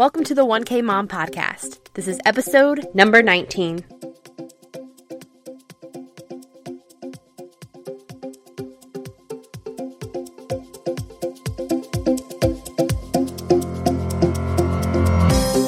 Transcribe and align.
Welcome 0.00 0.24
to 0.24 0.34
the 0.34 0.46
1K 0.46 0.82
Mom 0.82 1.08
Podcast. 1.08 1.92
This 1.92 2.08
is 2.08 2.18
episode 2.24 2.88
number 2.94 3.22
19. 3.22 3.84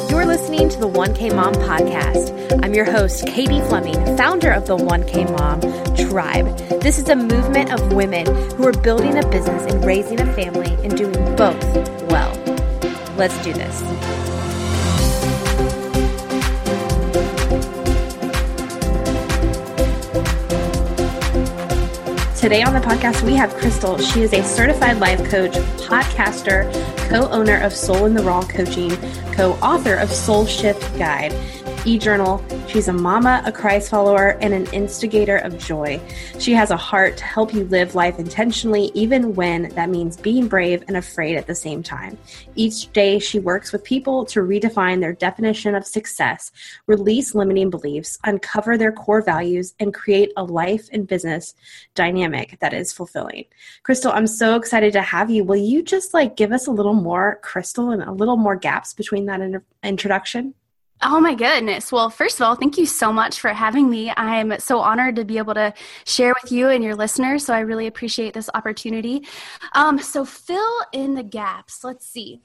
You're 0.08 0.24
listening 0.24 0.70
to 0.70 0.78
the 0.78 0.88
1K 0.88 1.36
Mom 1.36 1.52
Podcast. 1.52 2.64
I'm 2.64 2.72
your 2.72 2.86
host, 2.86 3.26
Katie 3.26 3.60
Fleming, 3.60 4.16
founder 4.16 4.50
of 4.50 4.66
the 4.66 4.78
1K 4.78 5.30
Mom 5.38 5.60
Tribe. 6.08 6.56
This 6.80 6.98
is 6.98 7.10
a 7.10 7.16
movement 7.16 7.70
of 7.70 7.92
women 7.92 8.24
who 8.52 8.66
are 8.66 8.72
building 8.72 9.18
a 9.18 9.28
business 9.28 9.70
and 9.70 9.84
raising 9.84 10.18
a 10.18 10.32
family 10.32 10.72
and 10.82 10.96
doing 10.96 11.36
both 11.36 11.62
well. 12.10 12.32
Let's 13.18 13.36
do 13.44 13.52
this. 13.52 14.21
Today 22.42 22.64
on 22.64 22.74
the 22.74 22.80
podcast, 22.80 23.22
we 23.22 23.36
have 23.36 23.54
Crystal. 23.54 23.96
She 23.98 24.22
is 24.22 24.32
a 24.32 24.42
certified 24.42 24.98
life 24.98 25.22
coach, 25.30 25.52
podcaster, 25.86 26.68
co 27.08 27.28
owner 27.28 27.60
of 27.60 27.72
Soul 27.72 28.06
in 28.06 28.14
the 28.14 28.22
Raw 28.24 28.42
Coaching, 28.42 28.90
co 29.30 29.52
author 29.62 29.94
of 29.94 30.10
Soul 30.10 30.44
Shift 30.46 30.82
Guide, 30.98 31.32
e 31.86 31.98
journal. 31.98 32.44
She's 32.72 32.88
a 32.88 32.92
mama, 32.94 33.42
a 33.44 33.52
Christ 33.52 33.90
follower, 33.90 34.38
and 34.40 34.54
an 34.54 34.64
instigator 34.72 35.36
of 35.36 35.58
joy. 35.58 36.00
She 36.38 36.54
has 36.54 36.70
a 36.70 36.76
heart 36.76 37.18
to 37.18 37.24
help 37.24 37.52
you 37.52 37.64
live 37.64 37.94
life 37.94 38.18
intentionally, 38.18 38.90
even 38.94 39.34
when 39.34 39.68
that 39.74 39.90
means 39.90 40.16
being 40.16 40.48
brave 40.48 40.82
and 40.88 40.96
afraid 40.96 41.36
at 41.36 41.46
the 41.46 41.54
same 41.54 41.82
time. 41.82 42.16
Each 42.54 42.90
day, 42.94 43.18
she 43.18 43.38
works 43.38 43.72
with 43.72 43.84
people 43.84 44.24
to 44.24 44.40
redefine 44.40 45.00
their 45.00 45.12
definition 45.12 45.74
of 45.74 45.86
success, 45.86 46.50
release 46.86 47.34
limiting 47.34 47.68
beliefs, 47.68 48.18
uncover 48.24 48.78
their 48.78 48.90
core 48.90 49.20
values, 49.20 49.74
and 49.78 49.92
create 49.92 50.32
a 50.38 50.42
life 50.42 50.88
and 50.94 51.06
business 51.06 51.54
dynamic 51.94 52.56
that 52.60 52.72
is 52.72 52.90
fulfilling. 52.90 53.44
Crystal, 53.82 54.12
I'm 54.12 54.26
so 54.26 54.56
excited 54.56 54.94
to 54.94 55.02
have 55.02 55.28
you. 55.28 55.44
Will 55.44 55.56
you 55.56 55.82
just 55.82 56.14
like 56.14 56.36
give 56.36 56.52
us 56.52 56.68
a 56.68 56.72
little 56.72 56.94
more, 56.94 57.38
Crystal, 57.42 57.90
and 57.90 58.02
a 58.02 58.12
little 58.12 58.38
more 58.38 58.56
gaps 58.56 58.94
between 58.94 59.26
that 59.26 59.42
in- 59.42 59.60
introduction? 59.82 60.54
Oh 61.04 61.18
my 61.18 61.34
goodness. 61.34 61.90
Well, 61.90 62.10
first 62.10 62.38
of 62.38 62.46
all, 62.46 62.54
thank 62.54 62.78
you 62.78 62.86
so 62.86 63.12
much 63.12 63.40
for 63.40 63.48
having 63.48 63.90
me. 63.90 64.12
I'm 64.16 64.56
so 64.60 64.78
honored 64.78 65.16
to 65.16 65.24
be 65.24 65.36
able 65.38 65.54
to 65.54 65.74
share 66.06 66.32
with 66.40 66.52
you 66.52 66.68
and 66.68 66.84
your 66.84 66.94
listeners. 66.94 67.44
So 67.44 67.54
I 67.54 67.60
really 67.60 67.88
appreciate 67.88 68.34
this 68.34 68.48
opportunity. 68.54 69.26
Um, 69.72 69.98
so 69.98 70.24
fill 70.24 70.76
in 70.92 71.14
the 71.14 71.24
gaps. 71.24 71.82
Let's 71.82 72.06
see. 72.06 72.40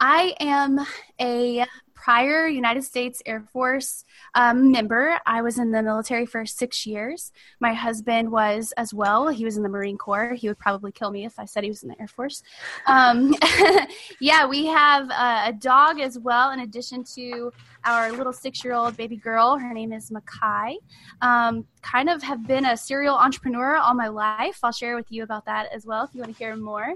I 0.00 0.34
am 0.40 0.80
a 1.20 1.64
prior 2.02 2.46
United 2.46 2.82
States 2.82 3.22
Air 3.26 3.42
Force 3.52 4.04
um, 4.34 4.72
member. 4.72 5.18
I 5.26 5.42
was 5.42 5.58
in 5.58 5.70
the 5.70 5.82
military 5.82 6.24
for 6.24 6.46
six 6.46 6.86
years. 6.86 7.30
My 7.60 7.74
husband 7.74 8.32
was 8.32 8.72
as 8.78 8.94
well. 8.94 9.28
He 9.28 9.44
was 9.44 9.58
in 9.58 9.62
the 9.62 9.68
Marine 9.68 9.98
Corps. 9.98 10.34
He 10.34 10.48
would 10.48 10.58
probably 10.58 10.92
kill 10.92 11.10
me 11.10 11.26
if 11.26 11.38
I 11.38 11.44
said 11.44 11.62
he 11.62 11.70
was 11.70 11.82
in 11.82 11.90
the 11.90 12.00
Air 12.00 12.08
Force. 12.08 12.42
Um, 12.86 13.34
yeah, 14.20 14.46
we 14.46 14.66
have 14.66 15.10
uh, 15.10 15.42
a 15.46 15.52
dog 15.52 16.00
as 16.00 16.18
well, 16.18 16.52
in 16.52 16.60
addition 16.60 17.04
to 17.16 17.52
our 17.84 18.12
little 18.12 18.32
six 18.32 18.64
year 18.64 18.72
old 18.72 18.96
baby 18.96 19.16
girl. 19.16 19.58
Her 19.58 19.74
name 19.74 19.92
is 19.92 20.10
Makai. 20.10 20.76
Um, 21.20 21.66
kind 21.82 22.08
of 22.08 22.22
have 22.22 22.46
been 22.46 22.64
a 22.64 22.76
serial 22.76 23.14
entrepreneur 23.14 23.76
all 23.76 23.94
my 23.94 24.08
life. 24.08 24.58
I'll 24.62 24.72
share 24.72 24.96
with 24.96 25.10
you 25.10 25.22
about 25.22 25.44
that 25.46 25.70
as 25.72 25.84
well 25.84 26.04
if 26.04 26.14
you 26.14 26.20
want 26.22 26.32
to 26.32 26.38
hear 26.38 26.56
more. 26.56 26.94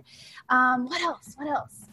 Um, 0.48 0.88
what 0.88 1.02
else? 1.02 1.34
What 1.36 1.48
else? 1.48 1.84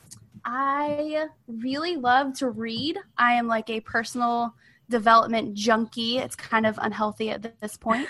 I 0.45 1.27
really 1.47 1.95
love 1.97 2.33
to 2.39 2.49
read. 2.49 2.97
I 3.17 3.33
am 3.33 3.47
like 3.47 3.69
a 3.69 3.79
personal 3.81 4.55
development 4.89 5.53
junkie. 5.53 6.17
It's 6.17 6.35
kind 6.35 6.65
of 6.65 6.77
unhealthy 6.81 7.29
at 7.29 7.59
this 7.59 7.77
point. 7.77 8.07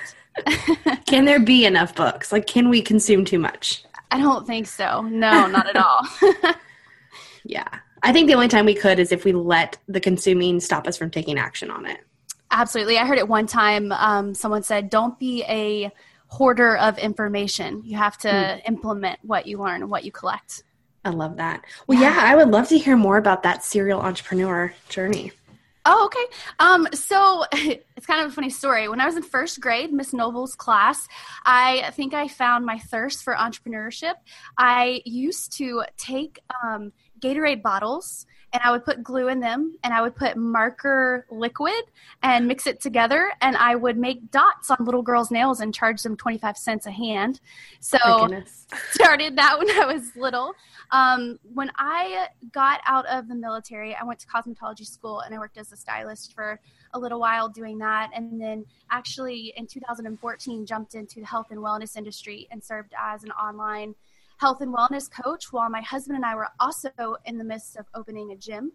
can 1.05 1.25
there 1.25 1.39
be 1.39 1.65
enough 1.65 1.95
books? 1.95 2.31
Like, 2.31 2.47
can 2.47 2.70
we 2.70 2.81
consume 2.81 3.25
too 3.25 3.39
much? 3.39 3.83
I 4.09 4.20
don't 4.20 4.45
think 4.45 4.67
so. 4.67 5.02
No, 5.02 5.47
not 5.47 5.70
at 5.70 5.77
all. 5.77 6.53
yeah. 7.45 7.67
I 8.03 8.11
think 8.11 8.27
the 8.27 8.33
only 8.33 8.47
time 8.47 8.65
we 8.65 8.73
could 8.73 8.99
is 8.99 9.11
if 9.11 9.23
we 9.23 9.31
let 9.31 9.77
the 9.87 9.99
consuming 9.99 10.59
stop 10.59 10.87
us 10.87 10.97
from 10.97 11.11
taking 11.11 11.37
action 11.37 11.70
on 11.70 11.86
it. 11.86 11.99
Absolutely. 12.49 12.97
I 12.97 13.05
heard 13.05 13.20
it 13.20 13.27
one 13.27 13.47
time. 13.47 13.91
Um, 13.93 14.33
someone 14.33 14.64
said, 14.64 14.89
don't 14.89 15.17
be 15.17 15.43
a 15.43 15.91
hoarder 16.27 16.77
of 16.77 16.97
information. 16.97 17.81
You 17.86 17.97
have 17.97 18.17
to 18.20 18.31
hmm. 18.31 18.73
implement 18.73 19.20
what 19.21 19.47
you 19.47 19.59
learn 19.59 19.81
and 19.81 19.91
what 19.91 20.03
you 20.03 20.11
collect. 20.11 20.64
I 21.04 21.10
love 21.10 21.38
that. 21.38 21.66
Well, 21.88 22.00
yeah. 22.00 22.16
yeah, 22.16 22.32
I 22.32 22.36
would 22.36 22.50
love 22.50 22.67
to 22.70 22.78
hear 22.78 22.95
more 22.95 23.17
about 23.17 23.44
that 23.44 23.64
serial 23.64 24.00
entrepreneur 24.00 24.73
journey. 24.89 25.32
Oh, 25.84 26.06
okay. 26.06 26.26
Um, 26.60 26.88
so 26.94 27.44
it's 27.52 28.06
kind 28.06 28.23
of 28.23 28.32
a 28.32 28.36
funny 28.36 28.52
story. 28.52 28.88
When 28.88 29.02
I 29.02 29.08
was 29.08 29.16
in 29.16 29.23
first 29.23 29.60
grade, 29.60 29.92
Miss 29.92 30.14
Noble's 30.14 30.56
class, 30.56 31.08
I 31.44 31.92
think 31.95 32.14
I 32.14 32.28
found 32.28 32.66
my 32.66 32.78
thirst 32.78 33.23
for 33.23 33.34
entrepreneurship. 33.34 34.14
I 34.58 35.02
used 35.06 35.58
to 35.58 35.84
take 35.98 36.39
um, 36.64 36.92
Gatorade 37.20 37.64
bottles 37.64 38.28
and 38.54 38.62
I 38.64 38.72
would 38.72 38.84
put 38.84 39.04
glue 39.04 39.30
in 39.30 39.39
them 39.39 39.76
and 39.84 39.94
I 39.94 40.02
would 40.02 40.16
put 40.16 40.36
marker 40.36 41.26
liquid 41.30 41.84
and 42.22 42.48
mix 42.48 42.67
it 42.67 42.82
together 42.82 43.32
and 43.42 43.56
I 43.56 43.76
would 43.76 43.98
make 43.98 44.30
dots 44.30 44.70
on 44.70 44.78
little 44.82 45.02
girls' 45.02 45.32
nails 45.32 45.62
and 45.62 45.73
charge 45.73 46.02
them 46.04 46.17
25 46.17 46.58
cents 46.58 46.86
a 46.86 46.92
hand. 46.92 47.39
So 47.80 47.98
started 48.92 49.38
that 49.38 49.58
when 49.58 49.70
I 49.72 49.86
was 49.86 50.16
little. 50.16 50.54
Um, 50.92 51.39
when 51.54 51.72
I 51.78 52.28
got 52.52 52.82
out 52.86 53.06
of 53.06 53.30
the 53.30 53.36
military, 53.36 53.95
I 53.95 54.04
went 54.04 54.20
to 54.20 54.28
cosmetology 54.28 54.86
school 54.86 55.22
and 55.22 55.33
I 55.33 55.39
worked 55.39 55.58
as 55.58 55.72
a 55.72 55.78
stylist 55.78 56.33
for 56.33 56.60
a 56.94 57.00
little 57.00 57.22
while 57.22 57.48
doing 57.48 57.78
that. 57.78 58.12
And 58.14 58.42
then 58.42 58.66
actually 58.89 59.54
in 59.56 59.66
2014 59.66 60.66
jumped 60.66 60.95
into 60.95 61.22
the 61.22 61.26
health 61.26 61.48
and 61.52 61.60
wellness 61.60 61.95
industry 61.95 62.48
and 62.52 62.62
served 62.62 62.94
as 63.00 63.23
an 63.23 63.32
online– 63.32 63.95
health 64.41 64.61
and 64.61 64.73
wellness 64.73 65.07
coach 65.09 65.53
while 65.53 65.69
my 65.69 65.81
husband 65.81 66.15
and 66.15 66.25
I 66.25 66.33
were 66.35 66.49
also 66.59 66.89
in 67.25 67.37
the 67.37 67.43
midst 67.43 67.77
of 67.77 67.85
opening 67.93 68.31
a 68.31 68.35
gym. 68.35 68.71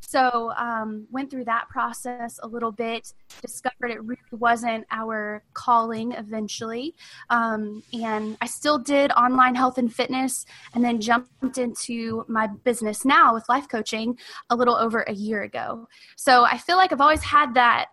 So 0.00 0.52
um, 0.58 1.06
went 1.10 1.30
through 1.30 1.46
that 1.46 1.68
process 1.70 2.38
a 2.42 2.46
little 2.46 2.72
bit, 2.72 3.14
discovered 3.40 3.90
it 3.90 4.04
really 4.04 4.20
wasn't 4.32 4.84
our 4.90 5.42
calling 5.54 6.12
eventually, 6.12 6.94
um, 7.30 7.82
and 7.92 8.36
I 8.42 8.46
still 8.46 8.76
did 8.76 9.12
online 9.12 9.54
health 9.54 9.78
and 9.78 9.92
fitness, 9.92 10.44
and 10.74 10.84
then 10.84 11.00
jumped 11.00 11.56
into 11.56 12.24
my 12.28 12.48
business 12.48 13.06
now 13.06 13.32
with 13.32 13.48
life 13.48 13.66
coaching 13.68 14.18
a 14.50 14.56
little 14.56 14.76
over 14.76 15.02
a 15.02 15.12
year 15.12 15.42
ago. 15.42 15.88
So 16.16 16.44
I 16.44 16.58
feel 16.58 16.76
like 16.76 16.92
I've 16.92 17.00
always 17.00 17.22
had 17.22 17.54
that 17.54 17.86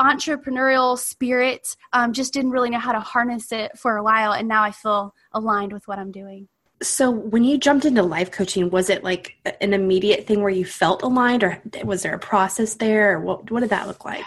entrepreneurial 0.00 0.98
spirit, 0.98 1.76
um, 1.92 2.12
just 2.12 2.32
didn't 2.32 2.50
really 2.50 2.70
know 2.70 2.78
how 2.78 2.92
to 2.92 3.00
harness 3.00 3.52
it 3.52 3.78
for 3.78 3.96
a 3.96 4.02
while, 4.02 4.32
and 4.32 4.48
now 4.48 4.62
I 4.62 4.70
feel 4.70 5.14
aligned 5.32 5.72
with 5.72 5.86
what 5.86 5.98
I'm 5.98 6.10
doing. 6.10 6.48
So, 6.82 7.10
when 7.10 7.44
you 7.44 7.58
jumped 7.58 7.84
into 7.84 8.02
life 8.02 8.30
coaching, 8.30 8.70
was 8.70 8.88
it 8.88 9.04
like 9.04 9.36
an 9.60 9.74
immediate 9.74 10.26
thing 10.26 10.40
where 10.40 10.50
you 10.50 10.64
felt 10.64 11.02
aligned, 11.02 11.44
or 11.44 11.62
was 11.84 12.02
there 12.02 12.14
a 12.14 12.18
process 12.18 12.74
there? 12.74 13.16
Or 13.16 13.20
what, 13.20 13.50
what 13.50 13.60
did 13.60 13.70
that 13.70 13.86
look 13.86 14.04
like? 14.04 14.24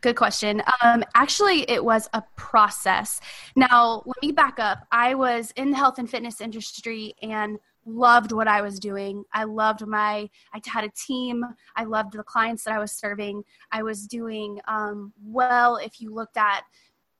Good 0.00 0.16
question. 0.16 0.62
Um, 0.82 1.02
actually, 1.14 1.68
it 1.70 1.82
was 1.82 2.08
a 2.12 2.22
process. 2.36 3.20
Now, 3.56 4.02
let 4.04 4.16
me 4.22 4.32
back 4.32 4.58
up. 4.58 4.86
I 4.92 5.14
was 5.14 5.50
in 5.56 5.70
the 5.70 5.78
health 5.78 5.98
and 5.98 6.10
fitness 6.10 6.42
industry 6.42 7.14
and 7.22 7.58
loved 7.86 8.32
what 8.32 8.48
I 8.48 8.60
was 8.62 8.78
doing. 8.78 9.24
I 9.32 9.44
loved 9.44 9.86
my, 9.86 10.28
I 10.52 10.60
had 10.66 10.84
a 10.84 10.90
team. 10.90 11.44
I 11.76 11.84
loved 11.84 12.12
the 12.12 12.22
clients 12.22 12.64
that 12.64 12.74
I 12.74 12.78
was 12.78 12.92
serving. 12.92 13.44
I 13.70 13.82
was 13.82 14.06
doing 14.06 14.60
um, 14.66 15.12
well 15.24 15.76
if 15.76 16.00
you 16.00 16.12
looked 16.14 16.36
at 16.36 16.62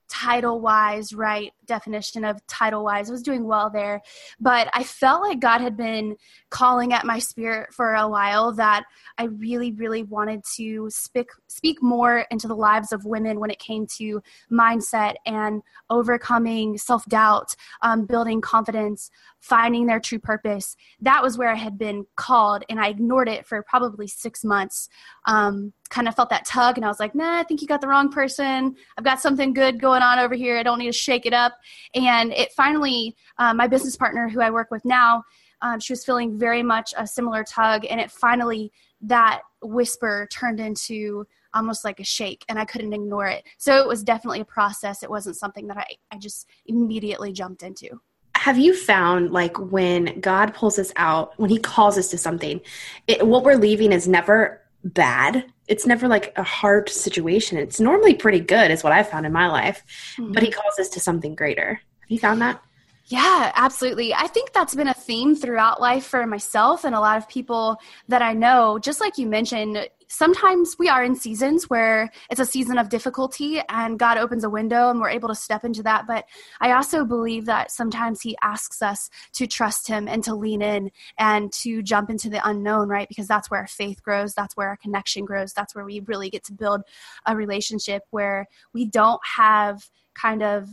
title 0.09 0.61
wise, 0.61 1.13
right 1.13 1.53
definition 1.67 2.25
of 2.25 2.45
title 2.47 2.85
wise. 2.85 3.09
I 3.09 3.13
was 3.13 3.23
doing 3.23 3.45
well 3.45 3.71
there, 3.71 4.03
but 4.41 4.69
I 4.73 4.85
felt 4.85 5.23
like 5.23 5.41
God 5.41 5.61
had 5.61 5.77
been 5.77 6.17
calling 6.51 6.93
at 6.93 7.05
my 7.05 7.19
spirit 7.19 7.73
for 7.73 7.95
a 7.95 8.09
while 8.09 8.53
that 8.53 8.85
I 9.19 9.25
really, 9.25 9.73
really 9.73 10.03
wanted 10.03 10.43
to 10.57 10.89
speak 10.91 11.29
speak 11.49 11.83
more 11.83 12.27
into 12.31 12.49
the 12.49 12.55
lives 12.55 12.93
of 12.93 13.05
women 13.05 13.41
when 13.41 13.51
it 13.51 13.59
came 13.59 13.87
to 13.99 14.23
mindset 14.51 15.15
and 15.27 15.63
overcoming 15.91 16.79
self 16.79 17.05
doubt, 17.07 17.55
um, 17.83 18.07
building 18.07 18.41
confidence, 18.41 19.11
finding 19.41 19.87
their 19.87 20.01
true 20.01 20.19
purpose. 20.19 20.77
That 21.01 21.23
was 21.23 21.39
where 21.39 21.51
I 21.51 21.57
had 21.57 21.79
been 21.79 22.07
called, 22.17 22.65
and 22.69 22.81
I 22.81 22.89
ignored 22.89 23.29
it 23.29 23.47
for 23.47 23.63
probably 23.63 24.07
six 24.07 24.45
months. 24.45 24.89
Um, 25.27 25.73
kind 25.91 26.09
of 26.09 26.17
felt 26.17 26.31
that 26.31 26.45
tug 26.45 26.77
and 26.77 26.85
I 26.85 26.89
was 26.89 26.99
like, 26.99 27.15
nah, 27.15 27.39
I 27.39 27.45
think 27.45 27.63
you 27.63 27.69
got 27.69 27.81
the 27.81 27.87
wrong 27.87 28.11
person. 28.11 28.75
I've 28.99 29.05
got 29.05 29.21
something 29.21 29.53
good 29.53 29.81
going 29.81 30.03
on 30.03 30.19
over 30.19 30.35
here. 30.35 30.59
I 30.59 30.63
don't 30.63 30.79
need 30.79 30.87
to 30.87 30.93
shake 30.93 31.25
it 31.25 31.33
up. 31.33 31.54
And 31.95 32.33
it 32.33 32.53
finally, 32.53 33.17
uh, 33.39 33.55
my 33.55 33.67
business 33.67 33.97
partner 33.97 34.29
who 34.29 34.41
I 34.41 34.51
work 34.51 34.71
with 34.71 34.85
now, 34.85 35.25
um, 35.63 35.81
she 35.81 35.93
was 35.93 36.05
feeling 36.05 36.39
very 36.39 36.63
much 36.63 36.93
a 36.97 37.07
similar 37.07 37.45
tug. 37.45 37.87
And 37.89 38.01
it 38.01 38.11
finally, 38.11 38.73
that 39.03 39.43
whisper 39.63 40.29
turned 40.31 40.61
into 40.61 41.27
almost 41.55 41.85
like 41.85 42.01
a 42.01 42.05
shake 42.05 42.45
and 42.49 42.59
I 42.59 42.65
couldn't 42.65 42.93
ignore 42.93 43.29
it. 43.29 43.45
So 43.59 43.81
it 43.81 43.87
was 43.87 44.03
definitely 44.03 44.41
a 44.41 44.45
process. 44.45 45.03
It 45.03 45.11
wasn't 45.11 45.37
something 45.37 45.69
that 45.69 45.77
I, 45.77 45.87
I 46.11 46.19
just 46.19 46.49
immediately 46.67 47.33
jumped 47.33 47.63
into 47.63 48.01
have 48.45 48.59
you 48.59 48.77
found 48.77 49.33
like 49.33 49.59
when 49.59 50.21
God 50.21 50.53
pulls 50.53 50.79
us 50.79 50.93
out, 50.97 51.33
when 51.39 51.49
He 51.49 51.59
calls 51.59 51.97
us 51.97 52.09
to 52.09 52.19
something, 52.19 52.61
it, 53.07 53.27
what 53.27 53.43
we're 53.43 53.57
leaving 53.57 53.91
is 53.91 54.07
never 54.07 54.61
bad. 54.85 55.45
It's 55.67 55.87
never 55.87 56.09
like 56.09 56.33
a 56.37 56.43
hard 56.43 56.89
situation. 56.89 57.59
It's 57.59 57.81
normally 57.81 58.15
pretty 58.15 58.41
good, 58.41 58.71
is 58.71 58.85
what 58.85 58.93
I've 58.93 59.09
found 59.09 59.27
in 59.27 59.33
my 59.33 59.49
life. 59.49 59.83
Mm-hmm. 60.17 60.33
But 60.33 60.43
He 60.43 60.51
calls 60.51 60.79
us 60.79 60.89
to 60.91 61.01
something 61.01 61.35
greater. 61.35 61.81
Have 62.01 62.11
you 62.11 62.19
found 62.19 62.43
that? 62.43 62.63
Yeah, 63.07 63.53
absolutely. 63.55 64.15
I 64.15 64.29
think 64.29 64.53
that's 64.53 64.75
been 64.75 64.89
a 64.89 64.95
theme 64.95 65.37
throughout 65.37 65.81
life 65.81 66.07
for 66.07 66.27
myself 66.27 66.85
and 66.85 66.95
a 66.95 67.01
lot 67.01 67.19
of 67.19 67.29
people 67.29 67.77
that 68.09 68.23
I 68.23 68.33
know. 68.33 68.79
Just 68.79 68.99
like 68.99 69.19
you 69.19 69.27
mentioned, 69.27 69.89
sometimes 70.09 70.77
we 70.79 70.89
are 70.89 71.03
in 71.03 71.17
seasons 71.17 71.69
where 71.71 72.11
it's 72.31 72.41
a 72.41 72.45
season 72.45 72.79
of 72.79 72.89
difficulty 72.89 73.61
and 73.69 73.99
God 73.99 74.19
opens 74.19 74.45
a 74.45 74.51
window 74.51 74.91
and 74.91 75.01
we're 75.01 75.09
able 75.09 75.29
to 75.29 75.35
step 75.35 75.65
into 75.65 75.83
that. 75.83 76.07
But 76.07 76.25
I 76.61 76.73
also 76.73 77.05
believe 77.05 77.47
that 77.47 77.71
sometimes 77.71 78.21
He 78.21 78.37
asks 78.43 78.83
us 78.83 79.11
to 79.35 79.47
trust 79.47 79.89
Him 79.89 80.09
and 80.09 80.23
to 80.25 80.35
lean 80.35 80.63
in 80.63 80.91
and 81.19 81.53
to 81.55 81.83
jump 81.83 82.11
into 82.11 82.29
the 82.29 82.47
unknown, 82.49 82.89
right? 82.89 83.09
Because 83.09 83.29
that's 83.29 83.51
where 83.51 83.61
our 83.61 83.67
faith 83.67 84.03
grows, 84.03 84.35
that's 84.35 84.57
where 84.57 84.69
our 84.69 84.77
connection 84.77 85.25
grows, 85.25 85.53
that's 85.53 85.75
where 85.75 85.85
we 85.85 86.01
really 86.01 86.31
get 86.31 86.45
to 86.45 86.53
build 86.53 86.83
a 87.27 87.37
relationship 87.37 88.03
where 88.11 88.47
we 88.73 88.85
don't 88.85 89.21
have 89.37 89.89
kind 90.15 90.43
of 90.43 90.69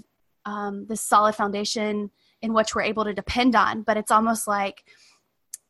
um, 0.45 0.86
this 0.88 1.01
solid 1.01 1.36
foundation 1.36 2.12
in 2.42 2.54
which 2.54 2.74
we're 2.74 2.81
able 2.81 3.04
to 3.04 3.13
depend 3.13 3.56
on 3.56 3.84
but 3.84 3.98
it's 3.98 4.10
almost 4.10 4.48
like 4.48 4.84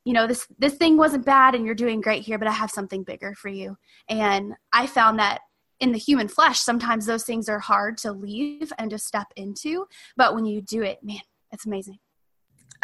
you 0.05 0.13
know 0.13 0.27
this 0.27 0.47
this 0.57 0.75
thing 0.75 0.97
wasn't 0.97 1.25
bad 1.25 1.55
and 1.55 1.65
you're 1.65 1.75
doing 1.75 2.01
great 2.01 2.23
here 2.23 2.37
but 2.37 2.47
i 2.47 2.51
have 2.51 2.71
something 2.71 3.03
bigger 3.03 3.33
for 3.35 3.49
you. 3.49 3.77
And 4.09 4.53
i 4.73 4.87
found 4.87 5.19
that 5.19 5.39
in 5.79 5.91
the 5.91 5.97
human 5.97 6.27
flesh 6.27 6.59
sometimes 6.59 7.05
those 7.05 7.23
things 7.23 7.49
are 7.49 7.59
hard 7.59 7.97
to 7.99 8.11
leave 8.11 8.71
and 8.77 8.91
to 8.91 8.97
step 8.97 9.27
into. 9.35 9.85
But 10.15 10.35
when 10.35 10.45
you 10.45 10.61
do 10.61 10.81
it 10.81 10.99
man 11.03 11.21
it's 11.51 11.65
amazing. 11.65 11.99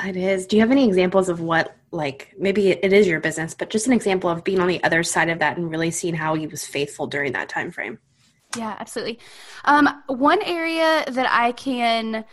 It 0.03 0.15
is. 0.15 0.45
Do 0.45 0.57
you 0.57 0.61
have 0.61 0.71
any 0.71 0.85
examples 0.85 1.27
of 1.27 1.39
what 1.39 1.75
like 1.91 2.35
maybe 2.37 2.69
it 2.69 2.93
is 2.93 3.07
your 3.07 3.19
business 3.19 3.53
but 3.53 3.69
just 3.69 3.87
an 3.87 3.93
example 3.93 4.29
of 4.29 4.43
being 4.43 4.59
on 4.59 4.67
the 4.67 4.83
other 4.83 5.03
side 5.03 5.29
of 5.29 5.39
that 5.39 5.57
and 5.57 5.71
really 5.71 5.89
seeing 5.89 6.13
how 6.13 6.35
he 6.35 6.45
was 6.45 6.65
faithful 6.65 7.07
during 7.07 7.31
that 7.33 7.49
time 7.49 7.71
frame? 7.71 7.97
Yeah 8.55 8.75
absolutely. 8.79 9.19
Um, 9.65 9.89
one 10.07 10.41
area 10.43 11.03
that 11.07 11.27
i 11.31 11.51
can 11.53 12.25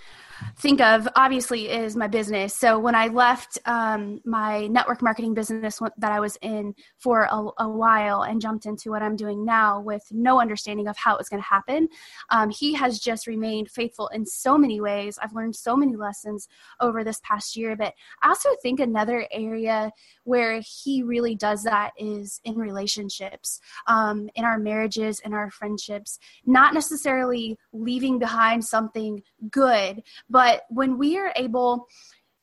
think 0.57 0.81
of 0.81 1.09
obviously 1.17 1.69
is 1.69 1.97
my 1.97 2.07
business. 2.07 2.55
So 2.55 2.79
when 2.79 2.95
I 2.95 3.09
left 3.09 3.59
um, 3.67 4.21
my 4.25 4.67
network 4.67 5.03
marketing 5.03 5.35
business 5.35 5.81
that 5.99 6.13
I 6.13 6.21
was 6.21 6.37
in 6.43 6.75
for 6.99 7.29
a, 7.31 7.49
a, 7.59 7.69
while 7.69 8.23
and 8.23 8.41
jumped 8.41 8.67
into 8.67 8.91
what 8.91 9.03
I'm 9.03 9.17
doing 9.17 9.45
now 9.45 9.81
with 9.81 10.03
no 10.11 10.41
understanding 10.41 10.87
of 10.87 10.97
how 10.97 11.15
it 11.15 11.19
was 11.19 11.29
going 11.29 11.43
to 11.43 11.49
happen, 11.49 11.89
um, 12.31 12.51
he 12.51 12.75
has 12.75 12.99
just 12.99 13.27
remained 13.27 13.71
faithful 13.71 14.09
in 14.09 14.25
so 14.25 14.57
many 14.57 14.81
ways. 14.81 15.19
I've 15.21 15.35
learned 15.35 15.57
so 15.57 15.77
many 15.77 15.97
lessons 15.97 16.49
over 16.81 17.05
this 17.05 17.21
past 17.23 17.57
year. 17.57 17.77
But 17.77 17.95
I 18.23 18.29
also 18.29 18.51
think 18.63 18.81
another 18.81 19.27
area 19.33 19.91
where 20.25 20.61
he 20.61 21.03
really 21.03 21.35
does 21.35 21.63
that 21.65 21.93
is 21.99 22.41
in 22.45 22.57
relationships, 22.57 23.61
um, 23.87 24.29
in 24.35 24.45
our 24.45 24.59
marriages, 24.59 25.21
in 25.21 25.33
our 25.33 25.51
friendships, 25.51 26.19
not 26.47 26.75
necessarily 26.75 27.59
leaving 27.73 28.19
behind 28.19 28.65
something 28.65 29.23
good, 29.51 30.03
but 30.29 30.63
when 30.69 30.99
we 30.99 31.19
are 31.19 31.33
able 31.37 31.87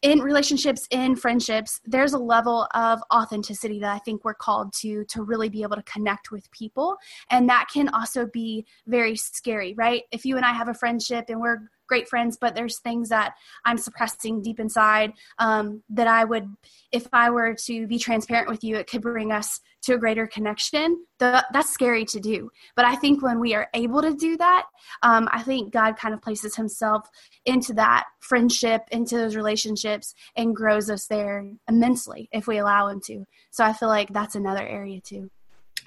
in 0.01 0.19
relationships 0.19 0.87
in 0.89 1.15
friendships 1.15 1.79
there's 1.85 2.13
a 2.13 2.17
level 2.17 2.67
of 2.73 2.99
authenticity 3.13 3.79
that 3.79 3.93
i 3.93 3.99
think 3.99 4.23
we're 4.25 4.33
called 4.33 4.73
to 4.73 5.05
to 5.05 5.21
really 5.21 5.49
be 5.49 5.61
able 5.61 5.75
to 5.75 5.83
connect 5.83 6.31
with 6.31 6.49
people. 6.51 6.97
And 7.29 7.47
that 7.49 7.67
can 7.71 7.87
also 7.89 8.25
be 8.25 8.65
very 8.87 9.15
scary 9.15 9.73
right? 9.77 10.03
If 10.11 10.25
you 10.25 10.37
and 10.37 10.45
i 10.45 10.53
have 10.53 10.69
a 10.69 10.73
friendship 10.73 11.25
and 11.29 11.39
we're 11.39 11.59
great 11.91 12.07
friends, 12.07 12.37
but 12.39 12.55
there's 12.55 12.79
things 12.79 13.09
that 13.09 13.33
I'm 13.65 13.77
suppressing 13.77 14.41
deep 14.41 14.61
inside 14.61 15.11
um, 15.39 15.83
that 15.89 16.07
I 16.07 16.23
would, 16.23 16.47
if 16.93 17.05
I 17.11 17.29
were 17.31 17.53
to 17.65 17.85
be 17.85 17.99
transparent 17.99 18.47
with 18.49 18.63
you, 18.63 18.77
it 18.77 18.87
could 18.87 19.01
bring 19.01 19.33
us 19.33 19.59
to 19.81 19.95
a 19.95 19.97
greater 19.97 20.25
connection. 20.25 21.03
The, 21.19 21.45
that's 21.51 21.69
scary 21.69 22.05
to 22.05 22.21
do. 22.21 22.49
But 22.77 22.85
I 22.85 22.95
think 22.95 23.21
when 23.21 23.41
we 23.41 23.53
are 23.55 23.67
able 23.73 24.01
to 24.03 24.13
do 24.13 24.37
that, 24.37 24.67
um, 25.03 25.27
I 25.33 25.41
think 25.43 25.73
God 25.73 25.97
kind 25.97 26.13
of 26.13 26.21
places 26.21 26.55
Himself 26.55 27.09
into 27.45 27.73
that 27.73 28.05
friendship, 28.21 28.83
into 28.91 29.17
those 29.17 29.35
relationships, 29.35 30.15
and 30.37 30.55
grows 30.55 30.89
us 30.89 31.07
there 31.07 31.45
immensely 31.67 32.29
if 32.31 32.47
we 32.47 32.59
allow 32.59 32.87
Him 32.87 33.01
to. 33.07 33.25
So 33.49 33.65
I 33.65 33.73
feel 33.73 33.89
like 33.89 34.13
that's 34.13 34.35
another 34.35 34.65
area 34.65 35.01
too. 35.01 35.29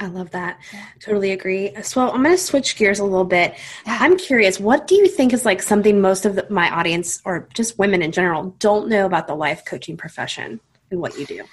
I 0.01 0.07
love 0.07 0.31
that. 0.33 0.59
Totally 1.01 1.33
agree. 1.33 1.73
So 1.83 2.09
I'm 2.11 2.23
going 2.23 2.35
to 2.35 2.39
switch 2.39 2.77
gears 2.77 2.99
a 2.99 3.05
little 3.05 3.25
bit. 3.25 3.55
I'm 3.87 4.17
curious, 4.17 4.59
what 4.59 4.87
do 4.87 4.95
you 4.97 5.07
think 5.09 5.33
is 5.33 5.45
like 5.45 5.63
something 5.63 6.01
most 6.01 6.27
of 6.27 6.35
the, 6.35 6.47
my 6.51 6.71
audience 6.71 7.23
or 7.25 7.49
just 7.55 7.79
women 7.79 8.03
in 8.03 8.11
general 8.11 8.55
don't 8.59 8.89
know 8.89 9.07
about 9.07 9.27
the 9.27 9.35
life 9.35 9.65
coaching 9.65 9.97
profession 9.97 10.61
and 10.91 11.01
what 11.01 11.17
you 11.19 11.27
do? 11.27 11.45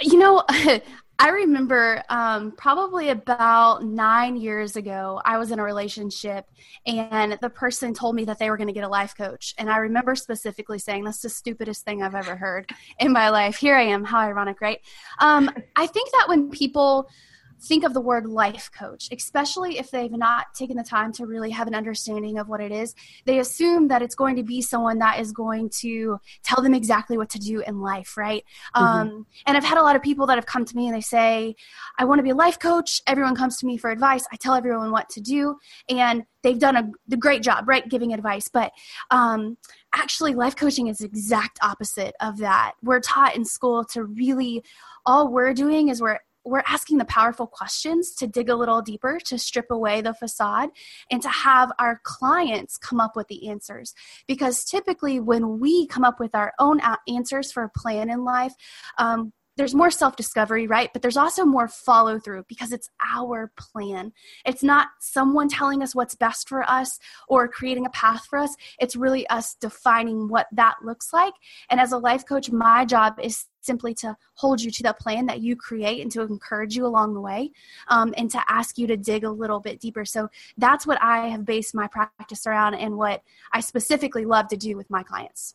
You 0.00 0.18
know, 0.18 0.44
I 1.22 1.28
remember 1.28 2.02
um, 2.08 2.52
probably 2.52 3.10
about 3.10 3.84
nine 3.84 4.38
years 4.38 4.76
ago, 4.76 5.20
I 5.22 5.36
was 5.36 5.50
in 5.50 5.58
a 5.58 5.62
relationship 5.62 6.46
and 6.86 7.38
the 7.42 7.50
person 7.50 7.92
told 7.92 8.16
me 8.16 8.24
that 8.24 8.38
they 8.38 8.48
were 8.48 8.56
going 8.56 8.68
to 8.68 8.72
get 8.72 8.84
a 8.84 8.88
life 8.88 9.14
coach. 9.14 9.54
And 9.58 9.68
I 9.68 9.76
remember 9.76 10.14
specifically 10.14 10.78
saying, 10.78 11.04
That's 11.04 11.20
the 11.20 11.28
stupidest 11.28 11.84
thing 11.84 12.02
I've 12.02 12.14
ever 12.14 12.36
heard 12.36 12.70
in 13.00 13.12
my 13.12 13.28
life. 13.28 13.56
Here 13.56 13.76
I 13.76 13.82
am. 13.82 14.02
How 14.02 14.20
ironic, 14.20 14.62
right? 14.62 14.80
Um, 15.18 15.50
I 15.76 15.86
think 15.86 16.10
that 16.12 16.24
when 16.26 16.48
people 16.48 17.10
think 17.60 17.84
of 17.84 17.94
the 17.94 18.00
word 18.00 18.26
life 18.26 18.70
coach, 18.76 19.08
especially 19.12 19.78
if 19.78 19.90
they've 19.90 20.10
not 20.10 20.46
taken 20.54 20.76
the 20.76 20.84
time 20.84 21.12
to 21.12 21.26
really 21.26 21.50
have 21.50 21.68
an 21.68 21.74
understanding 21.74 22.38
of 22.38 22.48
what 22.48 22.60
it 22.60 22.72
is. 22.72 22.94
They 23.26 23.38
assume 23.38 23.88
that 23.88 24.02
it's 24.02 24.14
going 24.14 24.36
to 24.36 24.42
be 24.42 24.62
someone 24.62 24.98
that 24.98 25.20
is 25.20 25.32
going 25.32 25.70
to 25.80 26.18
tell 26.42 26.62
them 26.62 26.74
exactly 26.74 27.16
what 27.16 27.30
to 27.30 27.38
do 27.38 27.60
in 27.60 27.80
life, 27.80 28.16
right? 28.16 28.44
Mm-hmm. 28.74 28.84
Um, 28.84 29.26
and 29.46 29.56
I've 29.56 29.64
had 29.64 29.78
a 29.78 29.82
lot 29.82 29.96
of 29.96 30.02
people 30.02 30.26
that 30.26 30.36
have 30.36 30.46
come 30.46 30.64
to 30.64 30.76
me 30.76 30.86
and 30.86 30.96
they 30.96 31.00
say, 31.00 31.54
I 31.98 32.04
want 32.04 32.18
to 32.18 32.22
be 32.22 32.30
a 32.30 32.34
life 32.34 32.58
coach. 32.58 33.00
Everyone 33.06 33.36
comes 33.36 33.58
to 33.58 33.66
me 33.66 33.76
for 33.76 33.90
advice. 33.90 34.26
I 34.32 34.36
tell 34.36 34.54
everyone 34.54 34.90
what 34.90 35.08
to 35.10 35.20
do. 35.20 35.56
And 35.88 36.24
they've 36.42 36.58
done 36.58 36.76
a 36.76 36.90
the 37.06 37.16
great 37.16 37.42
job, 37.42 37.68
right, 37.68 37.88
giving 37.88 38.12
advice. 38.14 38.48
But 38.48 38.72
um, 39.10 39.58
actually, 39.94 40.34
life 40.34 40.56
coaching 40.56 40.86
is 40.86 40.98
the 40.98 41.06
exact 41.06 41.58
opposite 41.62 42.14
of 42.20 42.38
that. 42.38 42.72
We're 42.82 43.00
taught 43.00 43.36
in 43.36 43.44
school 43.44 43.84
to 43.92 44.04
really, 44.04 44.64
all 45.04 45.28
we're 45.30 45.54
doing 45.54 45.88
is 45.88 46.00
we're 46.00 46.20
we're 46.50 46.62
asking 46.66 46.98
the 46.98 47.04
powerful 47.04 47.46
questions 47.46 48.14
to 48.16 48.26
dig 48.26 48.48
a 48.48 48.56
little 48.56 48.82
deeper, 48.82 49.18
to 49.26 49.38
strip 49.38 49.70
away 49.70 50.00
the 50.00 50.14
facade, 50.14 50.70
and 51.10 51.22
to 51.22 51.28
have 51.28 51.70
our 51.78 52.00
clients 52.02 52.76
come 52.76 53.00
up 53.00 53.16
with 53.16 53.28
the 53.28 53.48
answers. 53.48 53.94
Because 54.26 54.64
typically, 54.64 55.20
when 55.20 55.60
we 55.60 55.86
come 55.86 56.04
up 56.04 56.18
with 56.18 56.34
our 56.34 56.52
own 56.58 56.80
answers 57.08 57.52
for 57.52 57.62
a 57.62 57.70
plan 57.70 58.10
in 58.10 58.24
life, 58.24 58.52
um, 58.98 59.32
there's 59.60 59.74
more 59.74 59.90
self 59.90 60.16
discovery, 60.16 60.66
right? 60.66 60.90
But 60.90 61.02
there's 61.02 61.18
also 61.18 61.44
more 61.44 61.68
follow 61.68 62.18
through 62.18 62.46
because 62.48 62.72
it's 62.72 62.88
our 63.14 63.52
plan. 63.58 64.10
It's 64.46 64.62
not 64.62 64.88
someone 65.00 65.50
telling 65.50 65.82
us 65.82 65.94
what's 65.94 66.14
best 66.14 66.48
for 66.48 66.62
us 66.62 66.98
or 67.28 67.46
creating 67.46 67.84
a 67.84 67.90
path 67.90 68.24
for 68.24 68.38
us. 68.38 68.56
It's 68.80 68.96
really 68.96 69.28
us 69.28 69.56
defining 69.60 70.28
what 70.28 70.46
that 70.52 70.76
looks 70.82 71.12
like. 71.12 71.34
And 71.68 71.78
as 71.78 71.92
a 71.92 71.98
life 71.98 72.24
coach, 72.26 72.50
my 72.50 72.86
job 72.86 73.20
is 73.22 73.44
simply 73.60 73.92
to 73.96 74.16
hold 74.32 74.62
you 74.62 74.70
to 74.70 74.82
the 74.82 74.94
plan 74.94 75.26
that 75.26 75.42
you 75.42 75.56
create 75.56 76.00
and 76.00 76.10
to 76.12 76.22
encourage 76.22 76.74
you 76.74 76.86
along 76.86 77.12
the 77.12 77.20
way 77.20 77.50
um, 77.88 78.14
and 78.16 78.30
to 78.30 78.42
ask 78.48 78.78
you 78.78 78.86
to 78.86 78.96
dig 78.96 79.24
a 79.24 79.30
little 79.30 79.60
bit 79.60 79.78
deeper. 79.78 80.06
So 80.06 80.30
that's 80.56 80.86
what 80.86 80.96
I 81.02 81.28
have 81.28 81.44
based 81.44 81.74
my 81.74 81.86
practice 81.86 82.46
around 82.46 82.76
and 82.76 82.96
what 82.96 83.22
I 83.52 83.60
specifically 83.60 84.24
love 84.24 84.48
to 84.48 84.56
do 84.56 84.74
with 84.74 84.88
my 84.88 85.02
clients. 85.02 85.54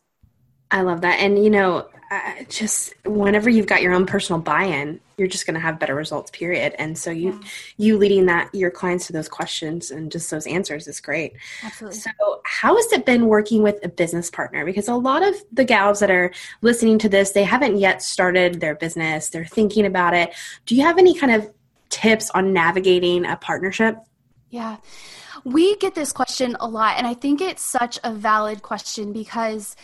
I 0.70 0.82
love 0.82 1.02
that. 1.02 1.20
And, 1.20 1.42
you 1.42 1.50
know, 1.50 1.88
uh, 2.10 2.44
just 2.48 2.94
whenever 3.04 3.50
you've 3.50 3.66
got 3.66 3.82
your 3.82 3.92
own 3.92 4.06
personal 4.06 4.40
buy-in, 4.40 5.00
you're 5.16 5.26
just 5.26 5.46
going 5.46 5.54
to 5.54 5.60
have 5.60 5.80
better 5.80 5.94
results, 5.94 6.30
period. 6.30 6.74
And 6.78 6.96
so 6.96 7.10
you, 7.10 7.32
yeah. 7.32 7.48
you 7.78 7.98
leading 7.98 8.26
that, 8.26 8.54
your 8.54 8.70
clients 8.70 9.06
to 9.08 9.12
those 9.12 9.28
questions 9.28 9.90
and 9.90 10.12
just 10.12 10.30
those 10.30 10.46
answers 10.46 10.86
is 10.86 11.00
great. 11.00 11.34
Absolutely. 11.64 11.98
So 11.98 12.10
how 12.44 12.76
has 12.76 12.92
it 12.92 13.06
been 13.06 13.26
working 13.26 13.62
with 13.62 13.84
a 13.84 13.88
business 13.88 14.30
partner? 14.30 14.64
Because 14.64 14.88
a 14.88 14.94
lot 14.94 15.26
of 15.26 15.34
the 15.52 15.64
gals 15.64 15.98
that 16.00 16.10
are 16.10 16.32
listening 16.62 16.98
to 16.98 17.08
this, 17.08 17.32
they 17.32 17.44
haven't 17.44 17.78
yet 17.78 18.02
started 18.02 18.60
their 18.60 18.74
business. 18.74 19.30
They're 19.30 19.44
thinking 19.44 19.86
about 19.86 20.14
it. 20.14 20.32
Do 20.66 20.76
you 20.76 20.82
have 20.82 20.98
any 20.98 21.18
kind 21.18 21.32
of 21.32 21.50
tips 21.88 22.30
on 22.30 22.52
navigating 22.52 23.24
a 23.24 23.36
partnership? 23.36 23.96
Yeah. 24.50 24.76
We 25.44 25.76
get 25.76 25.94
this 25.94 26.12
question 26.12 26.56
a 26.60 26.66
lot, 26.68 26.98
and 26.98 27.06
I 27.06 27.14
think 27.14 27.40
it's 27.40 27.62
such 27.62 27.98
a 28.02 28.12
valid 28.12 28.62
question 28.62 29.12
because 29.12 29.76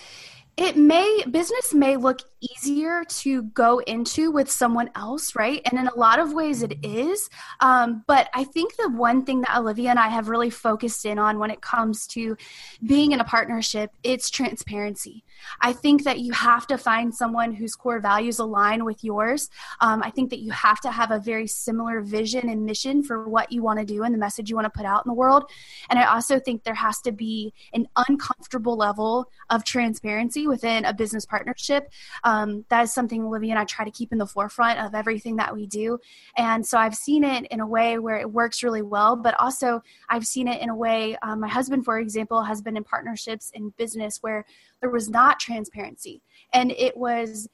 it 0.63 0.77
may 0.77 1.25
business 1.31 1.75
may 1.75 1.97
look 1.97 2.21
easier 2.43 3.05
to 3.05 3.43
go 3.43 3.79
into 3.81 4.31
with 4.31 4.51
someone 4.51 4.91
else, 4.95 5.35
right? 5.37 5.63
And 5.65 5.79
in 5.79 5.87
a 5.87 5.95
lot 5.95 6.19
of 6.19 6.33
ways 6.33 6.63
it 6.63 6.79
is. 6.83 7.31
Um, 7.61 8.05
but 8.07 8.29
I 8.35 8.45
think 8.45 8.77
the 8.77 8.91
one 8.91 9.25
thing 9.25 9.43
that 9.43 9.57
Olivia 9.57 9.91
and 9.91 9.99
I 9.99 10.09
have 10.09 10.29
really 10.29 10.51
focused 10.51 11.05
in 11.05 11.19
on 11.19 11.39
when 11.39 11.51
it 11.51 11.61
comes 11.61 12.07
to 12.09 12.37
being 12.85 13.13
in 13.13 13.21
a 13.21 13.25
partnership, 13.25 13.93
it's 14.03 14.31
transparency. 14.31 15.25
I 15.61 15.73
think 15.73 16.05
that 16.05 16.21
you 16.21 16.33
have 16.33 16.67
to 16.69 16.79
find 16.79 17.15
someone 17.15 17.53
whose 17.53 17.75
core 17.75 18.01
values 18.01 18.39
align 18.39 18.85
with 18.85 19.03
yours. 19.03 19.51
Um, 19.81 20.03
I 20.03 20.11
think 20.11 20.31
that 20.31 20.41
you 20.41 20.53
have 20.53 20.81
to 20.81 20.91
have 20.91 21.11
a 21.11 21.19
very 21.19 21.47
similar 21.47 22.01
vision 22.01 22.49
and 22.49 22.65
mission 22.65 23.03
for 23.03 23.29
what 23.29 23.51
you 23.53 23.63
want 23.63 23.79
to 23.79 23.85
do 23.85 24.03
and 24.03 24.15
the 24.15 24.19
message 24.19 24.51
you 24.51 24.57
want 24.57 24.67
to 24.67 24.77
put 24.77 24.87
out 24.87 25.05
in 25.05 25.11
the 25.11 25.15
world. 25.15 25.51
And 25.91 25.99
I 25.99 26.05
also 26.05 26.39
think 26.39 26.65
there 26.65 26.75
has 26.75 27.01
to 27.03 27.13
be 27.13 27.53
an 27.73 27.89
uncomfortable 27.97 28.77
level 28.77 29.31
of 29.51 29.65
transparency 29.65 30.47
within 30.47 30.85
a 30.85 30.95
business 30.95 31.27
partnership. 31.27 31.91
Um, 32.25 32.32
that 32.69 32.83
is 32.83 32.93
something 32.93 33.25
Olivia 33.25 33.51
and 33.51 33.59
I 33.59 33.65
try 33.65 33.85
to 33.85 33.91
keep 33.91 34.13
in 34.13 34.19
the 34.19 34.27
forefront 34.27 34.79
of 34.79 34.95
everything 34.95 35.37
that 35.37 35.55
we 35.55 35.67
do. 35.67 35.99
And 36.37 36.67
so 36.67 36.79
I've 36.79 36.95
seen 36.95 37.25
it 37.25 37.47
in 37.51 37.61
a 37.61 37.67
way 37.67 37.99
where 37.99 38.17
it 38.17 38.31
works 38.31 38.63
really 38.63 38.83
well, 38.83 39.17
but 39.17 39.35
also 39.39 39.83
I've 40.09 40.27
seen 40.27 40.49
it 40.49 40.61
in 40.61 40.69
a 40.69 40.77
way, 40.77 41.17
um, 41.23 41.41
my 41.41 41.49
husband, 41.49 41.85
for 41.85 41.99
example, 41.99 42.43
has 42.43 42.63
been 42.63 42.77
in 42.77 42.85
partnerships 42.85 43.51
in 43.55 43.73
business 43.77 44.19
where 44.21 44.45
there 44.81 44.91
was 44.91 45.09
not 45.09 45.41
transparency. 45.41 46.23
And 46.53 46.73
it 46.73 46.97
was, 46.97 47.49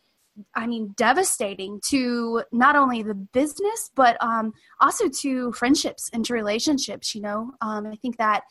I 0.55 0.67
mean, 0.67 0.95
devastating 0.97 1.81
to 1.87 2.45
not 2.53 2.77
only 2.77 3.03
the 3.03 3.15
business, 3.15 3.91
but 3.95 4.17
um, 4.23 4.53
also 4.81 5.09
to 5.09 5.53
friendships 5.53 6.11
and 6.13 6.25
to 6.27 6.33
relationships. 6.33 7.15
You 7.15 7.23
know, 7.23 7.53
um, 7.61 7.87
I 7.87 7.97
think 7.97 8.19
that 8.19 8.45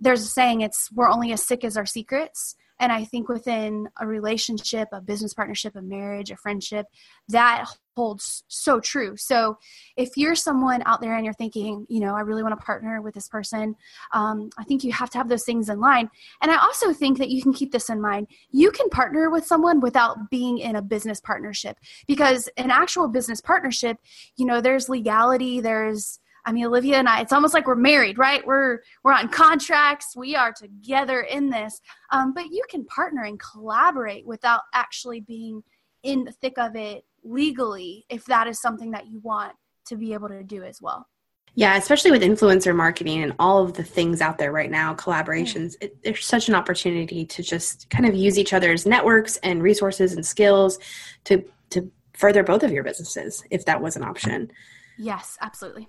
there's 0.00 0.22
a 0.22 0.26
saying 0.26 0.60
it's 0.60 0.90
we're 0.92 1.08
only 1.08 1.32
as 1.32 1.42
sick 1.42 1.64
as 1.64 1.76
our 1.76 1.86
secrets. 1.86 2.56
And 2.78 2.92
I 2.92 3.04
think 3.04 3.28
within 3.28 3.88
a 4.00 4.06
relationship, 4.06 4.88
a 4.92 5.00
business 5.00 5.34
partnership, 5.34 5.76
a 5.76 5.82
marriage, 5.82 6.30
a 6.30 6.36
friendship, 6.36 6.86
that 7.28 7.66
holds 7.96 8.44
so 8.48 8.78
true. 8.78 9.16
So 9.16 9.56
if 9.96 10.16
you're 10.16 10.34
someone 10.34 10.82
out 10.84 11.00
there 11.00 11.14
and 11.14 11.24
you're 11.24 11.34
thinking, 11.34 11.86
you 11.88 12.00
know, 12.00 12.14
I 12.14 12.20
really 12.20 12.42
want 12.42 12.58
to 12.58 12.64
partner 12.64 13.00
with 13.00 13.14
this 13.14 13.28
person, 13.28 13.74
um, 14.12 14.50
I 14.58 14.64
think 14.64 14.84
you 14.84 14.92
have 14.92 15.08
to 15.10 15.18
have 15.18 15.28
those 15.28 15.44
things 15.44 15.70
in 15.70 15.80
line. 15.80 16.10
And 16.42 16.50
I 16.50 16.58
also 16.58 16.92
think 16.92 17.16
that 17.18 17.30
you 17.30 17.42
can 17.42 17.54
keep 17.54 17.72
this 17.72 17.88
in 17.88 18.00
mind. 18.00 18.26
You 18.50 18.70
can 18.70 18.90
partner 18.90 19.30
with 19.30 19.46
someone 19.46 19.80
without 19.80 20.30
being 20.30 20.58
in 20.58 20.76
a 20.76 20.82
business 20.82 21.20
partnership 21.20 21.78
because 22.06 22.48
an 22.58 22.70
actual 22.70 23.08
business 23.08 23.40
partnership, 23.40 23.96
you 24.36 24.44
know, 24.44 24.60
there's 24.60 24.90
legality, 24.90 25.60
there's 25.60 26.20
I 26.46 26.52
mean, 26.52 26.64
Olivia 26.64 26.96
and 26.96 27.08
I, 27.08 27.20
it's 27.20 27.32
almost 27.32 27.52
like 27.52 27.66
we're 27.66 27.74
married, 27.74 28.18
right? 28.18 28.46
We're 28.46 28.78
we're 29.02 29.12
on 29.12 29.28
contracts. 29.28 30.14
We 30.16 30.36
are 30.36 30.52
together 30.52 31.22
in 31.22 31.50
this. 31.50 31.80
Um, 32.10 32.32
but 32.32 32.46
you 32.46 32.62
can 32.70 32.84
partner 32.86 33.24
and 33.24 33.38
collaborate 33.38 34.24
without 34.24 34.62
actually 34.72 35.20
being 35.20 35.62
in 36.04 36.24
the 36.24 36.32
thick 36.32 36.56
of 36.56 36.76
it 36.76 37.04
legally, 37.24 38.06
if 38.08 38.24
that 38.26 38.46
is 38.46 38.60
something 38.60 38.92
that 38.92 39.08
you 39.08 39.18
want 39.20 39.54
to 39.86 39.96
be 39.96 40.14
able 40.14 40.28
to 40.28 40.44
do 40.44 40.62
as 40.62 40.80
well. 40.80 41.08
Yeah, 41.56 41.76
especially 41.76 42.10
with 42.10 42.22
influencer 42.22 42.76
marketing 42.76 43.22
and 43.22 43.32
all 43.38 43.64
of 43.64 43.72
the 43.72 43.82
things 43.82 44.20
out 44.20 44.38
there 44.38 44.52
right 44.52 44.70
now, 44.70 44.94
collaborations, 44.94 45.70
mm. 45.70 45.84
it, 45.84 46.02
there's 46.04 46.24
such 46.24 46.48
an 46.48 46.54
opportunity 46.54 47.24
to 47.24 47.42
just 47.42 47.88
kind 47.90 48.06
of 48.06 48.14
use 48.14 48.38
each 48.38 48.52
other's 48.52 48.86
networks 48.86 49.36
and 49.38 49.62
resources 49.62 50.12
and 50.12 50.24
skills 50.24 50.78
to 51.24 51.44
to 51.70 51.90
further 52.12 52.44
both 52.44 52.62
of 52.62 52.70
your 52.70 52.84
businesses 52.84 53.42
if 53.50 53.64
that 53.64 53.80
was 53.82 53.96
an 53.96 54.04
option. 54.04 54.50
Yes, 54.96 55.36
absolutely. 55.40 55.88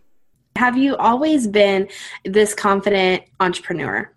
Have 0.58 0.78
you 0.78 0.96
always 0.98 1.48
been 1.48 1.88
this 2.26 2.54
confident 2.54 3.24
entrepreneur? 3.40 4.12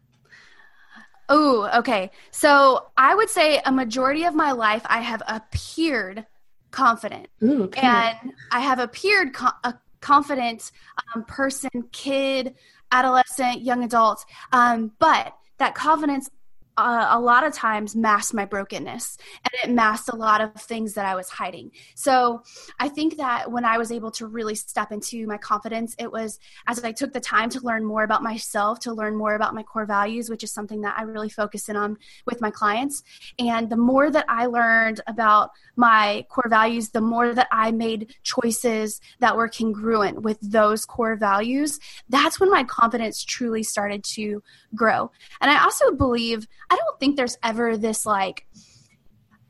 Oh, 1.28 1.70
okay. 1.78 2.10
So 2.32 2.86
I 2.96 3.14
would 3.14 3.30
say 3.30 3.60
a 3.64 3.70
majority 3.70 4.24
of 4.24 4.34
my 4.34 4.50
life 4.50 4.82
I 4.86 5.00
have 5.00 5.22
appeared 5.28 6.26
confident. 6.72 7.28
Ooh, 7.42 7.64
okay. 7.64 7.86
And 7.86 8.32
I 8.50 8.60
have 8.60 8.80
appeared 8.80 9.32
co- 9.32 9.48
a 9.62 9.74
confident 10.00 10.72
um, 11.14 11.24
person, 11.24 11.70
kid, 11.92 12.54
adolescent, 12.90 13.62
young 13.62 13.84
adult. 13.84 14.24
Um, 14.52 14.92
but 14.98 15.32
that 15.58 15.74
confidence 15.74 16.28
uh, 16.76 17.08
a 17.10 17.20
lot 17.20 17.44
of 17.44 17.52
times 17.52 17.94
masked 17.94 18.32
my 18.32 18.44
brokenness 18.44 19.18
and 19.44 19.70
it 19.70 19.74
masked 19.74 20.08
a 20.08 20.16
lot 20.16 20.40
of 20.40 20.54
things 20.54 20.94
that 20.94 21.04
I 21.04 21.14
was 21.14 21.28
hiding. 21.28 21.72
So 21.94 22.42
I 22.78 22.88
think 22.88 23.16
that 23.18 23.50
when 23.50 23.64
I 23.64 23.76
was 23.78 23.92
able 23.92 24.10
to 24.12 24.26
really 24.26 24.54
step 24.54 24.92
into 24.92 25.26
my 25.26 25.36
confidence, 25.36 25.94
it 25.98 26.10
was 26.10 26.38
as 26.66 26.82
I 26.82 26.92
took 26.92 27.12
the 27.12 27.20
time 27.20 27.50
to 27.50 27.60
learn 27.60 27.84
more 27.84 28.04
about 28.04 28.22
myself, 28.22 28.80
to 28.80 28.92
learn 28.92 29.16
more 29.16 29.34
about 29.34 29.54
my 29.54 29.62
core 29.62 29.84
values, 29.86 30.30
which 30.30 30.44
is 30.44 30.52
something 30.52 30.80
that 30.82 30.98
I 30.98 31.02
really 31.02 31.28
focus 31.28 31.68
in 31.68 31.76
on 31.76 31.98
with 32.24 32.40
my 32.40 32.50
clients. 32.50 33.02
And 33.38 33.68
the 33.68 33.76
more 33.76 34.10
that 34.10 34.24
I 34.28 34.46
learned 34.46 35.00
about 35.06 35.50
my 35.76 36.24
core 36.28 36.48
values, 36.48 36.90
the 36.90 37.00
more 37.00 37.34
that 37.34 37.48
I 37.52 37.72
made 37.72 38.14
choices 38.22 39.00
that 39.18 39.36
were 39.36 39.48
congruent 39.48 40.22
with 40.22 40.38
those 40.40 40.84
core 40.84 41.16
values, 41.16 41.78
that's 42.08 42.40
when 42.40 42.50
my 42.50 42.64
confidence 42.64 43.22
truly 43.24 43.62
started 43.62 44.04
to 44.04 44.42
grow. 44.74 45.10
And 45.40 45.50
I 45.50 45.62
also 45.64 45.92
believe 45.92 46.46
I 46.70 46.76
don't 46.76 47.00
think 47.00 47.16
there's 47.16 47.36
ever 47.42 47.76
this 47.76 48.06
like 48.06 48.46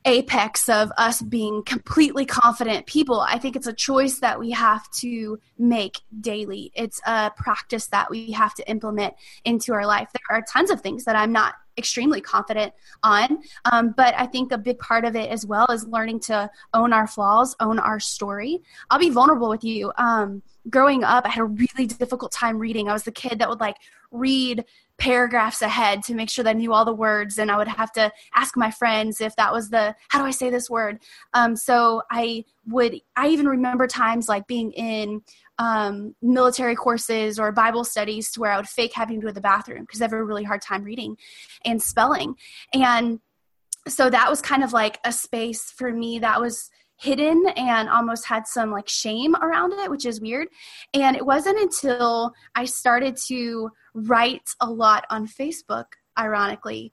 apex 0.06 0.68
of 0.68 0.90
us 0.96 1.20
being 1.20 1.62
completely 1.64 2.24
confident 2.24 2.86
people. 2.86 3.20
I 3.20 3.38
think 3.38 3.54
it's 3.54 3.66
a 3.66 3.72
choice 3.72 4.18
that 4.20 4.38
we 4.38 4.50
have 4.52 4.90
to 4.92 5.38
make 5.58 6.00
daily. 6.20 6.72
It's 6.74 7.00
a 7.06 7.30
practice 7.36 7.86
that 7.88 8.10
we 8.10 8.30
have 8.32 8.54
to 8.54 8.68
implement 8.70 9.14
into 9.44 9.74
our 9.74 9.86
life. 9.86 10.08
There 10.12 10.38
are 10.38 10.42
tons 10.42 10.70
of 10.70 10.80
things 10.80 11.04
that 11.04 11.16
I'm 11.16 11.32
not 11.32 11.54
extremely 11.76 12.20
confident 12.20 12.72
on, 13.02 13.42
um, 13.70 13.94
but 13.96 14.14
I 14.16 14.26
think 14.26 14.52
a 14.52 14.58
big 14.58 14.78
part 14.78 15.04
of 15.04 15.16
it 15.16 15.30
as 15.30 15.44
well 15.44 15.66
is 15.66 15.86
learning 15.86 16.20
to 16.20 16.50
own 16.72 16.92
our 16.92 17.06
flaws, 17.06 17.54
own 17.60 17.78
our 17.78 18.00
story. 18.00 18.60
I'll 18.90 18.98
be 18.98 19.10
vulnerable 19.10 19.50
with 19.50 19.64
you. 19.64 19.92
Um, 19.96 20.42
growing 20.70 21.04
up, 21.04 21.26
I 21.26 21.30
had 21.30 21.42
a 21.42 21.44
really 21.44 21.86
difficult 21.86 22.32
time 22.32 22.58
reading. 22.58 22.88
I 22.88 22.94
was 22.94 23.04
the 23.04 23.12
kid 23.12 23.38
that 23.38 23.48
would 23.48 23.60
like 23.60 23.76
read 24.10 24.64
paragraphs 25.00 25.62
ahead 25.62 26.04
to 26.04 26.14
make 26.14 26.30
sure 26.30 26.44
that 26.44 26.50
I 26.50 26.58
knew 26.58 26.72
all 26.72 26.84
the 26.84 26.94
words, 26.94 27.38
and 27.38 27.50
I 27.50 27.56
would 27.56 27.66
have 27.66 27.90
to 27.92 28.12
ask 28.34 28.56
my 28.56 28.70
friends 28.70 29.20
if 29.20 29.34
that 29.36 29.52
was 29.52 29.70
the 29.70 29.96
how 30.10 30.20
do 30.20 30.26
I 30.26 30.30
say 30.30 30.50
this 30.50 30.70
word. 30.70 31.00
Um, 31.34 31.56
so 31.56 32.02
I 32.10 32.44
would 32.66 33.00
I 33.16 33.28
even 33.28 33.48
remember 33.48 33.88
times 33.88 34.28
like 34.28 34.46
being 34.46 34.70
in 34.72 35.22
um, 35.58 36.14
military 36.22 36.76
courses 36.76 37.38
or 37.38 37.50
Bible 37.50 37.84
studies 37.84 38.30
to 38.32 38.40
where 38.40 38.52
I 38.52 38.56
would 38.56 38.68
fake 38.68 38.92
having 38.94 39.16
to 39.16 39.22
go 39.22 39.28
to 39.28 39.34
the 39.34 39.40
bathroom 39.40 39.82
because 39.82 40.00
I 40.00 40.04
have 40.04 40.12
a 40.12 40.22
really 40.22 40.44
hard 40.44 40.62
time 40.62 40.84
reading 40.84 41.16
and 41.64 41.82
spelling, 41.82 42.36
and 42.72 43.18
so 43.88 44.10
that 44.10 44.28
was 44.28 44.42
kind 44.42 44.62
of 44.62 44.72
like 44.72 45.00
a 45.04 45.12
space 45.12 45.70
for 45.70 45.90
me 45.90 46.18
that 46.18 46.40
was 46.40 46.70
hidden 47.00 47.46
and 47.56 47.88
almost 47.88 48.26
had 48.26 48.46
some 48.46 48.70
like 48.70 48.88
shame 48.88 49.34
around 49.36 49.72
it, 49.72 49.90
which 49.90 50.04
is 50.04 50.20
weird. 50.20 50.48
And 50.92 51.16
it 51.16 51.24
wasn't 51.24 51.58
until 51.58 52.32
I 52.54 52.66
started 52.66 53.16
to 53.28 53.70
write 53.94 54.50
a 54.60 54.70
lot 54.70 55.06
on 55.10 55.26
Facebook, 55.26 55.86
ironically, 56.18 56.92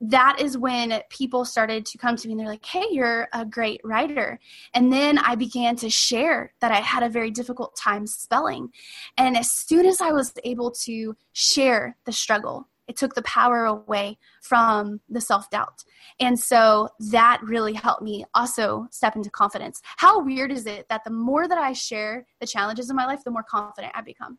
that 0.00 0.40
is 0.40 0.58
when 0.58 1.00
people 1.08 1.44
started 1.44 1.86
to 1.86 1.98
come 1.98 2.16
to 2.16 2.26
me 2.26 2.32
and 2.32 2.40
they're 2.40 2.48
like, 2.48 2.64
hey, 2.64 2.84
you're 2.90 3.28
a 3.32 3.44
great 3.44 3.80
writer. 3.84 4.38
And 4.74 4.92
then 4.92 5.18
I 5.18 5.34
began 5.34 5.76
to 5.76 5.88
share 5.88 6.52
that 6.60 6.72
I 6.72 6.80
had 6.80 7.02
a 7.02 7.08
very 7.08 7.30
difficult 7.30 7.76
time 7.76 8.06
spelling. 8.06 8.70
And 9.16 9.36
as 9.36 9.50
soon 9.50 9.86
as 9.86 10.00
I 10.00 10.10
was 10.10 10.34
able 10.44 10.72
to 10.82 11.16
share 11.32 11.96
the 12.04 12.12
struggle, 12.12 12.68
it 12.86 12.96
took 12.96 13.14
the 13.14 13.22
power 13.22 13.64
away 13.64 14.18
from 14.42 15.00
the 15.08 15.20
self 15.20 15.50
doubt. 15.50 15.84
And 16.20 16.38
so 16.38 16.88
that 17.10 17.40
really 17.42 17.72
helped 17.72 18.02
me 18.02 18.24
also 18.34 18.86
step 18.90 19.16
into 19.16 19.30
confidence. 19.30 19.80
How 19.96 20.22
weird 20.22 20.52
is 20.52 20.66
it 20.66 20.86
that 20.88 21.04
the 21.04 21.10
more 21.10 21.48
that 21.48 21.58
I 21.58 21.72
share 21.72 22.26
the 22.40 22.46
challenges 22.46 22.90
in 22.90 22.96
my 22.96 23.06
life, 23.06 23.24
the 23.24 23.30
more 23.30 23.42
confident 23.42 23.92
I 23.96 24.02
become? 24.02 24.38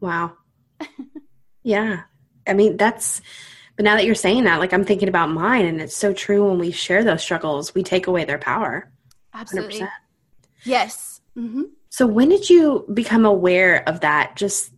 Wow. 0.00 0.32
yeah. 1.62 2.02
I 2.46 2.54
mean, 2.54 2.76
that's, 2.76 3.22
but 3.76 3.84
now 3.84 3.96
that 3.96 4.04
you're 4.04 4.14
saying 4.14 4.44
that, 4.44 4.58
like 4.58 4.72
I'm 4.72 4.84
thinking 4.84 5.08
about 5.08 5.30
mine, 5.30 5.64
and 5.64 5.80
it's 5.80 5.96
so 5.96 6.12
true 6.12 6.48
when 6.48 6.58
we 6.58 6.70
share 6.70 7.04
those 7.04 7.22
struggles, 7.22 7.74
we 7.74 7.82
take 7.82 8.06
away 8.06 8.24
their 8.24 8.38
power. 8.38 8.90
Absolutely. 9.34 9.80
100%. 9.80 9.88
Yes. 10.64 11.20
Mm-hmm. 11.36 11.62
So 11.88 12.06
when 12.06 12.28
did 12.28 12.48
you 12.48 12.86
become 12.92 13.24
aware 13.24 13.86
of 13.88 14.00
that? 14.00 14.36
Just 14.36 14.71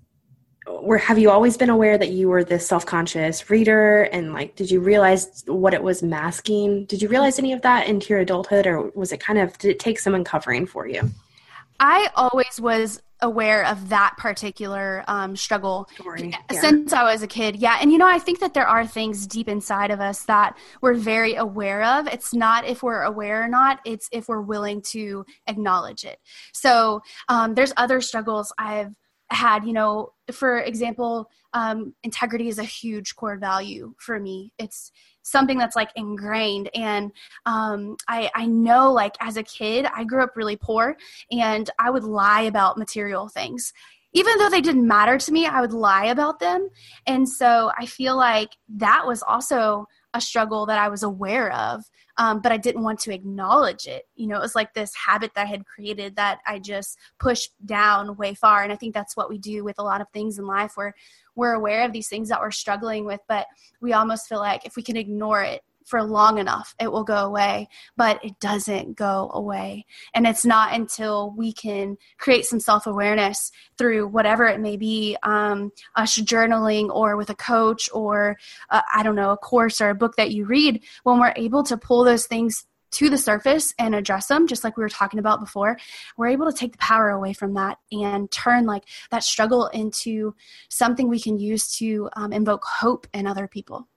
where 0.66 0.98
have 0.98 1.18
you 1.18 1.30
always 1.30 1.56
been 1.56 1.70
aware 1.70 1.98
that 1.98 2.10
you 2.10 2.28
were 2.28 2.42
this 2.42 2.66
self-conscious 2.66 3.50
reader 3.50 4.04
and 4.04 4.32
like 4.32 4.56
did 4.56 4.70
you 4.70 4.80
realize 4.80 5.44
what 5.46 5.74
it 5.74 5.82
was 5.82 6.02
masking 6.02 6.84
did 6.86 7.02
you 7.02 7.08
realize 7.08 7.38
any 7.38 7.52
of 7.52 7.62
that 7.62 7.86
into 7.86 8.08
your 8.08 8.20
adulthood 8.20 8.66
or 8.66 8.90
was 8.94 9.12
it 9.12 9.20
kind 9.20 9.38
of 9.38 9.56
did 9.58 9.70
it 9.70 9.78
take 9.78 9.98
some 9.98 10.14
uncovering 10.14 10.66
for 10.66 10.86
you 10.86 11.10
i 11.80 12.08
always 12.16 12.60
was 12.60 13.02
aware 13.20 13.64
of 13.66 13.88
that 13.88 14.14
particular 14.18 15.02
um, 15.08 15.34
struggle 15.34 15.88
Story. 15.94 16.32
since 16.52 16.92
I 16.92 17.04
was 17.04 17.22
a 17.22 17.26
kid. 17.26 17.56
Yeah. 17.56 17.78
And, 17.80 17.90
you 17.90 17.96
know, 17.96 18.06
I 18.06 18.18
think 18.18 18.40
that 18.40 18.54
there 18.54 18.66
are 18.66 18.86
things 18.86 19.26
deep 19.26 19.48
inside 19.48 19.90
of 19.90 20.00
us 20.00 20.24
that 20.24 20.56
we're 20.82 20.94
very 20.94 21.34
aware 21.34 21.82
of. 21.82 22.06
It's 22.06 22.34
not 22.34 22.66
if 22.66 22.82
we're 22.82 23.02
aware 23.02 23.42
or 23.42 23.48
not, 23.48 23.80
it's 23.84 24.08
if 24.12 24.28
we're 24.28 24.42
willing 24.42 24.82
to 24.82 25.24
acknowledge 25.46 26.04
it. 26.04 26.18
So 26.52 27.00
um, 27.28 27.54
there's 27.54 27.72
other 27.76 28.00
struggles 28.00 28.52
I've 28.58 28.94
had, 29.34 29.64
you 29.64 29.72
know, 29.72 30.12
for 30.32 30.58
example, 30.58 31.30
um, 31.52 31.94
integrity 32.02 32.48
is 32.48 32.58
a 32.58 32.64
huge 32.64 33.14
core 33.16 33.36
value 33.36 33.94
for 33.98 34.18
me. 34.18 34.52
It's 34.58 34.90
something 35.24 35.58
that's 35.58 35.74
like 35.74 35.90
ingrained 35.96 36.70
and 36.74 37.10
um, 37.46 37.96
I, 38.08 38.30
I 38.34 38.46
know 38.46 38.92
like 38.92 39.14
as 39.20 39.36
a 39.36 39.42
kid 39.42 39.86
i 39.94 40.04
grew 40.04 40.22
up 40.22 40.36
really 40.36 40.56
poor 40.56 40.96
and 41.32 41.68
i 41.78 41.90
would 41.90 42.04
lie 42.04 42.42
about 42.42 42.78
material 42.78 43.28
things 43.28 43.72
even 44.12 44.38
though 44.38 44.50
they 44.50 44.60
didn't 44.60 44.86
matter 44.86 45.18
to 45.18 45.32
me 45.32 45.46
i 45.46 45.60
would 45.60 45.72
lie 45.72 46.06
about 46.06 46.38
them 46.38 46.68
and 47.06 47.28
so 47.28 47.72
i 47.78 47.86
feel 47.86 48.16
like 48.16 48.50
that 48.68 49.06
was 49.06 49.22
also 49.22 49.86
a 50.14 50.20
struggle 50.20 50.64
that 50.66 50.78
i 50.78 50.88
was 50.88 51.02
aware 51.02 51.52
of 51.52 51.84
um, 52.16 52.40
but 52.40 52.52
I 52.52 52.56
didn't 52.56 52.82
want 52.82 53.00
to 53.00 53.14
acknowledge 53.14 53.86
it. 53.86 54.04
You 54.14 54.28
know, 54.28 54.36
it 54.36 54.42
was 54.42 54.54
like 54.54 54.72
this 54.72 54.94
habit 54.94 55.32
that 55.34 55.46
I 55.46 55.50
had 55.50 55.66
created 55.66 56.16
that 56.16 56.38
I 56.46 56.58
just 56.58 56.98
pushed 57.18 57.52
down 57.64 58.16
way 58.16 58.34
far. 58.34 58.62
And 58.62 58.72
I 58.72 58.76
think 58.76 58.94
that's 58.94 59.16
what 59.16 59.28
we 59.28 59.38
do 59.38 59.64
with 59.64 59.78
a 59.78 59.82
lot 59.82 60.00
of 60.00 60.06
things 60.12 60.38
in 60.38 60.46
life 60.46 60.72
where 60.76 60.94
we're 61.34 61.54
aware 61.54 61.84
of 61.84 61.92
these 61.92 62.08
things 62.08 62.28
that 62.28 62.40
we're 62.40 62.52
struggling 62.52 63.04
with, 63.04 63.20
but 63.28 63.46
we 63.80 63.92
almost 63.92 64.28
feel 64.28 64.38
like 64.38 64.64
if 64.64 64.76
we 64.76 64.82
can 64.82 64.96
ignore 64.96 65.42
it, 65.42 65.62
for 65.84 66.02
long 66.02 66.38
enough, 66.38 66.74
it 66.80 66.90
will 66.90 67.04
go 67.04 67.16
away, 67.16 67.68
but 67.96 68.24
it 68.24 68.40
doesn't 68.40 68.96
go 68.96 69.30
away. 69.34 69.86
And 70.14 70.26
it's 70.26 70.44
not 70.44 70.72
until 70.72 71.32
we 71.36 71.52
can 71.52 71.96
create 72.18 72.46
some 72.46 72.60
self 72.60 72.86
awareness 72.86 73.52
through 73.78 74.08
whatever 74.08 74.46
it 74.46 74.60
may 74.60 74.76
be 74.76 75.16
um, 75.22 75.72
us 75.94 76.18
journaling 76.18 76.88
or 76.88 77.16
with 77.16 77.30
a 77.30 77.34
coach 77.34 77.88
or, 77.92 78.36
uh, 78.70 78.82
I 78.92 79.02
don't 79.02 79.16
know, 79.16 79.30
a 79.30 79.36
course 79.36 79.80
or 79.80 79.90
a 79.90 79.94
book 79.94 80.16
that 80.16 80.30
you 80.30 80.44
read, 80.46 80.82
when 81.02 81.20
we're 81.20 81.34
able 81.36 81.62
to 81.64 81.76
pull 81.76 82.04
those 82.04 82.26
things 82.26 82.64
to 82.94 83.10
the 83.10 83.18
surface 83.18 83.74
and 83.78 83.94
address 83.94 84.28
them 84.28 84.46
just 84.46 84.62
like 84.62 84.76
we 84.76 84.82
were 84.82 84.88
talking 84.88 85.18
about 85.18 85.40
before 85.40 85.76
we're 86.16 86.28
able 86.28 86.50
to 86.50 86.56
take 86.56 86.70
the 86.70 86.78
power 86.78 87.10
away 87.10 87.32
from 87.32 87.54
that 87.54 87.78
and 87.90 88.30
turn 88.30 88.66
like 88.66 88.84
that 89.10 89.24
struggle 89.24 89.66
into 89.68 90.32
something 90.68 91.08
we 91.08 91.20
can 91.20 91.36
use 91.36 91.76
to 91.76 92.08
um, 92.14 92.32
invoke 92.32 92.64
hope 92.64 93.08
in 93.12 93.26
other 93.26 93.48
people 93.48 93.88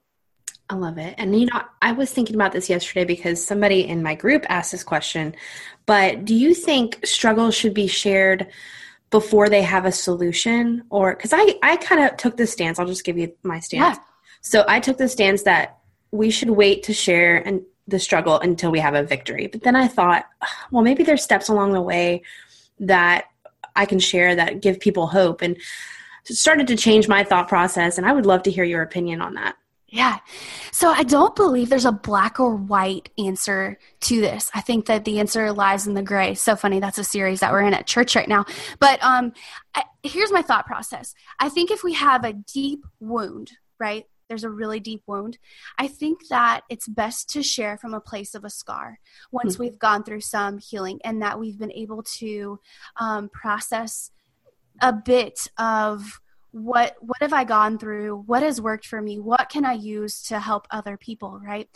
I 0.70 0.74
love 0.74 0.98
it. 0.98 1.14
And 1.16 1.38
you 1.38 1.46
know, 1.46 1.62
I 1.80 1.92
was 1.92 2.12
thinking 2.12 2.34
about 2.34 2.52
this 2.52 2.68
yesterday 2.68 3.04
because 3.04 3.44
somebody 3.44 3.86
in 3.86 4.02
my 4.02 4.14
group 4.14 4.44
asked 4.48 4.72
this 4.72 4.84
question. 4.84 5.34
But 5.86 6.24
do 6.24 6.34
you 6.34 6.54
think 6.54 7.04
struggles 7.06 7.54
should 7.54 7.72
be 7.72 7.86
shared 7.86 8.48
before 9.10 9.48
they 9.48 9.62
have 9.62 9.86
a 9.86 9.92
solution 9.92 10.84
or 10.90 11.14
cuz 11.14 11.32
I 11.32 11.58
I 11.62 11.76
kind 11.76 12.04
of 12.04 12.16
took 12.18 12.36
the 12.36 12.46
stance. 12.46 12.78
I'll 12.78 12.86
just 12.86 13.04
give 13.04 13.16
you 13.16 13.32
my 13.42 13.60
stance. 13.60 13.96
Yeah. 13.96 14.04
So 14.42 14.64
I 14.68 14.80
took 14.80 14.98
the 14.98 15.08
stance 15.08 15.42
that 15.44 15.78
we 16.10 16.30
should 16.30 16.50
wait 16.50 16.82
to 16.84 16.92
share 16.92 17.36
and 17.36 17.62
the 17.86 17.98
struggle 17.98 18.38
until 18.38 18.70
we 18.70 18.80
have 18.80 18.94
a 18.94 19.02
victory. 19.02 19.46
But 19.46 19.62
then 19.62 19.74
I 19.74 19.88
thought, 19.88 20.26
well, 20.70 20.82
maybe 20.82 21.02
there's 21.02 21.22
steps 21.22 21.48
along 21.48 21.72
the 21.72 21.80
way 21.80 22.22
that 22.80 23.24
I 23.74 23.86
can 23.86 23.98
share 23.98 24.34
that 24.36 24.60
give 24.60 24.78
people 24.80 25.06
hope 25.06 25.40
and 25.40 25.56
started 26.24 26.66
to 26.66 26.76
change 26.76 27.08
my 27.08 27.24
thought 27.24 27.48
process 27.48 27.96
and 27.96 28.06
I 28.06 28.12
would 28.12 28.26
love 28.26 28.42
to 28.42 28.50
hear 28.50 28.64
your 28.64 28.82
opinion 28.82 29.22
on 29.22 29.34
that. 29.34 29.56
Yeah. 29.90 30.18
So 30.70 30.90
I 30.90 31.02
don't 31.02 31.34
believe 31.34 31.70
there's 31.70 31.86
a 31.86 31.92
black 31.92 32.38
or 32.38 32.54
white 32.54 33.08
answer 33.16 33.78
to 34.00 34.20
this. 34.20 34.50
I 34.54 34.60
think 34.60 34.86
that 34.86 35.04
the 35.04 35.18
answer 35.18 35.50
lies 35.50 35.86
in 35.86 35.94
the 35.94 36.02
gray. 36.02 36.34
So 36.34 36.56
funny. 36.56 36.78
That's 36.78 36.98
a 36.98 37.04
series 37.04 37.40
that 37.40 37.52
we're 37.52 37.62
in 37.62 37.72
at 37.72 37.86
church 37.86 38.14
right 38.14 38.28
now. 38.28 38.44
But 38.80 39.02
um, 39.02 39.32
I, 39.74 39.84
here's 40.02 40.30
my 40.30 40.42
thought 40.42 40.66
process. 40.66 41.14
I 41.40 41.48
think 41.48 41.70
if 41.70 41.82
we 41.82 41.94
have 41.94 42.24
a 42.24 42.34
deep 42.34 42.84
wound, 43.00 43.52
right? 43.80 44.04
There's 44.28 44.44
a 44.44 44.50
really 44.50 44.78
deep 44.78 45.04
wound. 45.06 45.38
I 45.78 45.88
think 45.88 46.28
that 46.28 46.60
it's 46.68 46.86
best 46.86 47.30
to 47.30 47.42
share 47.42 47.78
from 47.78 47.94
a 47.94 48.00
place 48.00 48.34
of 48.34 48.44
a 48.44 48.50
scar 48.50 49.00
once 49.32 49.54
mm-hmm. 49.54 49.62
we've 49.62 49.78
gone 49.78 50.04
through 50.04 50.20
some 50.20 50.58
healing 50.58 51.00
and 51.02 51.22
that 51.22 51.40
we've 51.40 51.58
been 51.58 51.72
able 51.72 52.02
to 52.18 52.60
um, 53.00 53.30
process 53.30 54.10
a 54.82 54.92
bit 54.92 55.48
of 55.56 56.20
what 56.52 56.96
what 57.00 57.18
have 57.20 57.32
i 57.32 57.44
gone 57.44 57.78
through? 57.78 58.24
What 58.26 58.42
has 58.42 58.60
worked 58.60 58.86
for 58.86 59.00
me? 59.00 59.18
What 59.18 59.48
can 59.48 59.64
i 59.64 59.72
use 59.72 60.22
to 60.24 60.38
help 60.38 60.66
other 60.70 60.96
people 60.96 61.40
right? 61.44 61.68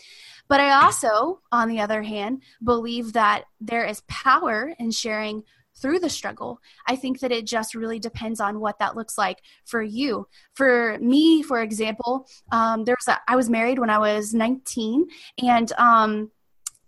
But 0.49 0.61
i 0.61 0.71
also 0.85 1.41
on 1.51 1.69
the 1.69 1.81
other 1.81 2.03
hand 2.03 2.43
believe 2.63 3.13
that 3.13 3.45
there 3.61 3.85
is 3.85 4.03
power 4.09 4.73
in 4.79 4.91
sharing 4.91 5.45
through 5.75 5.99
the 5.99 6.11
struggle. 6.11 6.61
I 6.87 6.97
think 6.97 7.21
that 7.21 7.33
it 7.33 7.47
just 7.47 7.75
really 7.75 7.99
depends 7.99 8.41
on 8.41 8.61
what 8.61 8.79
that 8.79 8.95
looks 8.95 9.17
like 9.17 9.39
for 9.65 9.83
you. 9.83 10.29
For 10.55 10.99
me 11.01 11.43
for 11.43 11.61
example 11.63 12.27
um, 12.51 12.85
there 12.85 12.97
was 12.99 13.09
a, 13.09 13.21
i 13.29 13.37
was 13.37 13.51
married 13.51 13.79
when 13.79 13.91
i 13.91 13.99
was 13.99 14.35
19 14.35 15.07
and 15.43 15.73
um, 15.73 16.31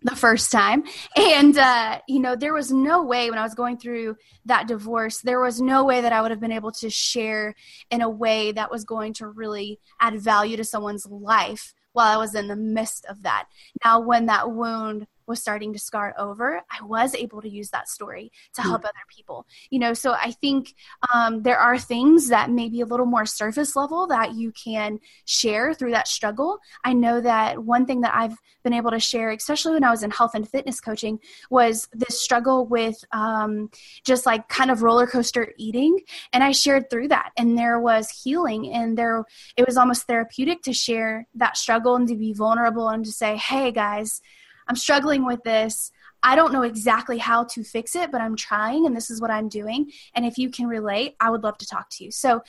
the 0.05 0.15
first 0.15 0.53
time. 0.53 0.85
And 1.17 1.57
uh, 1.59 2.01
you 2.07 2.21
know 2.21 2.37
there 2.37 2.55
was 2.55 2.71
no 2.71 3.03
way 3.03 3.31
when 3.31 3.39
i 3.39 3.43
was 3.43 3.55
going 3.55 3.79
through 3.79 4.17
that 4.45 4.69
divorce 4.69 5.21
there 5.21 5.41
was 5.41 5.61
no 5.61 5.85
way 5.85 6.01
that 6.01 6.13
i 6.13 6.21
would 6.21 6.31
have 6.31 6.41
been 6.41 6.53
able 6.53 6.73
to 6.73 6.91
share 6.91 7.55
in 7.91 8.03
a 8.03 8.09
way 8.09 8.53
that 8.53 8.71
was 8.71 8.85
going 8.85 9.13
to 9.15 9.29
really 9.29 9.81
add 10.01 10.21
value 10.21 10.57
to 10.57 10.65
someone's 10.65 11.07
life 11.07 11.75
while 11.93 12.07
i 12.07 12.17
was 12.17 12.35
in 12.35 12.49
the 12.49 12.57
midst 12.57 13.07
of 13.07 13.23
that. 13.23 13.47
Now 13.85 14.01
when 14.01 14.27
that 14.27 14.51
wound 14.51 15.07
was 15.27 15.41
starting 15.41 15.73
to 15.73 15.79
scar 15.79 16.15
over, 16.19 16.63
I 16.71 16.85
was 16.85 17.15
able 17.15 17.41
to 17.43 17.49
use 17.49 17.71
that 17.71 17.89
story 17.89 18.33
to 18.55 18.63
help 18.63 18.83
mm. 18.83 18.87
other 18.87 18.95
people. 19.09 19.47
You 19.71 19.79
know, 19.79 19.95
so 19.95 20.13
I 20.13 20.33
think 20.33 20.75
um, 21.13 21.43
there 21.43 21.59
are 21.59 21.79
things 21.79 22.29
that 22.29 22.51
may 22.51 22.69
be 22.69 22.81
a 22.81 22.87
little 22.87 23.07
more 23.07 23.27
surface 23.27 23.77
level 23.77 24.07
that 24.09 24.35
you 24.35 24.53
can 24.53 24.99
share 25.25 25.75
through 25.75 25.93
that 25.93 26.09
struggle. 26.09 26.59
I 26.85 26.93
know 26.93 27.21
that 27.21 27.59
one 27.65 27.87
thing 27.87 28.03
that 28.03 28.15
I've 28.15 28.37
been 28.63 28.73
able 28.73 28.91
to 28.91 29.01
share, 29.01 29.31
especially 29.31 29.75
when 29.75 29.85
I 29.85 29.91
was 29.91 30.03
in 30.03 30.11
health 30.11 30.35
and 30.35 30.49
fitness 30.49 30.81
coaching, 30.81 31.19
was 31.51 31.89
this 31.93 32.21
struggle 32.21 32.67
with 32.67 32.97
um, 33.13 33.71
just 34.05 34.27
like 34.27 34.49
kind 34.49 34.71
of 34.71 34.83
roller 34.83 35.07
coaster 35.07 35.53
eating. 35.59 36.01
And 36.33 36.43
I 36.43 36.53
shared 36.53 36.91
through 36.91 37.09
that, 37.09 37.33
and 37.37 37.57
there 37.57 37.79
was 37.79 38.11
healing, 38.11 38.73
and 38.73 38.97
there 38.97 39.25
it 39.57 39.67
was 39.67 39.77
almost 39.77 40.07
therapeutic 40.07 40.63
to 40.63 40.73
share 40.73 41.27
that 41.35 41.57
struggle 41.57 41.97
and 41.97 42.09
to 42.09 42.17
be 42.17 42.33
vulnerable 42.33 42.89
and 42.89 43.05
to 43.05 43.13
say, 43.13 43.37
hey 43.37 43.71
guys, 43.71 44.21
I'm 44.69 44.77
struggling 44.77 45.25
with 45.25 45.43
this. 45.43 45.91
I 46.23 46.37
don't 46.37 46.53
know 46.53 46.63
exactly 46.63 47.19
how 47.19 47.45
to 47.45 47.63
fix 47.63 47.95
it, 47.95 48.11
but 48.11 48.23
I'm 48.23 48.35
trying 48.35 48.87
and 48.87 48.97
this 48.97 49.11
is 49.11 49.21
what 49.21 49.31
I'm 49.31 49.49
doing. 49.49 49.91
And 50.15 50.25
if 50.25 50.39
you 50.39 50.51
can 50.51 50.67
relate, 50.67 51.17
I 51.21 51.31
would 51.31 51.43
love 51.43 51.59
to 51.59 51.67
talk 51.67 51.91
to 51.91 52.05
you. 52.05 52.11
So 52.11 52.43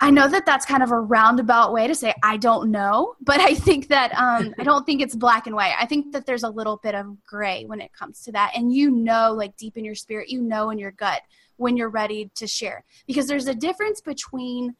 I 0.00 0.10
know 0.10 0.28
that 0.28 0.44
that's 0.44 0.66
kind 0.66 0.82
of 0.82 0.90
a 0.90 0.98
roundabout 0.98 1.72
way 1.72 1.86
to 1.86 1.94
say 1.94 2.12
I 2.22 2.36
don't 2.36 2.70
know, 2.70 3.14
but 3.20 3.40
I 3.40 3.54
think 3.54 3.88
that 3.88 4.12
um, 4.14 4.54
I 4.58 4.64
don't 4.64 4.84
think 4.84 5.00
it's 5.00 5.14
black 5.14 5.46
and 5.46 5.54
white. 5.54 5.74
I 5.78 5.86
think 5.86 6.12
that 6.12 6.26
there's 6.26 6.42
a 6.42 6.50
little 6.50 6.78
bit 6.82 6.94
of 6.94 7.24
gray 7.24 7.64
when 7.64 7.80
it 7.80 7.92
comes 7.92 8.22
to 8.22 8.32
that. 8.32 8.52
And 8.56 8.74
you 8.74 8.90
know, 8.90 9.32
like 9.32 9.56
deep 9.56 9.76
in 9.76 9.84
your 9.84 9.94
spirit, 9.94 10.28
you 10.28 10.42
know 10.42 10.70
in 10.70 10.78
your 10.78 10.90
gut 10.90 11.22
when 11.56 11.76
you're 11.76 11.88
ready 11.88 12.30
to 12.34 12.48
share 12.48 12.84
because 13.06 13.28
there's 13.28 13.46
a 13.46 13.54
difference 13.54 14.00
between 14.00 14.74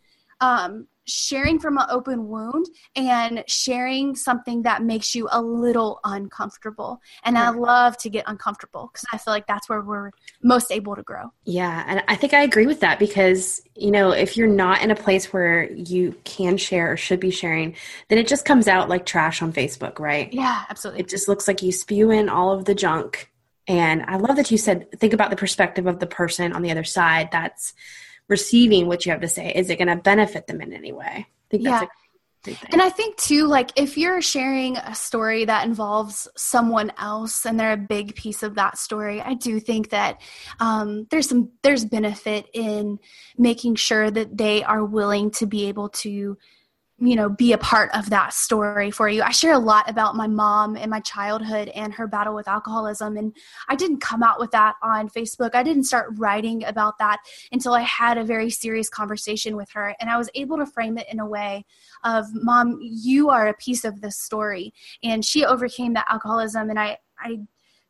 um, 0.44 0.86
sharing 1.06 1.58
from 1.58 1.76
an 1.76 1.84
open 1.90 2.28
wound 2.28 2.66
and 2.96 3.44
sharing 3.46 4.14
something 4.14 4.62
that 4.62 4.82
makes 4.82 5.14
you 5.14 5.28
a 5.30 5.40
little 5.40 6.00
uncomfortable. 6.04 7.00
And 7.24 7.36
I 7.36 7.50
love 7.50 7.96
to 7.98 8.08
get 8.08 8.24
uncomfortable 8.26 8.90
because 8.90 9.04
I 9.12 9.18
feel 9.18 9.34
like 9.34 9.46
that's 9.46 9.68
where 9.68 9.82
we're 9.82 10.12
most 10.42 10.72
able 10.72 10.96
to 10.96 11.02
grow. 11.02 11.30
Yeah. 11.44 11.84
And 11.86 12.02
I 12.08 12.16
think 12.16 12.32
I 12.32 12.42
agree 12.42 12.66
with 12.66 12.80
that 12.80 12.98
because, 12.98 13.60
you 13.74 13.90
know, 13.90 14.12
if 14.12 14.36
you're 14.36 14.46
not 14.46 14.82
in 14.82 14.90
a 14.90 14.96
place 14.96 15.30
where 15.32 15.70
you 15.72 16.14
can 16.24 16.56
share 16.56 16.92
or 16.92 16.96
should 16.96 17.20
be 17.20 17.30
sharing, 17.30 17.76
then 18.08 18.18
it 18.18 18.26
just 18.26 18.46
comes 18.46 18.66
out 18.66 18.88
like 18.88 19.04
trash 19.04 19.42
on 19.42 19.52
Facebook, 19.52 19.98
right? 19.98 20.32
Yeah, 20.32 20.64
absolutely. 20.70 21.02
It 21.02 21.08
just 21.10 21.28
looks 21.28 21.46
like 21.46 21.62
you 21.62 21.72
spew 21.72 22.10
in 22.10 22.30
all 22.30 22.52
of 22.52 22.64
the 22.64 22.74
junk. 22.74 23.30
And 23.68 24.02
I 24.06 24.16
love 24.16 24.36
that 24.36 24.50
you 24.50 24.58
said, 24.58 24.90
think 24.92 25.12
about 25.12 25.30
the 25.30 25.36
perspective 25.36 25.86
of 25.86 25.98
the 25.98 26.06
person 26.06 26.52
on 26.54 26.62
the 26.62 26.70
other 26.70 26.84
side. 26.84 27.28
That's, 27.30 27.74
receiving 28.28 28.86
what 28.86 29.04
you 29.04 29.12
have 29.12 29.20
to 29.20 29.28
say 29.28 29.52
is 29.54 29.70
it 29.70 29.76
going 29.78 29.88
to 29.88 29.96
benefit 29.96 30.46
them 30.46 30.60
in 30.60 30.72
any 30.72 30.92
way 30.92 31.04
i 31.06 31.26
think 31.50 31.64
that's 31.64 31.82
yeah. 31.82 31.90
and 32.70 32.82
I 32.82 32.90
think 32.90 33.16
too, 33.16 33.46
like 33.46 33.70
if 33.76 33.96
you're 33.96 34.20
sharing 34.20 34.76
a 34.76 34.94
story 34.94 35.44
that 35.46 35.66
involves 35.66 36.28
someone 36.36 36.92
else 36.98 37.46
and 37.46 37.58
they're 37.58 37.72
a 37.72 37.76
big 37.76 38.14
piece 38.14 38.42
of 38.42 38.56
that 38.56 38.78
story, 38.78 39.20
I 39.20 39.34
do 39.34 39.60
think 39.60 39.90
that 39.90 40.20
um, 40.60 41.06
there's 41.10 41.28
some 41.28 41.50
there's 41.62 41.84
benefit 41.84 42.48
in 42.52 42.98
making 43.38 43.76
sure 43.76 44.10
that 44.10 44.36
they 44.36 44.62
are 44.62 44.84
willing 44.84 45.30
to 45.32 45.46
be 45.46 45.68
able 45.68 45.88
to 45.90 46.36
you 47.06 47.16
know 47.16 47.28
be 47.28 47.52
a 47.52 47.58
part 47.58 47.90
of 47.94 48.10
that 48.10 48.32
story 48.32 48.90
for 48.90 49.08
you. 49.08 49.22
I 49.22 49.30
share 49.30 49.52
a 49.52 49.58
lot 49.58 49.88
about 49.88 50.16
my 50.16 50.26
mom 50.26 50.76
and 50.76 50.90
my 50.90 51.00
childhood 51.00 51.68
and 51.68 51.92
her 51.94 52.06
battle 52.06 52.34
with 52.34 52.48
alcoholism 52.48 53.16
and 53.16 53.34
i 53.68 53.76
didn't 53.76 54.00
come 54.00 54.22
out 54.22 54.40
with 54.40 54.50
that 54.52 54.76
on 54.82 55.08
facebook. 55.08 55.54
I 55.54 55.62
didn't 55.62 55.84
start 55.84 56.14
writing 56.16 56.64
about 56.64 56.98
that 56.98 57.18
until 57.52 57.74
i 57.74 57.82
had 57.82 58.18
a 58.18 58.24
very 58.24 58.50
serious 58.50 58.88
conversation 58.88 59.56
with 59.56 59.70
her 59.72 59.94
and 60.00 60.10
i 60.10 60.16
was 60.16 60.30
able 60.34 60.56
to 60.58 60.66
frame 60.66 60.98
it 60.98 61.06
in 61.10 61.20
a 61.20 61.26
way 61.26 61.64
of 62.04 62.26
mom 62.34 62.78
you 62.80 63.30
are 63.30 63.48
a 63.48 63.54
piece 63.54 63.84
of 63.84 64.00
this 64.00 64.16
story. 64.16 64.72
And 65.02 65.24
she 65.24 65.44
overcame 65.44 65.92
that 65.94 66.06
alcoholism 66.10 66.70
and 66.70 66.78
i 66.78 66.98
i 67.18 67.38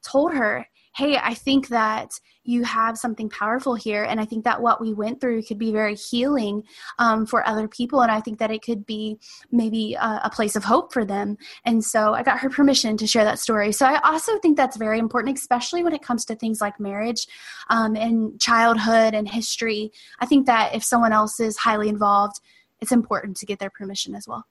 told 0.03 0.35
her 0.35 0.67
hey, 0.95 1.17
I 1.17 1.35
think 1.35 1.69
that 1.69 2.21
you 2.45 2.63
have 2.63 2.99
something 2.99 3.29
powerful 3.29 3.75
here. 3.75 4.05
And 4.05 4.21
I 4.21 4.25
think 4.25 4.45
that 4.45 4.61
what 4.61 4.81
we 4.81 4.93
went 4.93 5.21
through 5.21 5.43
could 5.43 5.59
be 5.59 5.73
very 5.73 5.95
healing 5.95 6.63
um, 6.99 7.27
for 7.27 7.47
other 7.47 7.67
people. 7.67 8.03
And 8.03 8.13
I 8.13 8.21
think 8.21 8.39
that 8.39 8.51
it 8.51 8.63
could 8.63 8.87
be 8.87 9.19
maybe 9.51 9.95
a, 9.95 10.21
a, 10.25 10.31
place 10.31 10.57
of 10.57 10.65
hope 10.65 10.93
for 10.93 11.05
them. 11.05 11.37
And 11.65 11.83
so 11.85 12.13
I 12.13 12.23
got 12.23 12.41
her 12.41 12.51
permission 12.51 12.97
to 12.99 13.07
share 13.07 13.25
that 13.25 13.39
story. 13.39 13.73
So 13.73 13.87
I 13.87 13.99
also 14.01 14.39
think 14.39 14.57
that's 14.57 14.77
very 14.77 14.99
important, 14.99 15.39
especially 15.39 15.83
when 15.83 15.95
it 15.95 16.03
comes 16.03 16.25
to 16.27 16.37
things 16.37 16.61
like 16.61 16.79
marriage 16.79 17.27
um, 17.71 17.97
and 17.97 18.39
childhood 18.41 19.15
and 19.15 19.29
history. 19.29 19.91
I 20.21 20.27
think 20.27 20.47
that 20.47 20.75
if 20.75 20.85
someone 20.85 21.13
else 21.13 21.41
is 21.41 21.57
highly 21.57 21.89
involved, 21.89 22.41
it's 22.81 22.93
important 22.93 23.37
to 23.39 23.47
get 23.47 23.59
their 23.59 23.71
permission 23.71 24.15
as 24.15 24.29
well. 24.29 24.45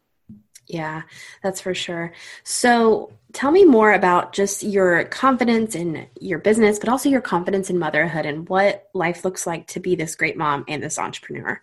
Yeah, 0.67 1.04
that's 1.41 1.62
for 1.62 1.73
sure. 1.73 2.13
So, 2.43 3.12
tell 3.34 3.52
me 3.52 3.65
more 3.65 3.93
about 3.93 4.34
just 4.34 4.63
your 4.63 5.04
confidence 5.06 5.76
in 5.76 6.08
your 6.19 6.39
business, 6.39 6.80
but 6.80 6.88
also 6.89 7.10
your 7.10 7.21
confidence 7.21 7.69
in 7.69 7.78
motherhood 7.78 8.26
and 8.26 8.47
what 8.47 8.89
life 8.93 9.26
looks 9.26 9.45
like 9.45 9.67
to 9.67 9.80
be 9.80 9.95
this 9.95 10.15
great 10.15 10.38
mom 10.38 10.63
and 10.67 10.82
this 10.82 10.97
entrepreneur. 10.97 11.62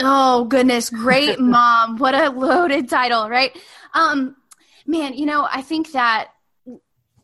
Oh, 0.00 0.44
goodness, 0.44 0.90
great 0.90 1.38
mom. 1.38 1.98
What 1.98 2.14
a 2.14 2.30
loaded 2.30 2.88
title, 2.88 3.28
right? 3.28 3.56
Um 3.94 4.36
man, 4.86 5.14
you 5.14 5.26
know, 5.26 5.46
I 5.50 5.62
think 5.62 5.92
that 5.92 6.30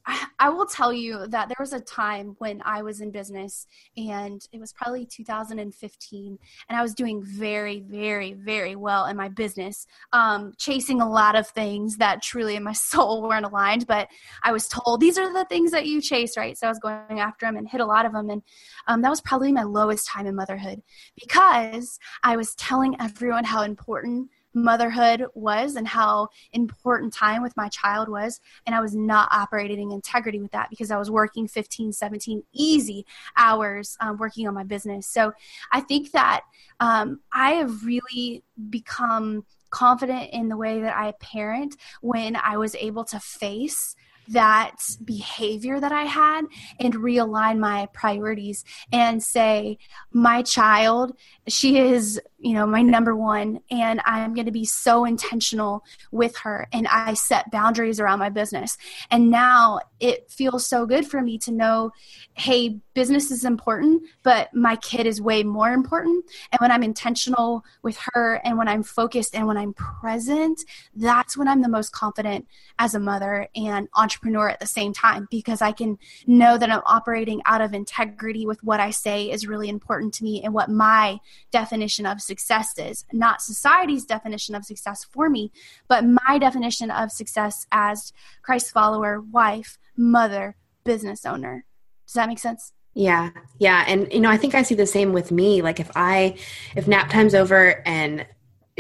I, 0.06 0.48
will 0.48 0.66
tell 0.66 0.92
you 0.92 1.26
that 1.28 1.48
there 1.48 1.56
was 1.58 1.72
a 1.72 1.80
time 1.80 2.34
when 2.38 2.62
I 2.64 2.82
was 2.82 3.00
in 3.00 3.10
business, 3.10 3.66
and 3.96 4.40
it 4.52 4.58
was 4.58 4.72
probably 4.72 5.06
2015, 5.06 6.38
and 6.68 6.78
I 6.78 6.82
was 6.82 6.94
doing 6.94 7.22
very, 7.22 7.80
very, 7.80 8.32
very 8.32 8.76
well 8.76 9.06
in 9.06 9.16
my 9.16 9.28
business, 9.28 9.86
um, 10.12 10.52
chasing 10.58 11.00
a 11.00 11.08
lot 11.08 11.36
of 11.36 11.48
things 11.48 11.96
that 11.98 12.22
truly 12.22 12.56
in 12.56 12.62
my 12.62 12.72
soul 12.90 13.22
weren't 13.22 13.46
aligned. 13.46 13.86
But 13.86 14.08
I 14.42 14.52
was 14.52 14.68
told 14.68 15.00
these 15.00 15.18
are 15.18 15.32
the 15.32 15.44
things 15.44 15.70
that 15.72 15.86
you 15.86 16.00
chase, 16.00 16.36
right? 16.36 16.56
So 16.56 16.66
I 16.66 16.70
was 16.70 16.78
going 16.78 17.20
after 17.20 17.46
them 17.46 17.56
and 17.56 17.68
hit 17.68 17.80
a 17.80 17.86
lot 17.86 18.06
of 18.06 18.12
them, 18.12 18.30
and 18.30 18.42
um, 18.86 19.02
that 19.02 19.10
was 19.10 19.20
probably 19.20 19.52
my 19.52 19.64
lowest 19.64 20.06
time 20.06 20.26
in 20.26 20.34
motherhood 20.34 20.82
because 21.20 21.98
I 22.22 22.36
was 22.36 22.54
telling 22.54 22.96
everyone 23.00 23.44
how 23.44 23.62
important 23.62 24.30
motherhood 24.54 25.26
was 25.34 25.76
and 25.76 25.86
how 25.86 26.28
important 26.52 27.12
time 27.12 27.42
with 27.42 27.56
my 27.56 27.68
child 27.68 28.08
was. 28.08 28.40
And 28.66 28.74
i 28.74 28.80
was 28.80 28.94
not 28.94 29.28
operating 29.32 29.92
in 29.92 30.00
integrity 30.00 30.40
with 30.40 30.50
that 30.52 30.70
because 30.70 30.90
i 30.90 30.96
was 30.96 31.10
working 31.10 31.46
15 31.46 31.92
17 31.92 32.42
easy 32.52 33.04
hours 33.36 33.96
um, 34.00 34.16
working 34.16 34.48
on 34.48 34.54
my 34.54 34.64
business. 34.64 35.06
So 35.06 35.32
i 35.72 35.80
think 35.80 36.12
that 36.12 36.42
um, 36.80 37.20
i 37.32 37.52
have 37.52 37.84
really 37.84 38.42
become 38.70 39.44
confident 39.70 40.30
in 40.32 40.48
the 40.48 40.56
way 40.56 40.80
that 40.80 40.96
i 40.96 41.12
parent 41.20 41.76
when 42.00 42.34
i 42.36 42.56
was 42.56 42.74
able 42.74 43.04
to 43.04 43.20
face 43.20 43.94
that 44.31 44.77
behavior 45.05 45.81
that 45.81 45.93
I 45.93 46.05
had 46.05 46.43
and 46.79 46.95
realign 46.95 47.59
my 47.59 47.88
priorities 47.93 48.64
and 48.93 49.23
say, 49.23 49.79
my 50.12 50.43
child, 50.43 51.16
she 51.49 51.79
is 51.79 52.21
you 52.40 52.55
know 52.55 52.66
my 52.66 52.81
number 52.81 53.14
one 53.14 53.61
and 53.71 54.01
i'm 54.07 54.35
going 54.35 54.47
to 54.47 54.53
be 54.53 54.64
so 54.64 55.05
intentional 55.05 55.85
with 56.11 56.37
her 56.38 56.66
and 56.73 56.88
i 56.88 57.12
set 57.12 57.51
boundaries 57.51 58.01
around 58.01 58.19
my 58.19 58.31
business. 58.31 58.79
And 59.11 59.31
now 59.31 59.81
it 59.99 60.31
feels 60.31 60.66
so 60.66 60.87
good 60.87 61.07
for 61.07 61.21
me 61.21 61.38
to 61.38 61.53
know 61.53 61.93
hey 62.35 62.79
business 63.00 63.30
is 63.30 63.44
important 63.44 64.02
but 64.22 64.52
my 64.52 64.76
kid 64.76 65.06
is 65.06 65.22
way 65.22 65.42
more 65.42 65.72
important 65.72 66.22
and 66.52 66.60
when 66.60 66.70
i'm 66.70 66.82
intentional 66.82 67.64
with 67.82 67.98
her 68.12 68.40
and 68.44 68.58
when 68.58 68.68
i'm 68.68 68.82
focused 68.82 69.34
and 69.34 69.46
when 69.46 69.56
i'm 69.56 69.72
present 69.72 70.60
that's 70.96 71.34
when 71.34 71.48
i'm 71.48 71.62
the 71.62 71.68
most 71.68 71.92
confident 71.92 72.46
as 72.78 72.94
a 72.94 73.00
mother 73.00 73.48
and 73.56 73.88
entrepreneur 73.94 74.50
at 74.50 74.60
the 74.60 74.66
same 74.66 74.92
time 74.92 75.26
because 75.30 75.62
i 75.62 75.72
can 75.72 75.96
know 76.26 76.58
that 76.58 76.70
i'm 76.70 76.82
operating 76.84 77.40
out 77.46 77.62
of 77.62 77.72
integrity 77.72 78.44
with 78.44 78.62
what 78.62 78.80
i 78.80 78.90
say 78.90 79.30
is 79.30 79.46
really 79.46 79.70
important 79.70 80.12
to 80.12 80.22
me 80.22 80.42
and 80.42 80.52
what 80.52 80.68
my 80.68 81.18
definition 81.50 82.06
of 82.06 82.20
success 82.20 82.78
is. 82.78 83.04
Not 83.12 83.42
society's 83.42 84.04
definition 84.04 84.54
of 84.54 84.64
success 84.64 85.04
for 85.04 85.28
me, 85.28 85.52
but 85.88 86.04
my 86.04 86.38
definition 86.38 86.90
of 86.90 87.10
success 87.10 87.66
as 87.72 88.12
Christ 88.42 88.72
follower, 88.72 89.20
wife, 89.20 89.78
mother, 89.96 90.56
business 90.84 91.24
owner. 91.24 91.64
Does 92.06 92.14
that 92.14 92.28
make 92.28 92.38
sense? 92.38 92.72
Yeah. 92.94 93.31
Yeah. 93.59 93.85
And, 93.87 94.12
you 94.12 94.20
know, 94.20 94.31
I 94.31 94.37
think 94.37 94.55
I 94.55 94.62
see 94.62 94.74
the 94.74 94.87
same 94.87 95.12
with 95.12 95.31
me. 95.31 95.62
Like 95.62 95.81
if 95.81 95.90
I, 95.94 96.37
if 96.74 96.88
nap 96.88 97.09
time's 97.09 97.35
over 97.35 97.83
and 97.87 98.26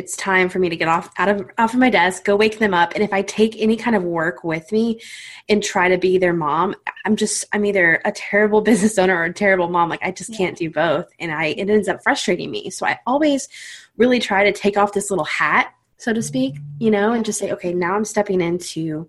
it's 0.00 0.16
time 0.16 0.48
for 0.48 0.58
me 0.58 0.70
to 0.70 0.76
get 0.76 0.88
off 0.88 1.10
out 1.18 1.28
of 1.28 1.46
off 1.58 1.74
of 1.74 1.78
my 1.78 1.90
desk 1.90 2.24
go 2.24 2.34
wake 2.34 2.58
them 2.58 2.72
up 2.72 2.92
and 2.94 3.04
if 3.04 3.12
i 3.12 3.20
take 3.20 3.60
any 3.60 3.76
kind 3.76 3.94
of 3.94 4.02
work 4.02 4.42
with 4.44 4.72
me 4.72 4.98
and 5.48 5.62
try 5.62 5.88
to 5.90 5.98
be 5.98 6.16
their 6.16 6.32
mom 6.32 6.74
i'm 7.04 7.16
just 7.16 7.44
i'm 7.52 7.66
either 7.66 8.00
a 8.06 8.12
terrible 8.12 8.60
business 8.70 8.98
owner 8.98 9.14
or 9.14 9.24
a 9.24 9.32
terrible 9.32 9.68
mom 9.68 9.90
like 9.90 10.02
i 10.02 10.10
just 10.10 10.30
yeah. 10.30 10.38
can't 10.38 10.56
do 10.56 10.70
both 10.70 11.06
and 11.18 11.30
i 11.32 11.46
it 11.46 11.68
ends 11.68 11.86
up 11.86 12.02
frustrating 12.02 12.50
me 12.50 12.70
so 12.70 12.86
i 12.86 12.98
always 13.06 13.46
really 13.98 14.18
try 14.18 14.42
to 14.42 14.52
take 14.52 14.78
off 14.78 14.94
this 14.94 15.10
little 15.10 15.24
hat 15.26 15.74
so 15.98 16.14
to 16.14 16.22
speak 16.22 16.56
you 16.78 16.90
know 16.90 17.12
and 17.12 17.24
just 17.24 17.38
say 17.38 17.52
okay 17.52 17.74
now 17.74 17.94
i'm 17.94 18.04
stepping 18.04 18.40
into 18.40 19.06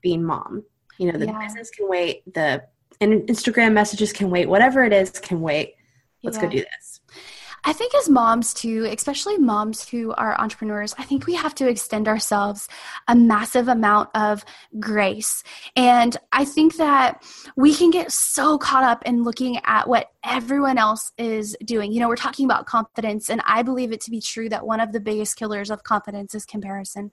being 0.00 0.24
mom 0.24 0.64
you 0.98 1.10
know 1.10 1.18
the 1.18 1.26
yeah. 1.26 1.38
business 1.38 1.70
can 1.70 1.88
wait 1.88 2.22
the 2.34 2.60
and 3.02 3.28
instagram 3.28 3.72
messages 3.72 4.12
can 4.12 4.30
wait 4.30 4.48
whatever 4.48 4.84
it 4.84 4.92
is 4.92 5.10
can 5.10 5.40
wait 5.40 5.74
let's 6.22 6.36
yeah. 6.36 6.42
go 6.44 6.48
do 6.48 6.58
this 6.58 7.00
I 7.64 7.72
think 7.72 7.94
as 7.94 8.08
moms 8.08 8.54
too, 8.54 8.88
especially 8.90 9.38
moms 9.38 9.88
who 9.88 10.12
are 10.14 10.38
entrepreneurs, 10.40 10.94
I 10.98 11.04
think 11.04 11.26
we 11.26 11.34
have 11.34 11.54
to 11.56 11.68
extend 11.68 12.08
ourselves 12.08 12.66
a 13.06 13.14
massive 13.14 13.68
amount 13.68 14.10
of 14.16 14.44
grace. 14.80 15.44
And 15.76 16.16
I 16.32 16.44
think 16.44 16.76
that 16.76 17.22
we 17.56 17.72
can 17.72 17.90
get 17.90 18.10
so 18.10 18.58
caught 18.58 18.82
up 18.82 19.04
in 19.06 19.22
looking 19.22 19.60
at 19.64 19.88
what 19.88 20.08
everyone 20.24 20.76
else 20.76 21.12
is 21.18 21.56
doing. 21.64 21.92
You 21.92 22.00
know, 22.00 22.08
we're 22.08 22.16
talking 22.16 22.46
about 22.46 22.66
confidence, 22.66 23.30
and 23.30 23.40
I 23.44 23.62
believe 23.62 23.92
it 23.92 24.00
to 24.02 24.10
be 24.10 24.20
true 24.20 24.48
that 24.48 24.66
one 24.66 24.80
of 24.80 24.90
the 24.90 25.00
biggest 25.00 25.36
killers 25.36 25.70
of 25.70 25.84
confidence 25.84 26.34
is 26.34 26.44
comparison. 26.44 27.12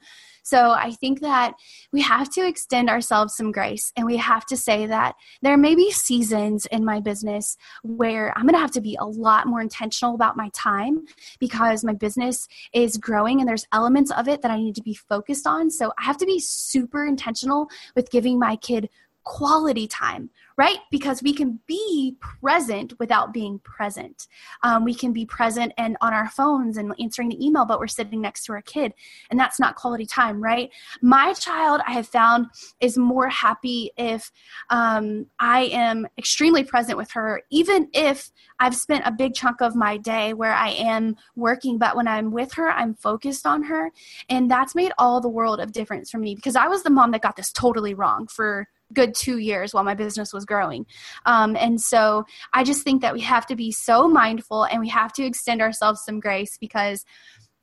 So 0.50 0.72
I 0.72 0.94
think 0.94 1.20
that 1.20 1.54
we 1.94 2.02
have 2.02 2.28
to 2.32 2.48
extend 2.48 2.90
ourselves 2.90 3.36
some 3.36 3.52
grace 3.52 3.94
and 3.96 4.08
we 4.08 4.18
have 4.18 4.48
to 4.48 4.58
say 4.58 4.88
that 4.88 5.14
there 5.44 5.58
may 5.58 5.76
be 5.76 5.92
seasons 5.92 6.66
in 6.72 6.84
my 6.84 7.00
business 7.00 7.56
where 7.84 8.36
I'm 8.36 8.46
going 8.46 8.56
to 8.56 8.60
have 8.60 8.72
to 8.72 8.82
be 8.82 8.98
a 9.00 9.06
lot 9.06 9.46
more 9.46 9.62
intentional 9.62 10.16
about 10.16 10.36
my 10.36 10.50
time 10.56 11.06
because 11.40 11.84
my 11.84 11.94
business 11.94 12.48
is 12.74 12.98
growing 12.98 13.40
and 13.40 13.48
there's 13.48 13.68
elements 13.72 14.10
of 14.10 14.28
it 14.28 14.42
that 14.42 14.50
I 14.50 14.58
need 14.58 14.74
to 14.74 14.82
be 14.82 14.96
focused 14.96 15.46
on. 15.46 15.70
So 15.70 15.94
I 16.00 16.04
have 16.06 16.18
to 16.18 16.26
be 16.26 16.40
super 16.40 17.06
intentional 17.06 17.68
with 17.96 18.10
giving 18.10 18.40
my 18.40 18.56
kid 18.56 18.90
quality 19.24 19.88
time 19.88 20.30
right? 20.60 20.80
Because 20.92 21.24
we 21.24 21.34
can 21.34 21.58
be 21.68 22.18
present 22.20 22.92
without 23.00 23.32
being 23.34 23.60
present. 23.60 24.28
Um, 24.62 24.84
we 24.84 24.94
can 24.94 25.14
be 25.14 25.26
present 25.26 25.72
and 25.78 25.96
on 26.02 26.14
our 26.14 26.30
phones 26.30 26.76
and 26.76 26.94
answering 27.00 27.30
the 27.30 27.42
email, 27.44 27.66
but 27.66 27.80
we're 27.80 27.88
sitting 27.88 28.20
next 28.20 28.44
to 28.44 28.52
our 28.52 28.62
kid, 28.64 28.94
and 29.32 29.40
that's 29.40 29.58
not 29.58 29.78
quality 29.78 30.06
time, 30.06 30.44
right? 30.44 30.70
My 31.02 31.32
child, 31.32 31.80
I 31.88 31.94
have 31.94 32.10
found, 32.10 32.48
is 32.82 32.98
more 32.98 33.30
happy 33.30 33.92
if 33.96 34.34
um, 34.70 35.28
I 35.40 35.68
am 35.72 36.06
extremely 36.18 36.66
present 36.66 36.98
with 36.98 37.12
her, 37.12 37.42
even 37.50 37.88
if 37.94 38.30
I've 38.60 38.76
spent 38.76 39.08
a 39.08 39.14
big 39.14 39.36
chunk 39.36 39.62
of 39.62 39.78
my 39.78 39.96
day 39.96 40.34
where 40.34 40.54
I 40.54 40.72
am 40.72 41.16
working, 41.38 41.78
but 41.78 41.96
when 41.96 42.06
I'm 42.10 42.32
with 42.32 42.52
her, 42.56 42.70
I'm 42.70 42.96
focused 42.96 43.46
on 43.46 43.64
her. 43.64 43.94
And 44.28 44.52
that's 44.52 44.76
made 44.76 44.92
all 44.98 45.22
the 45.22 45.30
world 45.30 45.62
of 45.62 45.72
difference 45.72 46.12
for 46.12 46.18
me 46.18 46.36
because 46.36 46.58
I 46.58 46.68
was 46.68 46.84
the 46.84 46.90
mom 46.90 47.12
that 47.12 47.22
got 47.22 47.38
this 47.38 47.54
totally 47.54 47.94
wrong 47.94 48.28
for 48.28 48.68
good 48.94 49.14
two 49.14 49.38
years 49.38 49.74
while 49.74 49.84
my 49.84 49.94
business 49.94 50.34
was 50.34 50.46
growing. 50.46 50.86
Um, 51.26 51.56
and 51.56 51.80
so 51.80 52.26
I 52.54 52.64
just 52.64 52.84
think 52.84 53.02
that 53.02 53.14
we 53.14 53.22
have 53.22 53.46
to 53.48 53.56
be 53.56 53.72
so 53.72 54.08
mindful 54.08 54.66
and 54.66 54.80
we 54.80 54.90
have 54.90 55.14
to 55.14 55.24
extend 55.24 55.62
ourselves 55.62 56.04
some 56.06 56.20
grace 56.20 56.58
because 56.60 57.06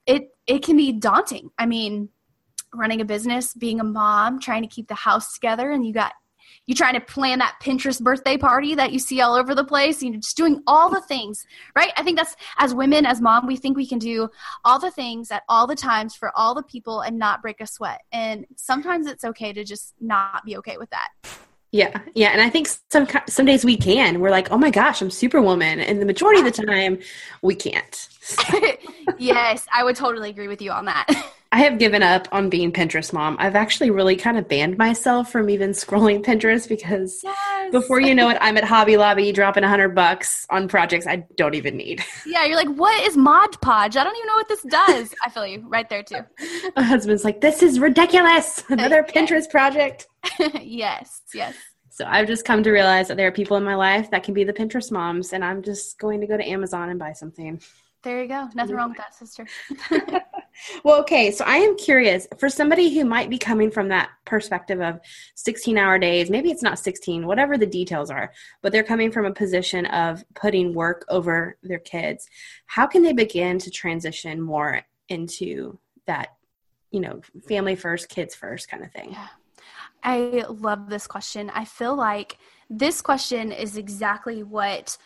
it 0.07 0.29
it 0.47 0.63
can 0.63 0.77
be 0.77 0.93
daunting. 0.93 1.51
I 1.59 1.67
mean, 1.67 2.09
running 2.73 3.01
a 3.01 3.05
business, 3.05 3.55
being 3.55 3.81
a 3.81 3.85
mom, 3.85 4.39
trying 4.41 4.63
to 4.63 4.69
keep 4.69 4.89
the 4.89 4.95
house 4.95 5.35
together, 5.35 5.73
and 5.73 5.85
you 5.85 5.93
got 5.93 6.13
you 6.67 6.75
trying 6.75 6.95
to 6.95 7.01
plan 7.01 7.39
that 7.39 7.57
Pinterest 7.63 8.03
birthday 8.03 8.37
party 8.37 8.75
that 8.75 8.93
you 8.93 8.99
see 8.99 9.21
all 9.21 9.35
over 9.35 9.55
the 9.55 9.65
place. 9.65 10.03
You're 10.03 10.17
just 10.17 10.37
doing 10.37 10.63
all 10.67 10.91
the 10.91 11.01
things, 11.03 11.47
right? 11.75 11.93
I 11.97 12.03
think 12.03 12.17
that's 12.17 12.37
as 12.59 12.75
women, 12.75 13.07
as 13.07 13.21
mom, 13.21 13.47
we 13.47 13.57
think 13.57 13.77
we 13.77 13.87
can 13.87 13.99
do 13.99 14.29
all 14.65 14.79
the 14.79 14.91
things 14.91 15.31
at 15.31 15.43
all 15.49 15.67
the 15.67 15.77
times 15.77 16.15
for 16.15 16.33
all 16.37 16.55
the 16.55 16.63
people 16.63 17.01
and 17.01 17.19
not 17.19 17.43
break 17.43 17.61
a 17.61 17.67
sweat. 17.67 18.03
And 18.13 18.47
sometimes 18.57 19.07
it's 19.07 19.25
okay 19.25 19.53
to 19.53 19.65
just 19.65 19.95
not 20.01 20.45
be 20.45 20.57
okay 20.59 20.77
with 20.77 20.91
that. 20.91 21.09
Yeah, 21.73 22.01
yeah, 22.15 22.29
and 22.29 22.41
I 22.41 22.49
think 22.49 22.69
some 22.91 23.07
some 23.29 23.45
days 23.45 23.65
we 23.65 23.77
can. 23.77 24.21
We're 24.21 24.31
like, 24.31 24.51
oh 24.51 24.57
my 24.57 24.71
gosh, 24.71 25.03
I'm 25.03 25.11
Superwoman, 25.11 25.81
and 25.81 26.01
the 26.01 26.07
majority 26.07 26.41
of 26.41 26.47
the 26.47 26.65
time 26.65 26.99
we 27.43 27.55
can't. 27.55 28.09
yes, 29.19 29.67
I 29.75 29.85
would 29.85 29.97
totally 29.97 30.31
agree 30.31 30.49
with 30.49 30.63
you 30.63 30.71
on 30.71 30.87
that. 30.87 31.07
I 31.53 31.61
have 31.61 31.79
given 31.79 32.03
up 32.03 32.29
on 32.33 32.51
being 32.51 32.73
Pinterest 32.73 33.13
mom. 33.13 33.37
I've 33.39 33.55
actually 33.55 33.91
really 33.91 34.17
kind 34.17 34.37
of 34.37 34.49
banned 34.49 34.77
myself 34.79 35.31
from 35.31 35.49
even 35.49 35.71
scrolling 35.73 36.25
Pinterest 36.25 36.69
because 36.69 37.21
yes. 37.23 37.73
before 37.73 38.01
you 38.01 38.15
know 38.15 38.29
it, 38.29 38.39
I'm 38.41 38.57
at 38.57 38.65
Hobby 38.65 38.97
Lobby 38.97 39.33
dropping 39.33 39.65
a 39.65 39.69
hundred 39.69 39.95
bucks 39.95 40.47
on 40.51 40.69
projects 40.69 41.07
I 41.07 41.25
don't 41.37 41.55
even 41.55 41.77
need. 41.77 42.05
Yeah, 42.27 42.45
you're 42.45 42.57
like, 42.57 42.69
what 42.69 43.07
is 43.07 43.17
Mod 43.17 43.59
Podge? 43.61 43.97
I 43.97 44.03
don't 44.05 44.17
even 44.17 44.27
know 44.27 44.35
what 44.35 44.49
this 44.49 44.63
does. 44.63 45.15
I 45.25 45.31
feel 45.31 45.47
you 45.47 45.65
right 45.69 45.89
there 45.89 46.03
too. 46.03 46.21
My 46.75 46.83
husband's 46.83 47.25
like, 47.25 47.41
this 47.41 47.63
is 47.63 47.79
ridiculous. 47.79 48.65
Another 48.69 49.03
Pinterest 49.05 49.49
project. 49.49 50.09
yes, 50.61 51.23
yes. 51.33 51.55
So 51.89 52.05
I've 52.07 52.27
just 52.27 52.45
come 52.45 52.63
to 52.65 52.71
realize 52.71 53.09
that 53.09 53.17
there 53.17 53.29
are 53.29 53.33
people 53.33 53.57
in 53.57 53.65
my 53.65 53.77
life 53.77 54.11
that 54.11 54.23
can 54.25 54.35
be 54.35 54.45
the 54.45 54.53
Pinterest 54.53 54.91
moms, 54.91 55.33
and 55.33 55.45
I'm 55.45 55.63
just 55.63 55.99
going 55.99 56.21
to 56.21 56.27
go 56.27 56.37
to 56.37 56.47
Amazon 56.47 56.91
and 56.91 56.99
buy 56.99 57.13
something. 57.13 57.61
There 58.03 58.23
you 58.23 58.29
go. 58.29 58.49
Nothing 58.55 58.77
wrong 58.77 58.91
with 58.91 58.99
that, 58.99 59.15
sister. 59.15 59.47
Well, 60.85 61.01
okay. 61.01 61.31
So 61.31 61.45
I 61.45 61.57
am 61.57 61.77
curious 61.77 62.27
for 62.39 62.49
somebody 62.49 62.95
who 62.95 63.05
might 63.05 63.31
be 63.31 63.39
coming 63.39 63.71
from 63.71 63.89
that 63.89 64.11
perspective 64.25 64.81
of 64.81 65.01
16 65.35 65.77
hour 65.79 65.99
days, 65.99 66.31
maybe 66.31 66.51
it's 66.51 66.63
not 66.63 66.79
16, 66.79 67.27
whatever 67.27 67.57
the 67.57 67.67
details 67.67 68.11
are, 68.11 68.33
but 68.63 68.73
they're 68.73 68.83
coming 68.83 69.11
from 69.11 69.27
a 69.27 69.33
position 69.33 69.87
of 69.87 70.25
putting 70.35 70.75
work 70.75 71.05
over 71.09 71.57
their 71.63 71.79
kids. 71.79 72.29
How 72.67 72.87
can 72.87 73.03
they 73.03 73.13
begin 73.13 73.59
to 73.59 73.71
transition 73.71 74.41
more 74.41 74.83
into 75.09 75.79
that 76.07 76.37
you 76.91 77.01
know, 77.01 77.21
family 77.47 77.75
first, 77.75 78.09
kids 78.09 78.35
first 78.35 78.71
kind 78.71 78.83
of 78.83 78.91
thing? 78.93 79.17
I 80.03 80.45
love 80.49 80.89
this 80.89 81.07
question. 81.07 81.51
I 81.51 81.65
feel 81.65 81.95
like 81.95 82.39
this 82.71 83.03
question 83.03 83.53
is 83.53 83.77
exactly 83.77 84.43
what 84.43 84.97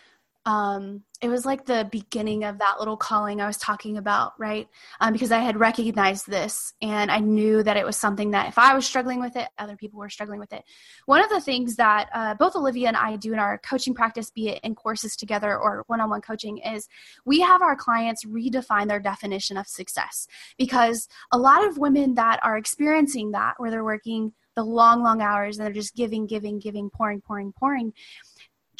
um, 0.46 1.02
it 1.20 1.28
was 1.28 1.44
like 1.44 1.66
the 1.66 1.86
beginning 1.92 2.44
of 2.44 2.58
that 2.58 2.76
little 2.78 2.96
calling 2.96 3.40
I 3.40 3.46
was 3.46 3.58
talking 3.58 3.98
about, 3.98 4.32
right? 4.38 4.66
Um, 4.98 5.12
because 5.12 5.32
I 5.32 5.40
had 5.40 5.60
recognized 5.60 6.26
this 6.26 6.72
and 6.80 7.10
I 7.10 7.18
knew 7.18 7.62
that 7.62 7.76
it 7.76 7.84
was 7.84 7.98
something 7.98 8.30
that 8.30 8.48
if 8.48 8.56
I 8.56 8.74
was 8.74 8.86
struggling 8.86 9.20
with 9.20 9.36
it, 9.36 9.48
other 9.58 9.76
people 9.76 10.00
were 10.00 10.08
struggling 10.08 10.40
with 10.40 10.52
it. 10.54 10.64
One 11.04 11.22
of 11.22 11.28
the 11.28 11.42
things 11.42 11.76
that 11.76 12.08
uh, 12.14 12.34
both 12.34 12.56
Olivia 12.56 12.88
and 12.88 12.96
I 12.96 13.16
do 13.16 13.34
in 13.34 13.38
our 13.38 13.58
coaching 13.58 13.92
practice, 13.92 14.30
be 14.30 14.48
it 14.48 14.60
in 14.64 14.74
courses 14.74 15.14
together 15.14 15.58
or 15.58 15.84
one 15.88 16.00
on 16.00 16.08
one 16.08 16.22
coaching, 16.22 16.58
is 16.58 16.88
we 17.26 17.40
have 17.40 17.60
our 17.60 17.76
clients 17.76 18.24
redefine 18.24 18.88
their 18.88 19.00
definition 19.00 19.58
of 19.58 19.66
success. 19.66 20.26
Because 20.56 21.06
a 21.32 21.38
lot 21.38 21.66
of 21.66 21.76
women 21.76 22.14
that 22.14 22.40
are 22.42 22.56
experiencing 22.56 23.32
that, 23.32 23.54
where 23.58 23.70
they're 23.70 23.84
working 23.84 24.32
the 24.56 24.64
long, 24.64 25.02
long 25.02 25.22
hours 25.22 25.58
and 25.58 25.66
they're 25.66 25.72
just 25.72 25.94
giving, 25.94 26.26
giving, 26.26 26.58
giving, 26.58 26.90
pouring, 26.90 27.20
pouring, 27.20 27.52
pouring, 27.52 27.92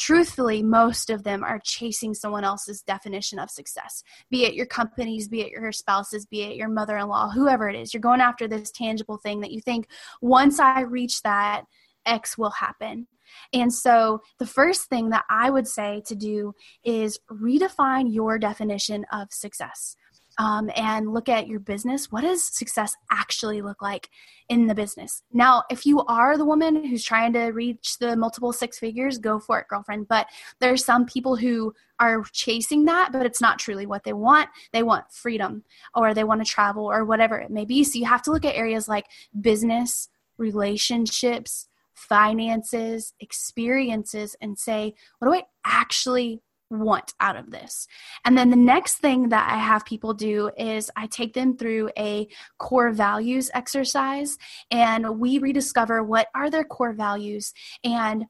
truthfully, 0.00 0.62
most 0.62 1.10
of 1.10 1.22
them 1.24 1.44
are 1.44 1.60
chasing 1.62 2.14
someone 2.14 2.42
else's 2.42 2.80
definition 2.80 3.38
of 3.38 3.50
success, 3.50 4.02
be 4.30 4.44
it 4.44 4.54
your 4.54 4.66
companies, 4.66 5.28
be 5.28 5.42
it 5.42 5.52
your 5.52 5.70
spouses, 5.72 6.24
be 6.24 6.42
it 6.42 6.56
your 6.56 6.70
mother 6.70 6.96
in 6.96 7.06
law, 7.06 7.28
whoever 7.28 7.68
it 7.68 7.76
is. 7.76 7.92
You're 7.92 8.00
going 8.00 8.22
after 8.22 8.48
this 8.48 8.70
tangible 8.70 9.18
thing 9.18 9.40
that 9.40 9.52
you 9.52 9.60
think, 9.60 9.86
once 10.22 10.58
I 10.58 10.80
reach 10.80 11.20
that, 11.22 11.64
X 12.06 12.38
will 12.38 12.50
happen. 12.50 13.06
And 13.52 13.72
so, 13.72 14.22
the 14.38 14.46
first 14.46 14.88
thing 14.88 15.10
that 15.10 15.24
I 15.28 15.50
would 15.50 15.68
say 15.68 16.02
to 16.06 16.16
do 16.16 16.54
is 16.82 17.20
redefine 17.30 18.12
your 18.12 18.38
definition 18.38 19.04
of 19.12 19.28
success 19.30 19.96
um, 20.40 20.70
and 20.74 21.12
look 21.12 21.28
at 21.28 21.48
your 21.48 21.60
business. 21.60 22.10
What 22.10 22.22
does 22.22 22.42
success 22.42 22.96
actually 23.10 23.60
look 23.60 23.82
like 23.82 24.08
in 24.48 24.68
the 24.68 24.74
business? 24.74 25.22
Now, 25.34 25.64
if 25.70 25.84
you 25.84 26.00
are 26.06 26.38
the 26.38 26.46
woman 26.46 26.82
who's 26.82 27.04
trying 27.04 27.34
to 27.34 27.48
reach 27.48 27.98
the 27.98 28.16
multiple 28.16 28.50
six 28.54 28.78
figures, 28.78 29.18
go 29.18 29.38
for 29.38 29.60
it, 29.60 29.68
girlfriend. 29.68 30.08
But 30.08 30.28
there's 30.58 30.82
some 30.82 31.04
people 31.04 31.36
who 31.36 31.74
are 32.00 32.24
chasing 32.32 32.86
that, 32.86 33.10
but 33.12 33.26
it's 33.26 33.42
not 33.42 33.58
truly 33.58 33.84
what 33.84 34.02
they 34.02 34.14
want. 34.14 34.48
They 34.72 34.82
want 34.82 35.12
freedom 35.12 35.62
or 35.94 36.14
they 36.14 36.24
want 36.24 36.42
to 36.42 36.50
travel 36.50 36.86
or 36.86 37.04
whatever 37.04 37.38
it 37.38 37.50
may 37.50 37.66
be. 37.66 37.84
So 37.84 37.98
you 37.98 38.06
have 38.06 38.22
to 38.22 38.32
look 38.32 38.46
at 38.46 38.56
areas 38.56 38.88
like 38.88 39.08
business, 39.42 40.08
relationships, 40.38 41.68
finances, 41.92 43.12
experiences, 43.20 44.36
and 44.40 44.58
say, 44.58 44.94
what 45.18 45.28
do 45.28 45.34
I 45.34 45.42
actually 45.66 46.40
want 46.70 47.14
out 47.20 47.36
of 47.36 47.50
this. 47.50 47.86
And 48.24 48.38
then 48.38 48.50
the 48.50 48.56
next 48.56 48.98
thing 48.98 49.30
that 49.30 49.50
I 49.50 49.58
have 49.58 49.84
people 49.84 50.14
do 50.14 50.50
is 50.56 50.90
I 50.96 51.06
take 51.06 51.34
them 51.34 51.56
through 51.56 51.90
a 51.98 52.28
core 52.58 52.92
values 52.92 53.50
exercise 53.52 54.38
and 54.70 55.18
we 55.18 55.38
rediscover 55.38 56.02
what 56.02 56.28
are 56.34 56.50
their 56.50 56.64
core 56.64 56.92
values 56.92 57.52
and 57.84 58.26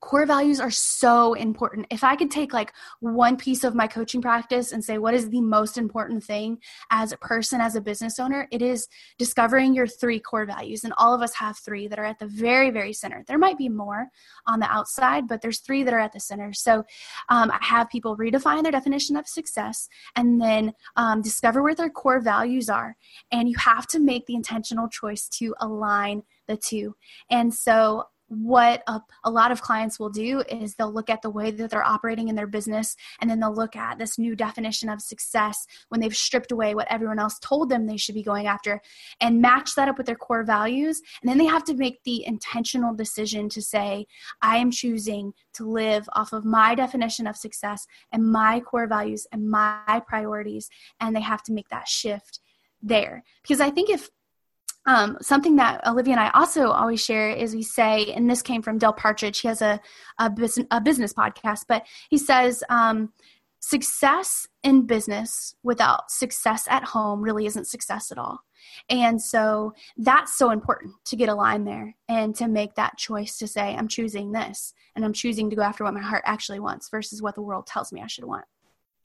core 0.00 0.26
values 0.26 0.60
are 0.60 0.70
so 0.70 1.34
important. 1.34 1.86
If 1.90 2.04
I 2.04 2.16
could 2.16 2.30
take 2.30 2.52
like 2.52 2.72
one 3.00 3.36
piece 3.36 3.64
of 3.64 3.74
my 3.74 3.86
coaching 3.86 4.20
practice 4.20 4.72
and 4.72 4.84
say, 4.84 4.98
what 4.98 5.14
is 5.14 5.30
the 5.30 5.40
most 5.40 5.78
important 5.78 6.22
thing 6.24 6.58
as 6.90 7.12
a 7.12 7.16
person, 7.16 7.60
as 7.60 7.76
a 7.76 7.80
business 7.80 8.18
owner, 8.18 8.46
it 8.50 8.62
is 8.62 8.88
discovering 9.18 9.74
your 9.74 9.86
three 9.86 10.20
core 10.20 10.46
values. 10.46 10.84
And 10.84 10.92
all 10.98 11.14
of 11.14 11.22
us 11.22 11.34
have 11.34 11.58
three 11.58 11.88
that 11.88 11.98
are 11.98 12.04
at 12.04 12.18
the 12.18 12.26
very, 12.26 12.70
very 12.70 12.92
center. 12.92 13.24
There 13.26 13.38
might 13.38 13.58
be 13.58 13.68
more 13.68 14.08
on 14.46 14.60
the 14.60 14.70
outside, 14.70 15.28
but 15.28 15.40
there's 15.40 15.60
three 15.60 15.82
that 15.82 15.94
are 15.94 16.00
at 16.00 16.12
the 16.12 16.20
center. 16.20 16.52
So 16.52 16.84
um, 17.28 17.50
I 17.50 17.58
have 17.60 17.88
people 17.88 18.16
redefine 18.16 18.62
their 18.62 18.72
definition 18.72 19.16
of 19.16 19.26
success 19.26 19.88
and 20.14 20.40
then 20.40 20.72
um, 20.96 21.22
discover 21.22 21.62
where 21.62 21.74
their 21.74 21.90
core 21.90 22.20
values 22.20 22.68
are. 22.68 22.96
And 23.32 23.48
you 23.48 23.56
have 23.58 23.86
to 23.88 23.98
make 23.98 24.26
the 24.26 24.34
intentional 24.34 24.88
choice 24.88 25.28
to 25.38 25.54
align 25.60 26.22
the 26.46 26.56
two. 26.56 26.94
And 27.30 27.52
so 27.52 28.04
what 28.28 28.82
a, 28.88 29.00
a, 29.24 29.30
lot 29.30 29.52
of 29.52 29.62
clients 29.62 30.00
will 30.00 30.10
do 30.10 30.42
is 30.48 30.74
they'll 30.74 30.92
look 30.92 31.08
at 31.08 31.22
the 31.22 31.30
way 31.30 31.50
that 31.50 31.70
they're 31.70 31.86
operating 31.86 32.28
in 32.28 32.34
their 32.34 32.46
business 32.46 32.96
and 33.20 33.30
then 33.30 33.38
they'll 33.38 33.54
look 33.54 33.76
at 33.76 33.98
this 33.98 34.18
new 34.18 34.34
definition 34.34 34.88
of 34.88 35.00
success 35.00 35.64
when 35.90 36.00
they've 36.00 36.16
stripped 36.16 36.50
away 36.50 36.74
what 36.74 36.90
everyone 36.90 37.20
else 37.20 37.38
told 37.38 37.68
them 37.68 37.86
they 37.86 37.96
should 37.96 38.16
be 38.16 38.22
going 38.22 38.46
after 38.48 38.80
and 39.20 39.40
match 39.40 39.74
that 39.76 39.88
up 39.88 39.96
with 39.96 40.06
their 40.06 40.16
core 40.16 40.42
values. 40.42 41.00
And 41.22 41.28
then 41.28 41.38
they 41.38 41.46
have 41.46 41.64
to 41.64 41.74
make 41.74 42.02
the 42.04 42.26
intentional 42.26 42.94
decision 42.94 43.48
to 43.50 43.62
say 43.62 44.06
i 44.42 44.56
am 44.56 44.70
choosing 44.70 45.32
to 45.54 45.68
live 45.68 46.08
off 46.14 46.32
of 46.32 46.44
my 46.44 46.74
definition 46.74 47.26
of 47.26 47.36
success 47.36 47.86
and 48.12 48.24
my 48.24 48.60
core 48.60 48.86
values 48.88 49.26
and 49.32 49.48
my 49.48 50.02
priorities 50.06 50.68
and 51.00 51.14
they 51.14 51.20
have 51.20 51.42
to 51.44 51.52
make 51.52 51.68
that 51.68 51.88
shift 51.88 52.40
there. 52.82 53.22
Because 53.42 53.60
i 53.60 53.70
think 53.70 53.88
if 53.88 54.10
um, 54.86 55.18
something 55.20 55.56
that 55.56 55.86
Olivia 55.86 56.12
and 56.12 56.20
I 56.20 56.30
also 56.30 56.70
always 56.70 57.04
share 57.04 57.30
is 57.30 57.54
we 57.54 57.62
say, 57.62 58.12
and 58.12 58.30
this 58.30 58.42
came 58.42 58.62
from 58.62 58.78
Dale 58.78 58.92
Partridge. 58.92 59.40
He 59.40 59.48
has 59.48 59.60
a 59.62 59.80
a, 60.18 60.30
business, 60.30 60.66
a 60.70 60.80
business 60.80 61.12
podcast, 61.12 61.64
but 61.68 61.84
he 62.08 62.18
says 62.18 62.62
um, 62.68 63.12
success 63.60 64.46
in 64.62 64.86
business 64.86 65.54
without 65.62 66.10
success 66.10 66.66
at 66.70 66.84
home 66.84 67.20
really 67.20 67.46
isn't 67.46 67.66
success 67.66 68.12
at 68.12 68.18
all. 68.18 68.40
And 68.88 69.20
so 69.20 69.74
that's 69.96 70.36
so 70.36 70.50
important 70.50 70.94
to 71.06 71.16
get 71.16 71.28
aligned 71.28 71.66
there 71.66 71.96
and 72.08 72.34
to 72.36 72.48
make 72.48 72.74
that 72.74 72.96
choice 72.96 73.38
to 73.38 73.46
say, 73.46 73.74
I'm 73.74 73.88
choosing 73.88 74.32
this 74.32 74.74
and 74.94 75.04
I'm 75.04 75.12
choosing 75.12 75.50
to 75.50 75.56
go 75.56 75.62
after 75.62 75.84
what 75.84 75.94
my 75.94 76.00
heart 76.00 76.22
actually 76.26 76.60
wants 76.60 76.88
versus 76.88 77.22
what 77.22 77.34
the 77.34 77.42
world 77.42 77.66
tells 77.66 77.92
me 77.92 78.02
I 78.02 78.06
should 78.06 78.24
want. 78.24 78.44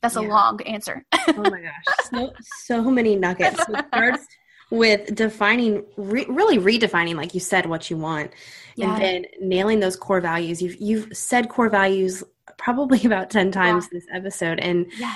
That's 0.01 0.15
yeah. 0.15 0.21
a 0.21 0.27
long 0.27 0.61
answer. 0.63 1.05
oh 1.13 1.33
my 1.37 1.61
gosh. 1.61 1.95
So, 2.09 2.33
so 2.59 2.83
many 2.83 3.15
nuggets. 3.15 3.63
So 3.65 3.73
starts 3.87 4.27
with 4.71 5.13
defining 5.13 5.83
re- 5.97 6.25
really 6.27 6.57
redefining 6.57 7.15
like 7.15 7.33
you 7.33 7.39
said 7.39 7.67
what 7.67 7.89
you 7.91 7.97
want 7.97 8.31
yeah. 8.75 8.93
and 8.93 9.01
then 9.01 9.25
nailing 9.41 9.81
those 9.81 9.97
core 9.97 10.21
values 10.21 10.61
you've 10.61 10.77
you've 10.77 11.15
said 11.15 11.49
core 11.49 11.69
values 11.69 12.23
probably 12.57 13.03
about 13.05 13.29
10 13.29 13.51
times 13.51 13.87
yeah. 13.91 13.99
this 13.99 14.07
episode 14.11 14.59
and 14.59 14.87
yeah. 14.97 15.15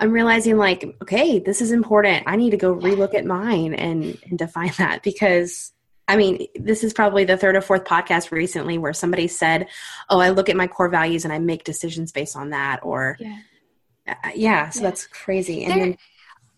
i'm 0.00 0.10
realizing 0.10 0.58
like 0.58 0.84
okay 1.00 1.38
this 1.38 1.62
is 1.62 1.70
important 1.70 2.24
i 2.26 2.36
need 2.36 2.50
to 2.50 2.56
go 2.56 2.74
relook 2.74 3.14
at 3.14 3.24
mine 3.24 3.72
and, 3.72 4.18
and 4.28 4.38
define 4.38 4.72
that 4.76 5.02
because 5.02 5.72
I 6.08 6.16
mean, 6.16 6.46
this 6.56 6.82
is 6.82 6.92
probably 6.92 7.24
the 7.24 7.36
third 7.36 7.54
or 7.54 7.60
fourth 7.60 7.84
podcast 7.84 8.32
recently 8.32 8.76
where 8.76 8.92
somebody 8.92 9.28
said, 9.28 9.68
"Oh, 10.10 10.18
I 10.18 10.30
look 10.30 10.48
at 10.48 10.56
my 10.56 10.66
core 10.66 10.88
values 10.88 11.24
and 11.24 11.32
I 11.32 11.38
make 11.38 11.62
decisions 11.62 12.10
based 12.10 12.36
on 12.36 12.50
that." 12.50 12.80
Or, 12.82 13.16
yeah, 13.20 13.38
uh, 14.08 14.30
yeah 14.34 14.68
so 14.70 14.80
yeah. 14.80 14.88
that's 14.88 15.06
crazy. 15.06 15.64
And 15.64 15.72
there, 15.72 15.78
then, 15.78 15.98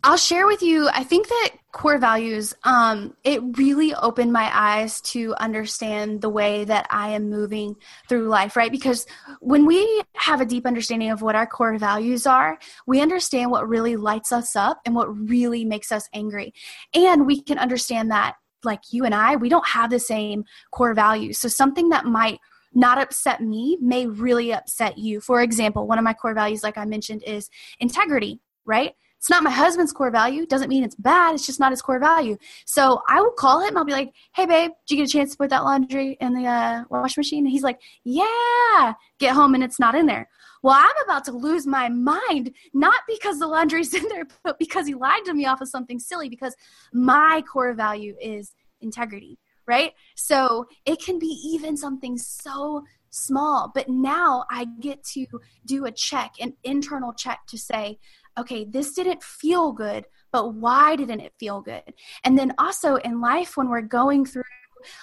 I'll 0.07 0.19
share 0.19 0.47
with 0.47 0.61
you. 0.61 0.90
I 0.93 1.03
think 1.03 1.29
that 1.29 1.49
core 1.73 1.97
values, 1.97 2.53
um, 2.64 3.17
it 3.25 3.40
really 3.57 3.95
opened 3.95 4.35
my 4.35 4.51
eyes 4.53 5.01
to 5.01 5.35
understand 5.37 6.21
the 6.21 6.29
way 6.29 6.67
that 6.67 6.87
I 6.90 7.09
am 7.12 7.31
moving 7.31 7.75
through 8.07 8.29
life, 8.29 8.55
right? 8.55 8.71
Because 8.71 9.07
when 9.40 9.64
we 9.64 10.03
have 10.12 10.43
a 10.43 10.45
deep 10.45 10.67
understanding 10.67 11.11
of 11.11 11.23
what 11.23 11.35
our 11.35 11.47
core 11.47 11.79
values 11.79 12.27
are, 12.27 12.59
we 12.87 13.01
understand 13.01 13.51
what 13.51 13.67
really 13.67 13.97
lights 13.97 14.31
us 14.31 14.55
up 14.55 14.79
and 14.85 14.95
what 14.95 15.07
really 15.07 15.64
makes 15.64 15.90
us 15.90 16.07
angry. 16.12 16.53
And 16.93 17.27
we 17.27 17.40
can 17.40 17.59
understand 17.59 18.11
that, 18.11 18.35
like 18.62 18.81
you 18.90 19.07
and 19.07 19.14
I, 19.14 19.37
we 19.37 19.49
don't 19.49 19.67
have 19.67 19.88
the 19.88 19.99
same 19.99 20.45
core 20.71 20.93
values. 20.93 21.38
So 21.38 21.49
something 21.49 21.88
that 21.88 22.05
might 22.05 22.40
not 22.75 22.99
upset 22.99 23.40
me 23.40 23.79
may 23.81 24.07
really 24.07 24.53
upset 24.53 24.99
you. 24.99 25.23
For 25.23 25.40
example, 25.40 25.87
one 25.87 25.97
of 25.97 26.05
my 26.05 26.12
core 26.12 26.35
values, 26.35 26.62
like 26.62 26.77
I 26.77 26.85
mentioned, 26.85 27.23
is 27.27 27.49
integrity, 27.81 28.43
right? 28.67 28.93
It's 29.25 29.31
not 29.31 29.43
my 29.43 29.51
husband's 29.51 29.91
core 29.91 30.11
value. 30.11 30.45
Doesn't 30.45 30.69
mean 30.69 30.85
it's 30.85 30.97
bad. 30.97 31.35
It's 31.35 31.47
just 31.47 31.59
not 31.59 31.73
his 31.73 31.81
core 31.81 31.99
value. 31.99 32.37
So 32.67 33.01
I 33.09 33.23
will 33.23 33.31
call 33.31 33.67
him. 33.67 33.75
I'll 33.75 33.87
be 33.87 33.93
like, 33.93 34.13
hey, 34.35 34.45
babe, 34.45 34.73
did 34.87 34.95
you 34.95 35.03
get 35.03 35.09
a 35.09 35.13
chance 35.13 35.31
to 35.31 35.39
put 35.39 35.49
that 35.49 35.65
laundry 35.65 36.19
in 36.21 36.35
the 36.35 36.45
uh, 36.47 36.85
wash 36.91 37.17
machine? 37.17 37.47
And 37.47 37.51
he's 37.51 37.63
like, 37.63 37.81
yeah. 38.05 38.93
Get 39.19 39.33
home 39.33 39.55
and 39.55 39.65
it's 39.65 39.81
not 39.81 39.95
in 39.95 40.05
there. 40.05 40.29
Well, 40.63 40.77
I'm 40.77 41.05
about 41.07 41.25
to 41.25 41.33
lose 41.33 41.67
my 41.67 41.89
mind, 41.89 42.53
not 42.75 43.01
because 43.09 43.39
the 43.39 43.47
laundry's 43.47 43.95
in 43.95 44.07
there, 44.11 44.27
but 44.43 44.59
because 44.59 44.87
he 44.87 44.93
lied 44.93 45.25
to 45.25 45.33
me 45.33 45.47
off 45.47 45.63
of 45.63 45.69
something 45.69 45.99
silly, 45.99 46.29
because 46.29 46.55
my 46.93 47.43
core 47.51 47.73
value 47.73 48.17
is 48.21 48.53
integrity, 48.83 49.39
right? 49.67 49.93
So 50.17 50.67
it 50.85 51.03
can 51.03 51.19
be 51.19 51.41
even 51.47 51.79
something 51.79 52.19
so 52.19 52.85
small, 53.09 53.71
but 53.75 53.89
now 53.89 54.45
I 54.51 54.67
get 54.81 55.03
to 55.15 55.27
do 55.65 55.87
a 55.87 55.93
check, 55.93 56.35
an 56.41 56.55
internal 56.63 57.13
check 57.13 57.41
to 57.49 57.57
say, 57.57 57.99
okay, 58.38 58.64
this 58.64 58.92
didn't 58.92 59.23
feel 59.23 59.73
good, 59.73 60.07
but 60.33 60.55
why 60.55 60.97
didn't 60.97 61.20
it 61.20 61.33
feel 61.38 61.61
good? 61.61 61.83
And 62.25 62.38
then 62.38 62.55
also 62.59 62.97
in 62.97 63.20
life, 63.20 63.57
when 63.57 63.68
we're 63.68 63.83
going 63.83 64.25
through 64.27 64.42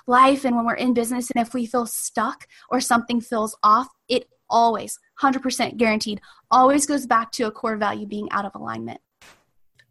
life 0.08 0.46
and 0.46 0.56
when 0.56 0.66
we're 0.66 0.76
in 0.76 0.94
business, 0.94 1.32
and 1.32 1.46
if 1.46 1.54
we 1.54 1.66
feel 1.66 1.86
stuck 1.86 2.48
or 2.70 2.80
something 2.80 3.22
feels 3.22 3.58
off, 3.64 3.88
it 4.08 4.28
always, 4.50 5.00
100% 5.22 5.78
guaranteed, 5.78 6.22
always 6.52 6.86
goes 6.86 7.06
back 7.06 7.32
to 7.32 7.44
a 7.44 7.52
core 7.52 7.78
value 7.78 8.06
being 8.06 8.30
out 8.32 8.46
of 8.46 8.54
alignment. 8.56 9.00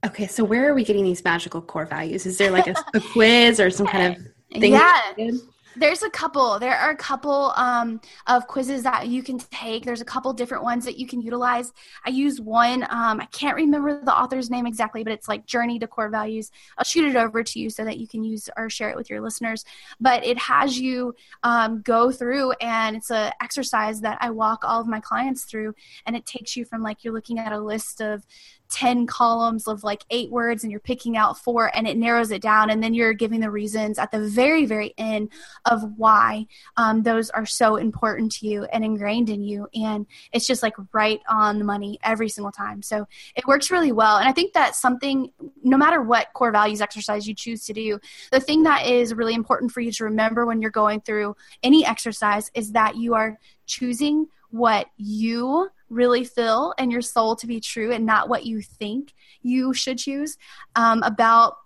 Okay, 0.05 0.27
so 0.27 0.45
where 0.45 0.71
are 0.71 0.75
we 0.75 0.85
getting 0.85 1.05
these 1.05 1.23
magical 1.25 1.61
core 1.61 1.87
values? 1.87 2.25
Is 2.25 2.39
there 2.39 2.51
like 2.51 2.67
a, 2.67 2.75
a 2.95 3.01
quiz 3.01 3.61
or 3.61 3.71
some 3.71 3.87
kind 3.87 4.17
of 4.17 4.23
thing? 4.61 4.73
Yeah. 4.73 5.13
There's 5.77 6.03
a 6.03 6.11
couple. 6.11 6.59
There 6.59 6.77
are 6.77 6.91
a 6.91 6.97
couple 6.97 7.53
um, 7.57 8.01
of 8.27 8.47
quizzes 8.49 8.83
that 8.83 9.07
you 9.09 9.23
can 9.23 9.39
take. 9.39 9.85
There's 9.85 10.01
a 10.01 10.05
couple 10.05 10.33
different 10.33 10.65
ones 10.65 10.85
that 10.85 10.99
you 10.99 11.07
can 11.07 11.21
utilize. 11.21 11.73
I 12.05 12.11
use 12.11 12.41
one. 12.41 12.83
Um, 12.91 13.21
I 13.21 13.29
can't 13.31 13.55
remember 13.55 14.05
the 14.05 14.17
author's 14.17 14.51
name 14.51 14.67
exactly, 14.67 15.05
but 15.05 15.13
it's 15.13 15.29
like 15.29 15.47
Journey 15.47 15.79
to 15.79 15.87
Core 15.87 16.09
Values. 16.09 16.51
I'll 16.77 16.85
shoot 16.85 17.09
it 17.09 17.17
over 17.17 17.45
to 17.45 17.61
you 17.61 17.71
so 17.71 17.85
that 17.85 17.99
you 17.99 18.09
can 18.09 18.25
use 18.25 18.51
or 18.57 18.69
share 18.69 18.91
it 18.91 18.97
with 18.97 19.09
your 19.09 19.21
listeners. 19.21 19.65
But 20.01 20.27
it 20.27 20.39
has 20.39 20.79
you 20.79 21.15
um, 21.45 21.83
go 21.83 22.11
through, 22.11 22.53
and 22.61 22.97
it's 22.97 23.11
an 23.11 23.33
exercise 23.41 24.01
that 24.01 24.19
I 24.21 24.31
walk 24.31 24.65
all 24.65 24.81
of 24.81 24.89
my 24.89 25.01
clients 25.01 25.45
through, 25.45 25.75
and 26.05 26.17
it 26.17 26.27
takes 26.27 26.57
you 26.57 26.65
from 26.65 26.83
like 26.83 27.05
you're 27.05 27.15
looking 27.15 27.39
at 27.39 27.53
a 27.53 27.61
list 27.61 28.01
of 28.01 28.27
10 28.71 29.07
columns 29.07 29.67
of 29.67 29.85
like 29.85 30.05
eight 30.11 30.31
words 30.31 30.63
and 30.63 30.71
you're 30.71 30.81
picking 30.81 31.17
out 31.17 31.39
four 31.39 31.75
and 31.77 31.87
it 31.87 31.97
narrows 31.97 32.31
it 32.31 32.43
down 32.43 32.71
and 32.71 32.83
then 32.83 32.95
you're 32.95 33.13
giving 33.13 33.41
the 33.41 33.51
reasons 33.51 33.99
at 33.99 34.11
the 34.11 34.21
very 34.21 34.65
very 34.65 34.95
end 34.97 35.29
of 35.67 35.83
why 35.97 36.47
um, 36.77 37.03
those 37.03 37.31
are 37.31 37.47
so 37.47 37.77
important 37.77 38.33
to 38.33 38.47
you 38.47 38.65
and 38.65 38.85
ingrained 38.85 39.29
in 39.29 39.43
you 39.43 39.69
and 39.75 40.07
it's 40.33 40.47
just 40.47 40.63
like 40.63 40.75
right 40.93 41.21
on 41.29 41.59
the 41.59 41.65
money 41.65 41.99
every 42.03 42.29
single 42.29 42.53
time. 42.53 42.83
So 42.83 43.07
it 43.37 43.47
works 43.47 43.71
really 43.71 43.93
well 43.93 44.19
and 44.19 44.29
i 44.29 44.33
think 44.33 44.53
that 44.53 44.75
something 44.75 45.33
no 45.63 45.77
matter 45.77 46.03
what 46.03 46.33
core 46.33 46.53
values 46.53 46.81
exercise 46.81 47.27
you 47.27 47.35
choose 47.35 47.65
to 47.65 47.73
do 47.73 47.99
the 48.33 48.41
thing 48.41 48.63
that 48.63 48.87
is 48.87 49.15
really 49.15 49.35
important 49.35 49.73
for 49.73 49.81
you 49.81 49.93
to 49.93 50.05
remember 50.05 50.47
when 50.47 50.61
you're 50.61 50.71
going 50.71 51.01
through 51.01 51.37
any 51.63 51.85
exercise 51.85 52.51
is 52.55 52.73
that 52.73 52.97
you 52.97 53.15
are 53.15 53.39
choosing 53.67 54.27
what 54.51 54.87
you 54.97 55.69
really 55.91 56.25
feel 56.25 56.73
and 56.79 56.91
your 56.91 57.03
soul 57.03 57.37
to 57.37 57.47
be 57.47 57.61
true 57.61 57.93
and 57.93 58.07
not 58.07 58.29
what 58.29 58.47
you 58.47 58.63
think 58.63 59.13
you 59.43 59.75
should 59.75 59.99
choose. 59.99 60.39
Um, 60.77 61.03
about 61.03 61.57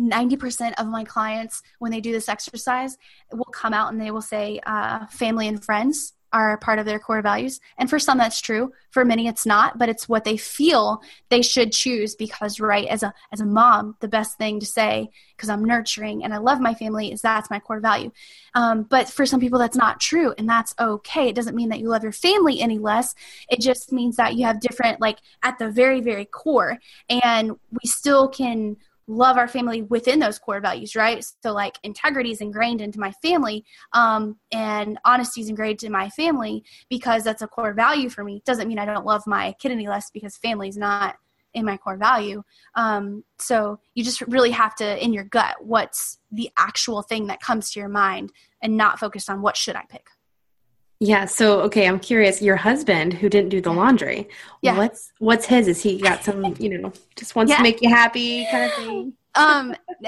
90% 0.00 0.74
of 0.78 0.86
my 0.86 1.04
clients, 1.04 1.62
when 1.78 1.90
they 1.90 2.00
do 2.00 2.12
this 2.12 2.28
exercise, 2.28 2.96
will 3.32 3.44
come 3.46 3.72
out 3.72 3.90
and 3.90 4.00
they 4.00 4.10
will 4.10 4.22
say 4.22 4.60
uh, 4.66 5.06
family 5.06 5.48
and 5.48 5.64
friends 5.64 6.12
are 6.32 6.58
part 6.58 6.78
of 6.78 6.86
their 6.86 6.98
core 6.98 7.22
values. 7.22 7.60
And 7.78 7.88
for 7.88 7.98
some 7.98 8.18
that's 8.18 8.40
true. 8.40 8.72
For 8.90 9.04
many 9.04 9.28
it's 9.28 9.46
not, 9.46 9.78
but 9.78 9.88
it's 9.88 10.08
what 10.08 10.24
they 10.24 10.36
feel 10.36 11.02
they 11.28 11.42
should 11.42 11.72
choose 11.72 12.14
because 12.14 12.60
right 12.60 12.86
as 12.88 13.02
a 13.02 13.12
as 13.32 13.40
a 13.40 13.46
mom, 13.46 13.96
the 14.00 14.08
best 14.08 14.38
thing 14.38 14.60
to 14.60 14.66
say 14.66 15.10
because 15.36 15.48
I'm 15.48 15.64
nurturing 15.64 16.24
and 16.24 16.32
I 16.32 16.38
love 16.38 16.60
my 16.60 16.74
family 16.74 17.12
is 17.12 17.20
that's 17.20 17.50
my 17.50 17.60
core 17.60 17.80
value. 17.80 18.10
Um, 18.54 18.84
but 18.84 19.08
for 19.08 19.26
some 19.26 19.40
people 19.40 19.58
that's 19.58 19.76
not 19.76 20.00
true 20.00 20.34
and 20.38 20.48
that's 20.48 20.74
okay. 20.78 21.28
It 21.28 21.34
doesn't 21.34 21.56
mean 21.56 21.68
that 21.68 21.80
you 21.80 21.88
love 21.88 22.02
your 22.02 22.12
family 22.12 22.60
any 22.60 22.78
less. 22.78 23.14
It 23.48 23.60
just 23.60 23.92
means 23.92 24.16
that 24.16 24.34
you 24.34 24.46
have 24.46 24.60
different 24.60 25.00
like 25.00 25.18
at 25.42 25.58
the 25.58 25.70
very 25.70 26.00
very 26.00 26.24
core 26.24 26.78
and 27.08 27.52
we 27.70 27.86
still 27.86 28.28
can 28.28 28.76
love 29.06 29.36
our 29.36 29.48
family 29.48 29.82
within 29.82 30.18
those 30.18 30.38
core 30.38 30.60
values, 30.60 30.96
right? 30.96 31.24
So 31.42 31.52
like 31.52 31.78
integrity 31.82 32.30
is 32.30 32.40
ingrained 32.40 32.80
into 32.80 32.98
my 32.98 33.12
family, 33.22 33.64
um, 33.92 34.38
and 34.52 34.98
honesty 35.04 35.40
is 35.40 35.48
ingrained 35.48 35.82
in 35.82 35.92
my 35.92 36.08
family 36.10 36.64
because 36.90 37.24
that's 37.24 37.42
a 37.42 37.46
core 37.46 37.72
value 37.72 38.08
for 38.08 38.24
me. 38.24 38.42
Doesn't 38.44 38.68
mean 38.68 38.78
I 38.78 38.84
don't 38.84 39.06
love 39.06 39.22
my 39.26 39.54
kid 39.60 39.72
any 39.72 39.88
less 39.88 40.10
because 40.10 40.36
family 40.36 40.68
is 40.68 40.76
not 40.76 41.16
in 41.54 41.64
my 41.64 41.76
core 41.76 41.96
value. 41.96 42.42
Um, 42.74 43.24
so 43.38 43.80
you 43.94 44.04
just 44.04 44.20
really 44.22 44.50
have 44.50 44.74
to, 44.76 45.02
in 45.02 45.12
your 45.12 45.24
gut, 45.24 45.56
what's 45.60 46.18
the 46.30 46.50
actual 46.58 47.02
thing 47.02 47.28
that 47.28 47.40
comes 47.40 47.70
to 47.70 47.80
your 47.80 47.88
mind, 47.88 48.32
and 48.62 48.76
not 48.76 48.98
focused 48.98 49.30
on 49.30 49.40
what 49.40 49.56
should 49.56 49.76
I 49.76 49.84
pick. 49.88 50.08
Yeah. 50.98 51.26
So, 51.26 51.60
okay, 51.62 51.86
I'm 51.86 52.00
curious. 52.00 52.40
Your 52.40 52.56
husband, 52.56 53.12
who 53.14 53.28
didn't 53.28 53.50
do 53.50 53.60
the 53.60 53.72
laundry, 53.72 54.28
yeah. 54.62 54.76
what's 54.76 55.12
what's 55.18 55.46
his? 55.46 55.68
Is 55.68 55.82
he 55.82 56.00
got 56.00 56.24
some, 56.24 56.54
you 56.58 56.78
know, 56.78 56.92
just 57.16 57.36
wants 57.36 57.50
yeah. 57.50 57.58
to 57.58 57.62
make 57.62 57.82
you 57.82 57.90
happy 57.90 58.46
kind 58.50 58.64
of 58.64 58.72
thing? 58.74 59.12
um, 59.34 59.74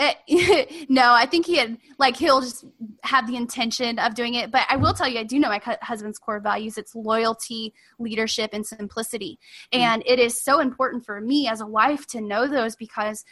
no, 0.88 1.12
I 1.12 1.26
think 1.26 1.46
he 1.46 1.56
had 1.56 1.76
like 1.98 2.16
he'll 2.16 2.40
just 2.40 2.64
have 3.04 3.26
the 3.26 3.36
intention 3.36 3.98
of 3.98 4.14
doing 4.14 4.34
it. 4.34 4.50
But 4.50 4.62
I 4.70 4.76
will 4.76 4.94
tell 4.94 5.06
you, 5.06 5.20
I 5.20 5.24
do 5.24 5.38
know 5.38 5.48
my 5.48 5.60
husband's 5.82 6.18
core 6.18 6.40
values. 6.40 6.78
It's 6.78 6.94
loyalty, 6.94 7.74
leadership, 7.98 8.50
and 8.54 8.66
simplicity, 8.66 9.38
mm-hmm. 9.72 9.82
and 9.82 10.02
it 10.06 10.18
is 10.18 10.42
so 10.42 10.60
important 10.60 11.04
for 11.04 11.20
me 11.20 11.48
as 11.48 11.60
a 11.60 11.66
wife 11.66 12.06
to 12.08 12.20
know 12.22 12.46
those 12.46 12.76
because 12.76 13.24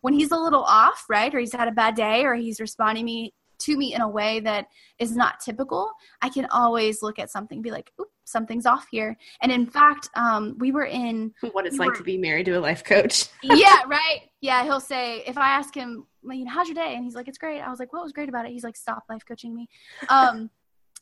when 0.00 0.14
he's 0.14 0.32
a 0.32 0.36
little 0.36 0.64
off, 0.64 1.04
right, 1.08 1.34
or 1.34 1.38
he's 1.38 1.54
had 1.54 1.68
a 1.68 1.72
bad 1.72 1.94
day, 1.94 2.24
or 2.24 2.34
he's 2.34 2.60
responding 2.60 3.04
me 3.04 3.32
to 3.58 3.76
me 3.76 3.94
in 3.94 4.00
a 4.00 4.08
way 4.08 4.40
that 4.40 4.68
is 4.98 5.16
not 5.16 5.40
typical, 5.40 5.92
I 6.22 6.28
can 6.28 6.46
always 6.50 7.02
look 7.02 7.18
at 7.18 7.30
something 7.30 7.62
be 7.62 7.70
like, 7.70 7.92
oop, 8.00 8.08
something's 8.24 8.66
off 8.66 8.86
here. 8.90 9.16
And 9.42 9.52
in 9.52 9.66
fact, 9.66 10.08
um, 10.14 10.56
we 10.58 10.72
were 10.72 10.86
in 10.86 11.32
what 11.52 11.66
it's 11.66 11.74
we 11.74 11.80
like 11.80 11.90
were, 11.90 11.96
to 11.96 12.02
be 12.02 12.18
married 12.18 12.46
to 12.46 12.58
a 12.58 12.60
life 12.60 12.84
coach. 12.84 13.26
yeah, 13.42 13.82
right. 13.86 14.22
Yeah, 14.40 14.64
he'll 14.64 14.80
say 14.80 15.22
if 15.26 15.38
I 15.38 15.50
ask 15.50 15.74
him, 15.74 16.06
how's 16.46 16.68
your 16.68 16.74
day? 16.74 16.94
And 16.94 17.04
he's 17.04 17.14
like, 17.14 17.28
it's 17.28 17.38
great. 17.38 17.60
I 17.60 17.70
was 17.70 17.78
like, 17.78 17.92
what 17.92 18.02
was 18.02 18.12
great 18.12 18.28
about 18.28 18.46
it? 18.46 18.52
He's 18.52 18.64
like, 18.64 18.76
stop 18.76 19.04
life 19.08 19.22
coaching 19.26 19.54
me. 19.54 19.68
Um, 20.08 20.50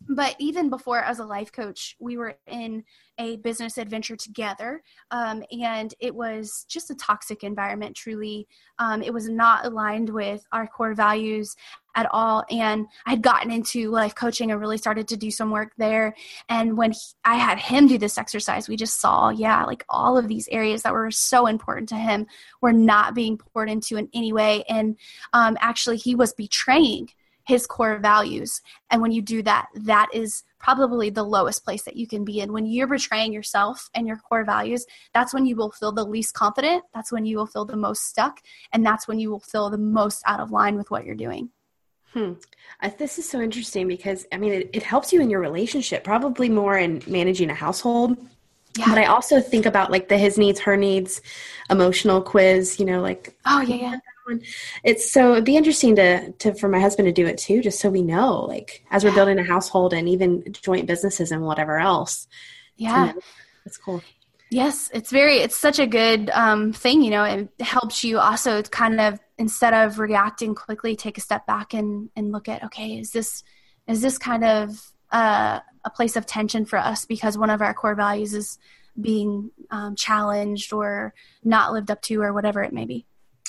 but 0.09 0.35
even 0.39 0.71
before 0.71 1.01
as 1.01 1.19
a 1.19 1.25
life 1.25 1.53
coach 1.53 1.97
we 2.01 2.17
were 2.17 2.37
in 2.47 2.85
a 3.19 3.37
business 3.37 3.79
adventure 3.79 4.17
together 4.17 4.83
um, 5.11 5.43
and 5.61 5.95
it 6.01 6.15
was 6.15 6.65
just 6.69 6.91
a 6.91 6.95
toxic 6.95 7.45
environment 7.45 7.95
truly. 7.95 8.49
Um, 8.79 9.03
it 9.03 9.13
was 9.13 9.29
not 9.29 9.65
aligned 9.67 10.09
with 10.09 10.45
our 10.51 10.67
core 10.67 10.95
values 10.95 11.55
at 11.95 12.09
all 12.11 12.43
and 12.51 12.87
i 13.05 13.11
had 13.11 13.21
gotten 13.21 13.51
into 13.51 13.91
life 13.91 14.15
coaching 14.15 14.51
and 14.51 14.59
really 14.59 14.79
started 14.79 15.07
to 15.09 15.17
do 15.17 15.31
some 15.31 15.51
work 15.51 15.73
there. 15.77 16.15
And 16.49 16.77
when 16.77 16.93
he, 16.93 17.01
i 17.25 17.37
had 17.37 17.59
him 17.59 17.87
do 17.87 17.99
this 17.99 18.19
exercise 18.19 18.69
we 18.69 18.77
just 18.77 19.01
saw 19.01 19.29
yeah 19.29 19.65
like 19.65 19.85
all 19.89 20.17
of 20.17 20.27
these 20.29 20.49
areas 20.49 20.83
that 20.83 20.93
were 20.93 21.11
so 21.11 21.47
important 21.47 21.89
to 21.91 21.97
him 21.97 22.27
were 22.61 22.73
not 22.73 23.15
being 23.15 23.37
poured 23.37 23.69
into 23.71 23.97
in 23.97 24.09
any 24.15 24.33
way. 24.33 24.65
And 24.69 24.97
um, 25.33 25.57
actually 25.61 25.99
he 25.99 26.15
was 26.15 26.33
betraying 26.33 27.11
his 27.47 27.67
core 27.67 27.99
values. 27.99 28.61
And 28.91 29.03
when 29.03 29.13
you 29.13 29.23
do 29.23 29.43
that, 29.43 29.67
that 29.75 30.09
is 30.13 30.45
probably 30.59 31.11
the 31.11 31.25
lowest 31.25 31.65
place 31.65 31.83
that 31.83 31.97
you 31.97 32.07
can 32.07 32.25
be 32.25 32.41
in. 32.41 32.53
When 32.53 32.67
you're 32.67 32.87
betraying 32.87 33.33
yourself 33.33 33.91
and 33.95 34.07
your 34.07 34.17
core 34.17 34.45
values, 34.45 34.87
that's 35.13 35.35
when 35.35 35.45
you 35.45 35.57
will 35.57 35.73
feel 35.73 35.93
the 35.93 36.05
least 36.05 36.35
confident. 36.35 36.85
That's 36.95 37.11
when 37.11 37.27
you 37.27 37.37
will 37.37 37.47
feel 37.47 37.65
the 37.65 37.77
most 37.77 38.07
stuck. 38.07 38.41
And 38.73 38.87
that's 38.87 39.09
when 39.09 39.19
you 39.19 39.31
will 39.31 39.41
feel 39.41 39.71
the 39.71 39.79
most 39.79 40.23
out 40.27 40.41
of 40.41 40.53
line 40.53 40.77
with 40.77 40.91
what 40.91 41.05
you're 41.05 41.15
doing. 41.17 41.51
Hmm. 42.13 42.35
Uh, 42.81 42.91
this 42.99 43.19
is 43.19 43.29
so 43.29 43.41
interesting 43.41 43.89
because, 43.89 44.27
I 44.33 44.37
mean, 44.37 44.53
it, 44.53 44.71
it 44.73 44.83
helps 44.83 45.13
you 45.13 45.21
in 45.21 45.31
your 45.31 45.41
relationship, 45.41 46.05
probably 46.05 46.49
more 46.49 46.79
in 46.79 47.03
managing 47.07 47.51
a 47.51 47.55
household. 47.55 48.17
Yeah. 48.79 48.89
But 48.89 48.99
I 48.99 49.07
also 49.07 49.41
think 49.41 49.67
about 49.67 49.91
like 49.91 50.09
the 50.09 50.17
his 50.17 50.39
needs, 50.39 50.61
her 50.61 50.77
needs, 50.77 51.21
emotional 51.71 52.23
quiz, 52.23 52.79
you 52.79 52.87
know, 52.87 53.01
like, 53.01 53.35
oh, 53.47 53.61
yeah, 53.61 53.77
yeah 53.77 53.97
it's 54.85 55.11
so 55.11 55.33
it'd 55.33 55.45
be 55.45 55.57
interesting 55.57 55.97
to 55.97 56.33
to 56.33 56.55
for 56.55 56.69
my 56.69 56.81
husband 56.81 57.07
to 57.07 57.13
do 57.13 57.27
it 57.27 57.39
too, 57.39 57.61
just 57.63 57.81
so 57.81 57.91
we 57.91 58.03
know, 58.03 58.45
like 58.45 58.85
as 58.91 59.05
we're 59.05 59.15
building 59.15 59.39
a 59.39 59.45
household 59.45 59.93
and 59.93 60.09
even 60.09 60.45
joint 60.53 60.87
businesses 60.87 61.33
and 61.33 61.43
whatever 61.43 61.79
else. 61.79 62.27
Yeah, 62.77 63.13
that's 63.65 63.79
cool. 63.79 64.03
Yes, 64.51 64.91
it's 64.93 65.11
very 65.11 65.37
it's 65.39 65.57
such 65.57 65.79
a 65.79 65.87
good 65.87 66.31
um, 66.31 66.73
thing. 66.73 67.03
You 67.03 67.11
know, 67.11 67.25
it 67.25 67.49
helps 67.61 68.05
you 68.05 68.19
also 68.19 68.63
kind 68.63 69.01
of 69.01 69.19
instead 69.39 69.73
of 69.73 69.99
reacting 69.99 70.55
quickly, 70.55 70.95
take 70.95 71.17
a 71.19 71.23
step 71.23 71.47
back 71.47 71.75
and 71.75 72.11
and 72.17 72.33
look 72.33 72.49
at 72.49 72.63
okay, 72.65 72.99
is 72.99 73.13
this 73.13 73.43
is 73.89 74.03
this 74.03 74.19
kind 74.19 74.45
of 74.45 74.93
uh, 75.11 75.61
a 75.85 75.91
place 75.91 76.17
of 76.17 76.27
tension 76.27 76.65
for 76.65 76.79
us 76.79 77.05
because 77.07 77.39
one 77.39 77.51
of 77.51 77.63
our 77.63 77.75
core 77.75 77.95
values 77.95 78.35
is 78.35 78.59
being 79.01 79.51
um, 79.71 79.97
challenged 79.97 80.73
or 80.73 81.15
not 81.43 81.73
lived 81.73 81.91
up 81.91 82.03
to 82.03 82.21
or 82.21 82.33
whatever 82.33 82.63
it 82.63 82.73
may 82.73 82.85
be. 82.85 83.07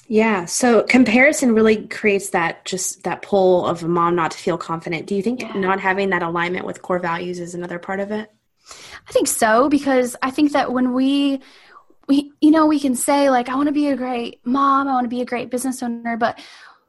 Yeah. 0.07 0.45
So 0.45 0.83
comparison 0.83 1.55
really 1.55 1.87
creates 1.87 2.31
that 2.31 2.65
just 2.65 3.03
that 3.03 3.21
pull 3.21 3.65
of 3.65 3.83
a 3.83 3.87
mom 3.87 4.15
not 4.15 4.31
to 4.31 4.37
feel 4.37 4.57
confident. 4.57 5.07
Do 5.07 5.15
you 5.15 5.23
think 5.23 5.41
yeah. 5.41 5.53
not 5.53 5.79
having 5.79 6.09
that 6.09 6.21
alignment 6.21 6.65
with 6.65 6.81
core 6.81 6.99
values 6.99 7.39
is 7.39 7.55
another 7.55 7.79
part 7.79 7.99
of 7.99 8.11
it? 8.11 8.31
I 9.07 9.11
think 9.11 9.27
so 9.27 9.69
because 9.69 10.15
I 10.21 10.31
think 10.31 10.51
that 10.53 10.71
when 10.71 10.93
we 10.93 11.41
we 12.07 12.31
you 12.41 12.51
know 12.51 12.65
we 12.65 12.79
can 12.79 12.95
say 12.95 13.29
like 13.29 13.49
I 13.49 13.55
want 13.55 13.67
to 13.67 13.73
be 13.73 13.87
a 13.87 13.95
great 13.95 14.45
mom, 14.45 14.87
I 14.87 14.93
want 14.93 15.05
to 15.05 15.09
be 15.09 15.21
a 15.21 15.25
great 15.25 15.49
business 15.49 15.81
owner, 15.81 16.17
but 16.17 16.39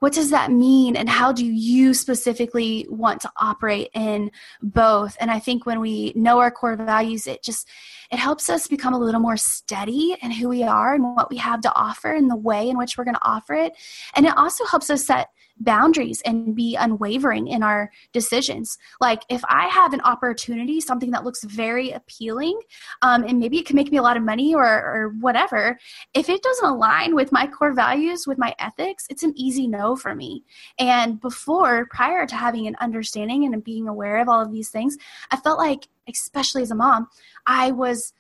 what 0.04 0.12
does 0.12 0.28
that 0.28 0.52
mean 0.52 0.96
and 0.96 1.08
how 1.08 1.32
do 1.32 1.46
you 1.46 1.94
specifically 1.94 2.86
want 2.90 3.22
to 3.22 3.32
operate 3.38 3.88
in 3.94 4.30
both? 4.62 5.16
And 5.18 5.30
i 5.30 5.38
think 5.38 5.64
when 5.64 5.80
we 5.80 6.12
know 6.14 6.40
our 6.40 6.50
core 6.50 6.76
values 6.76 7.26
it 7.26 7.42
just 7.42 7.66
it 8.12 8.18
helps 8.18 8.50
us 8.50 8.66
become 8.66 8.92
a 8.92 8.98
little 8.98 9.18
more 9.18 9.38
steady 9.38 10.14
in 10.20 10.30
who 10.30 10.50
we 10.50 10.62
are 10.62 10.94
and 10.94 11.16
what 11.16 11.30
we 11.30 11.38
have 11.38 11.62
to 11.62 11.74
offer 11.74 12.12
and 12.12 12.30
the 12.30 12.36
way 12.36 12.68
in 12.68 12.76
which 12.76 12.98
we're 12.98 13.04
going 13.04 13.14
to 13.14 13.28
offer 13.28 13.54
it. 13.54 13.72
And 14.14 14.26
it 14.26 14.36
also 14.36 14.66
helps 14.66 14.90
us 14.90 15.06
set 15.06 15.30
boundaries 15.60 16.20
and 16.22 16.54
be 16.54 16.76
unwavering 16.76 17.48
in 17.48 17.62
our 17.62 17.90
decisions. 18.12 18.76
Like 19.00 19.22
if 19.28 19.42
I 19.48 19.66
have 19.68 19.92
an 19.92 20.00
opportunity, 20.00 20.80
something 20.80 21.10
that 21.12 21.24
looks 21.24 21.44
very 21.44 21.90
appealing, 21.92 22.58
um, 23.02 23.24
and 23.24 23.38
maybe 23.38 23.58
it 23.58 23.66
can 23.66 23.76
make 23.76 23.90
me 23.90 23.98
a 23.98 24.02
lot 24.02 24.16
of 24.16 24.22
money 24.22 24.54
or, 24.54 24.64
or 24.64 25.14
whatever, 25.20 25.78
if 26.12 26.28
it 26.28 26.42
doesn't 26.42 26.68
align 26.68 27.14
with 27.14 27.32
my 27.32 27.46
core 27.46 27.72
values, 27.72 28.26
with 28.26 28.38
my 28.38 28.54
ethics, 28.58 29.06
it's 29.10 29.22
an 29.22 29.32
easy 29.36 29.66
no 29.66 29.96
for 29.96 30.14
me. 30.14 30.44
And 30.78 31.20
before, 31.20 31.86
prior 31.90 32.26
to 32.26 32.34
having 32.34 32.66
an 32.66 32.76
understanding 32.80 33.44
and 33.44 33.62
being 33.62 33.88
aware 33.88 34.20
of 34.20 34.28
all 34.28 34.40
of 34.40 34.52
these 34.52 34.70
things, 34.70 34.96
I 35.30 35.36
felt 35.36 35.58
like, 35.58 35.88
especially 36.08 36.62
as 36.62 36.70
a 36.70 36.74
mom, 36.74 37.08
I 37.46 37.70
was 37.70 38.12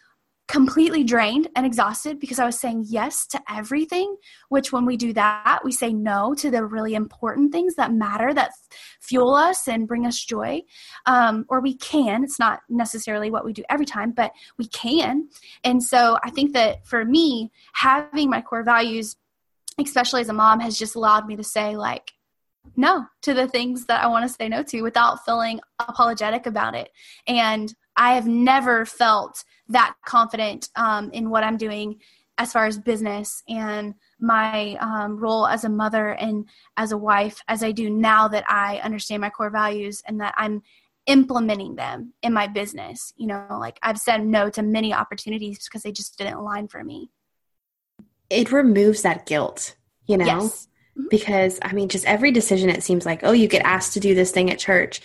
completely 0.46 1.04
drained 1.04 1.48
and 1.56 1.64
exhausted 1.64 2.20
because 2.20 2.38
I 2.38 2.44
was 2.44 2.60
saying 2.60 2.84
yes 2.88 3.26
to 3.28 3.40
everything, 3.50 4.16
which 4.50 4.72
when 4.72 4.84
we 4.84 4.96
do 4.96 5.12
that, 5.14 5.60
we 5.64 5.72
say 5.72 5.92
no 5.92 6.34
to 6.34 6.50
the 6.50 6.64
really 6.64 6.94
important 6.94 7.50
things 7.50 7.76
that 7.76 7.92
matter, 7.92 8.34
that 8.34 8.52
fuel 9.00 9.34
us 9.34 9.66
and 9.66 9.88
bring 9.88 10.06
us 10.06 10.22
joy. 10.22 10.60
Um, 11.06 11.46
or 11.48 11.60
we 11.60 11.76
can, 11.76 12.24
it's 12.24 12.38
not 12.38 12.60
necessarily 12.68 13.30
what 13.30 13.44
we 13.44 13.52
do 13.52 13.64
every 13.70 13.86
time, 13.86 14.12
but 14.12 14.32
we 14.58 14.66
can. 14.66 15.28
And 15.64 15.82
so 15.82 16.18
I 16.22 16.30
think 16.30 16.52
that 16.52 16.86
for 16.86 17.04
me, 17.04 17.50
having 17.72 18.28
my 18.28 18.42
core 18.42 18.64
values, 18.64 19.16
especially 19.78 20.20
as 20.20 20.28
a 20.28 20.34
mom, 20.34 20.60
has 20.60 20.78
just 20.78 20.94
allowed 20.94 21.26
me 21.26 21.36
to 21.36 21.44
say, 21.44 21.76
like, 21.76 22.12
no 22.76 23.06
to 23.22 23.34
the 23.34 23.46
things 23.46 23.86
that 23.86 24.02
I 24.02 24.06
want 24.06 24.26
to 24.26 24.34
say 24.34 24.48
no 24.48 24.62
to 24.62 24.82
without 24.82 25.24
feeling 25.24 25.60
apologetic 25.78 26.46
about 26.46 26.74
it. 26.74 26.90
And 27.26 27.74
I 27.96 28.14
have 28.14 28.26
never 28.26 28.84
felt 28.84 29.44
that 29.68 29.94
confident 30.04 30.68
um, 30.76 31.10
in 31.12 31.30
what 31.30 31.44
I'm 31.44 31.56
doing 31.56 32.00
as 32.36 32.52
far 32.52 32.66
as 32.66 32.78
business 32.78 33.42
and 33.48 33.94
my 34.18 34.76
um, 34.80 35.16
role 35.16 35.46
as 35.46 35.64
a 35.64 35.68
mother 35.68 36.10
and 36.14 36.48
as 36.76 36.92
a 36.92 36.98
wife 36.98 37.40
as 37.46 37.62
I 37.62 37.70
do 37.70 37.88
now 37.88 38.26
that 38.28 38.44
I 38.48 38.78
understand 38.78 39.20
my 39.20 39.30
core 39.30 39.50
values 39.50 40.02
and 40.06 40.20
that 40.20 40.34
I'm 40.36 40.62
implementing 41.06 41.76
them 41.76 42.12
in 42.22 42.32
my 42.32 42.46
business. 42.46 43.12
You 43.16 43.28
know, 43.28 43.46
like 43.60 43.78
I've 43.82 43.98
said 43.98 44.26
no 44.26 44.50
to 44.50 44.62
many 44.62 44.92
opportunities 44.92 45.64
because 45.64 45.82
they 45.82 45.92
just 45.92 46.18
didn't 46.18 46.34
align 46.34 46.68
for 46.68 46.82
me. 46.82 47.10
It 48.30 48.50
removes 48.50 49.02
that 49.02 49.26
guilt, 49.26 49.76
you 50.06 50.16
know? 50.16 50.24
Yes. 50.24 50.68
Because 51.10 51.58
I 51.60 51.72
mean, 51.72 51.88
just 51.88 52.04
every 52.04 52.30
decision, 52.30 52.70
it 52.70 52.82
seems 52.84 53.04
like, 53.04 53.20
oh, 53.24 53.32
you 53.32 53.48
get 53.48 53.62
asked 53.64 53.94
to 53.94 54.00
do 54.00 54.14
this 54.14 54.30
thing 54.30 54.50
at 54.50 54.60
church. 54.60 55.00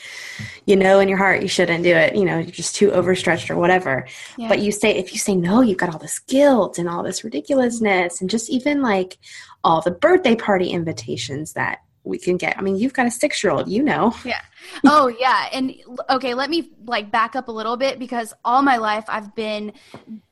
You 0.66 0.76
know, 0.76 1.00
in 1.00 1.10
your 1.10 1.18
heart, 1.18 1.42
you 1.42 1.48
shouldn't 1.48 1.84
do 1.84 1.96
it. 1.96 2.16
You 2.16 2.26
know, 2.26 2.38
you're 2.38 2.52
just 2.52 2.76
too 2.76 2.92
overstretched 2.92 3.50
or 3.50 3.56
whatever. 3.56 4.08
Yeah. 4.38 4.50
But 4.50 4.60
you 4.60 4.72
say, 4.72 4.96
if 4.96 5.14
you 5.14 5.20
say 5.20 5.36
no, 5.36 5.62
you've 5.62 5.80
got 5.80 5.92
all 5.92 6.00
this 6.00 6.20
guilt 6.20 6.78
and 6.78 6.88
all 6.88 7.02
this 7.02 7.24
ridiculousness, 7.24 8.22
and 8.22 8.30
just 8.30 8.50
even 8.50 8.84
like 8.84 9.18
all 9.64 9.82
the 9.82 9.92
birthday 9.92 10.36
party 10.36 10.70
invitations 10.70 11.54
that 11.54 11.80
we 12.10 12.18
can 12.18 12.38
get. 12.38 12.58
I 12.58 12.62
mean, 12.62 12.76
you've 12.76 12.94
got 12.94 13.06
a 13.06 13.12
six 13.12 13.44
year 13.44 13.54
old, 13.54 13.70
you 13.70 13.84
know. 13.84 14.14
Yeah. 14.26 14.42
Oh, 14.86 15.08
yeah. 15.08 15.48
And 15.54 15.74
okay, 16.10 16.34
let 16.34 16.50
me 16.50 16.72
like 16.86 17.12
back 17.12 17.36
up 17.36 17.48
a 17.48 17.52
little 17.52 17.78
bit 17.78 18.00
because 18.00 18.34
all 18.44 18.62
my 18.62 18.78
life 18.78 19.06
I've 19.08 19.34
been, 19.36 19.74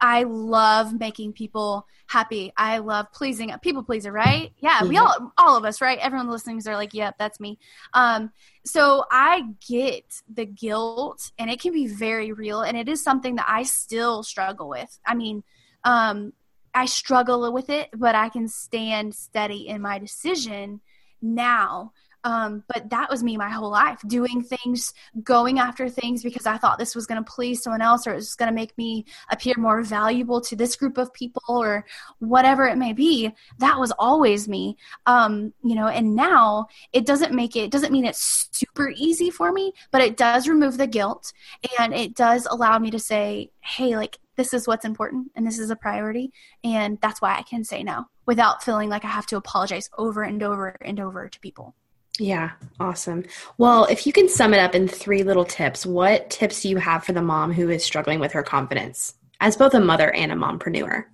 I 0.02 0.24
love 0.24 1.00
making 1.00 1.34
people 1.34 1.88
happy. 2.08 2.52
I 2.58 2.80
love 2.80 3.12
pleasing, 3.14 3.54
people 3.62 3.84
pleaser, 3.84 4.12
right? 4.12 4.52
Yeah. 4.60 4.80
Mm-hmm. 4.80 4.90
We 4.90 4.98
all, 4.98 5.34
all 5.38 5.58
of 5.58 5.66
us, 5.66 5.82
right? 5.82 6.00
Everyone 6.00 6.30
listening 6.30 6.62
are 6.68 6.76
like, 6.76 6.94
yep, 6.94 7.16
that's 7.18 7.40
me. 7.40 7.60
Um, 7.94 8.32
so 8.66 9.06
I 9.12 9.44
get 9.68 10.22
the 10.34 10.46
guilt 10.46 11.32
and 11.38 11.50
it 11.50 11.62
can 11.62 11.74
be 11.74 11.88
very 11.88 12.32
real. 12.32 12.62
And 12.62 12.78
it 12.78 12.90
is 12.90 13.04
something 13.04 13.36
that 13.36 13.46
I 13.48 13.64
still 13.64 14.24
struggle 14.24 14.70
with. 14.70 15.00
I 15.06 15.16
mean, 15.16 15.44
um, 15.84 16.34
I 16.74 16.86
struggle 16.86 17.52
with 17.52 17.70
it, 17.70 17.90
but 17.94 18.14
I 18.14 18.30
can 18.30 18.48
stand 18.48 19.16
steady 19.16 19.68
in 19.68 19.82
my 19.82 19.98
decision 19.98 20.82
now. 21.22 21.94
Um, 22.24 22.64
but 22.68 22.90
that 22.90 23.10
was 23.10 23.24
me 23.24 23.38
my 23.38 23.50
whole 23.50 23.70
life 23.70 24.02
doing 24.06 24.44
things, 24.44 24.94
going 25.24 25.60
after 25.60 25.88
things 25.88 26.24
because 26.24 26.46
I 26.46 26.58
thought 26.58 26.78
this 26.78 26.96
was 26.96 27.06
going 27.06 27.24
to 27.24 27.32
please 27.32 27.64
someone 27.64 27.82
else 27.82 28.06
or 28.06 28.12
it 28.12 28.16
was 28.16 28.36
going 28.36 28.50
to 28.50 28.56
make 28.56 28.78
me 28.78 29.06
appear 29.32 29.54
more 29.58 29.82
valuable 29.82 30.42
to 30.42 30.56
this 30.56 30.76
group 30.76 30.98
of 30.98 31.14
people 31.14 31.42
or 31.48 31.86
whatever 32.20 32.66
it 32.66 32.78
may 32.78 32.92
be. 32.92 33.34
That 33.60 33.80
was 33.80 33.94
always 33.98 34.48
me. 34.50 34.76
Um, 35.06 35.54
you 35.64 35.76
know, 35.76 35.88
and 35.88 36.16
now 36.16 36.68
it 36.92 37.06
doesn't 37.06 37.34
make 37.34 37.56
it, 37.56 37.62
it 37.62 37.72
doesn't 37.72 37.94
mean 37.94 38.04
it's 38.04 38.50
super 38.52 38.90
easy 38.90 39.30
for 39.30 39.54
me, 39.54 39.72
but 39.92 40.02
it 40.02 40.18
does 40.18 40.50
remove 40.50 40.78
the 40.78 40.88
guilt 40.88 41.32
and 41.80 41.94
it 41.94 42.14
does 42.14 42.46
allow 42.50 42.78
me 42.78 42.92
to 42.92 43.00
say, 43.00 43.52
hey, 43.62 43.96
like 43.96 44.18
this 44.36 44.54
is 44.54 44.68
what's 44.68 44.86
important 44.86 45.32
and 45.36 45.46
this 45.46 45.60
is 45.60 45.70
a 45.70 45.76
priority 45.76 46.32
and 46.64 47.00
that's 47.02 47.22
why 47.22 47.36
i 47.36 47.42
can 47.42 47.64
say 47.64 47.84
no 47.84 48.06
without 48.28 48.64
feeling 48.64 48.90
like 48.90 49.04
i 49.04 49.08
have 49.08 49.26
to 49.26 49.38
apologize 49.38 49.90
over 49.98 50.22
and 50.22 50.44
over 50.44 50.76
and 50.82 51.00
over 51.00 51.28
to 51.28 51.40
people. 51.40 51.76
Yeah 52.20 52.52
awesome. 52.80 53.26
Well 53.58 53.86
if 53.86 54.06
you 54.06 54.14
can 54.14 54.30
sum 54.30 54.54
it 54.54 54.60
up 54.60 54.76
in 54.76 54.88
three 54.88 55.24
little 55.24 55.46
tips 55.46 55.86
what 55.86 56.30
tips 56.30 56.62
do 56.62 56.70
you 56.70 56.78
have 56.78 57.04
for 57.04 57.14
the 57.14 57.22
mom 57.22 57.52
who 57.52 57.70
is 57.70 57.84
struggling 57.84 58.20
with 58.20 58.34
her 58.34 58.44
confidence 58.44 59.16
as 59.40 59.58
both 59.58 59.74
a 59.74 59.80
mother 59.80 60.14
and 60.14 60.32
a 60.32 60.36
mompreneur? 60.36 61.06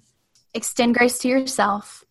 Extend 0.53 0.95
grace 0.95 1.18
to 1.20 1.28
yourself. 1.28 2.03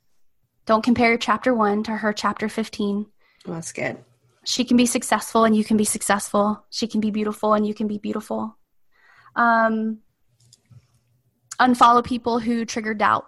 Don't 0.66 0.84
compare 0.84 1.16
chapter 1.18 1.54
1 1.54 1.84
to 1.84 1.92
her 1.92 2.12
chapter 2.12 2.48
15 2.48 3.06
well, 3.46 3.56
that's 3.56 3.72
good. 3.72 3.98
She 4.44 4.64
can 4.64 4.76
be 4.76 4.86
successful 4.86 5.44
and 5.44 5.56
you 5.56 5.64
can 5.64 5.76
be 5.76 5.84
successful. 5.84 6.64
She 6.70 6.86
can 6.86 7.00
be 7.00 7.10
beautiful 7.10 7.54
and 7.54 7.66
you 7.66 7.74
can 7.74 7.86
be 7.86 7.98
beautiful. 7.98 8.56
Um, 9.36 9.98
unfollow 11.60 12.04
people 12.04 12.38
who 12.38 12.64
trigger 12.64 12.94
doubt. 12.94 13.26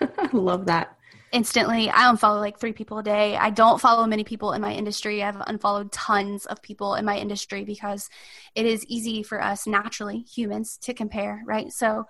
I 0.00 0.28
love 0.32 0.66
that. 0.66 0.96
Instantly, 1.32 1.88
I 1.88 2.10
unfollow 2.12 2.40
like 2.40 2.58
three 2.58 2.72
people 2.72 2.98
a 2.98 3.04
day. 3.04 3.36
I 3.36 3.50
don't 3.50 3.80
follow 3.80 4.04
many 4.06 4.24
people 4.24 4.52
in 4.52 4.60
my 4.60 4.72
industry. 4.72 5.22
I've 5.22 5.40
unfollowed 5.46 5.92
tons 5.92 6.44
of 6.46 6.60
people 6.60 6.96
in 6.96 7.04
my 7.04 7.16
industry 7.16 7.62
because 7.64 8.10
it 8.56 8.66
is 8.66 8.84
easy 8.86 9.22
for 9.22 9.40
us 9.40 9.64
naturally, 9.64 10.20
humans, 10.20 10.76
to 10.78 10.92
compare, 10.92 11.42
right? 11.46 11.70
So, 11.70 12.06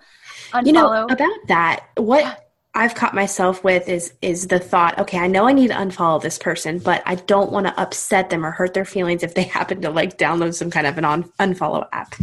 unfollow. 0.51 0.65
You 0.65 0.73
know, 0.73 1.05
about 1.05 1.47
that, 1.49 1.85
what 1.97 2.51
I've 2.73 2.95
caught 2.95 3.13
myself 3.13 3.63
with 3.63 3.89
is 3.89 4.13
is 4.21 4.47
the 4.47 4.59
thought, 4.59 4.97
okay, 4.97 5.19
I 5.19 5.27
know 5.27 5.47
I 5.47 5.51
need 5.51 5.67
to 5.67 5.73
unfollow 5.75 6.21
this 6.21 6.37
person, 6.37 6.79
but 6.79 7.03
I 7.05 7.15
don't 7.15 7.51
want 7.51 7.67
to 7.67 7.79
upset 7.79 8.29
them 8.29 8.45
or 8.45 8.51
hurt 8.51 8.73
their 8.73 8.85
feelings 8.85 9.23
if 9.23 9.35
they 9.35 9.43
happen 9.59 9.81
to 9.81 9.89
like 9.89 10.17
download 10.17 10.55
some 10.55 10.71
kind 10.71 10.87
of 10.87 10.97
an 10.97 11.05
on, 11.05 11.23
unfollow 11.39 11.87
app. 11.91 12.15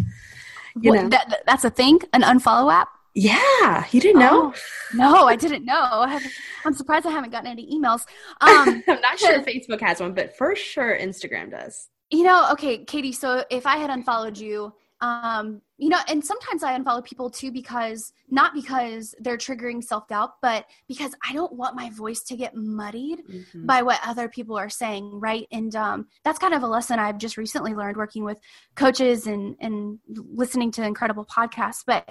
You 0.81 0.93
know? 0.93 1.09
That, 1.09 1.43
that's 1.45 1.65
a 1.65 1.71
thing, 1.71 2.01
an 2.13 2.23
unfollow 2.23 2.73
app. 2.73 2.89
Yeah, 3.15 3.85
you 3.91 4.01
didn't 4.01 4.21
know? 4.21 4.53
Oh, 4.55 4.61
no, 4.95 5.27
I 5.27 5.35
didn't 5.35 5.65
know. 5.65 5.75
I 5.75 6.21
am 6.65 6.75
surprised 6.75 7.07
I 7.07 7.11
haven't 7.11 7.31
gotten 7.31 7.51
any 7.51 7.67
emails. 7.67 8.03
Um, 8.41 8.83
I'm 8.89 9.01
not 9.01 9.19
sure 9.19 9.41
Facebook 9.43 9.81
has 9.81 10.01
one, 10.01 10.15
but 10.15 10.37
for 10.37 10.55
sure 10.55 10.97
Instagram 10.97 11.51
does. 11.51 11.89
You 12.11 12.23
know, 12.23 12.49
okay, 12.53 12.85
Katie. 12.85 13.13
So 13.13 13.45
if 13.51 13.67
I 13.67 13.77
had 13.77 13.91
unfollowed 13.91 14.39
you, 14.39 14.73
um, 15.01 15.61
you 15.79 15.89
know, 15.89 15.99
and 16.09 16.25
sometimes 16.25 16.65
I 16.65 16.77
unfollow 16.77 17.05
people 17.05 17.31
too 17.31 17.53
because 17.53 18.13
not 18.29 18.53
because 18.53 19.15
they're 19.21 19.39
triggering 19.39 19.83
self 19.83 20.09
doubt, 20.09 20.33
but 20.43 20.67
because 20.89 21.15
I 21.27 21.33
don't 21.33 21.53
want 21.53 21.77
my 21.77 21.89
voice 21.91 22.23
to 22.25 22.37
get 22.37 22.57
muddied 22.57 23.21
mm-hmm. 23.25 23.65
by 23.65 23.83
what 23.83 24.01
other 24.05 24.29
people 24.29 24.59
are 24.59 24.69
saying, 24.69 25.21
right? 25.21 25.47
And 25.53 25.75
um, 25.77 26.09
that's 26.25 26.39
kind 26.41 26.53
of 26.53 26.65
a 26.65 26.67
lesson 26.67 26.99
I've 26.99 27.19
just 27.19 27.37
recently 27.37 27.75
learned 27.75 27.97
working 27.97 28.25
with 28.25 28.41
coaches 28.75 29.29
and 29.29 29.55
and 29.61 30.01
listening 30.09 30.73
to 30.73 30.85
incredible 30.85 31.25
podcasts. 31.25 31.85
But 31.87 32.09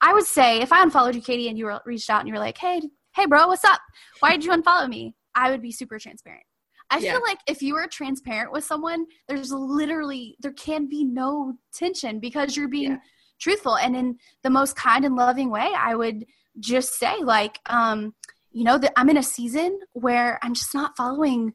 I 0.00 0.14
would 0.14 0.26
say 0.26 0.60
if 0.60 0.72
I 0.72 0.82
unfollowed 0.82 1.16
you, 1.16 1.22
Katie, 1.22 1.48
and 1.48 1.58
you 1.58 1.64
were, 1.64 1.80
reached 1.84 2.08
out 2.10 2.20
and 2.20 2.28
you 2.28 2.34
were 2.34 2.40
like, 2.40 2.56
"Hey, 2.56 2.80
hey, 3.16 3.26
bro, 3.26 3.48
what's 3.48 3.64
up? 3.64 3.80
Why 4.20 4.30
did 4.30 4.44
you 4.44 4.52
unfollow 4.52 4.88
me?" 4.88 5.16
I 5.34 5.50
would 5.50 5.62
be 5.62 5.72
super 5.72 5.98
transparent. 5.98 6.44
I 6.90 6.98
yeah. 6.98 7.12
feel 7.12 7.22
like 7.22 7.38
if 7.46 7.62
you 7.62 7.76
are 7.76 7.86
transparent 7.86 8.52
with 8.52 8.64
someone, 8.64 9.06
there's 9.26 9.52
literally 9.52 10.36
there 10.40 10.52
can 10.52 10.88
be 10.88 11.04
no 11.04 11.54
tension 11.72 12.20
because 12.20 12.56
you're 12.56 12.68
being 12.68 12.92
yeah. 12.92 12.98
truthful 13.38 13.76
and 13.76 13.94
in 13.94 14.18
the 14.42 14.50
most 14.50 14.76
kind 14.76 15.04
and 15.04 15.16
loving 15.16 15.50
way. 15.50 15.70
I 15.76 15.94
would 15.94 16.24
just 16.58 16.94
say 16.94 17.16
like, 17.22 17.58
um, 17.66 18.14
you 18.52 18.64
know, 18.64 18.78
that 18.78 18.92
I'm 18.96 19.10
in 19.10 19.16
a 19.16 19.22
season 19.22 19.78
where 19.92 20.38
I'm 20.42 20.54
just 20.54 20.74
not 20.74 20.96
following 20.96 21.52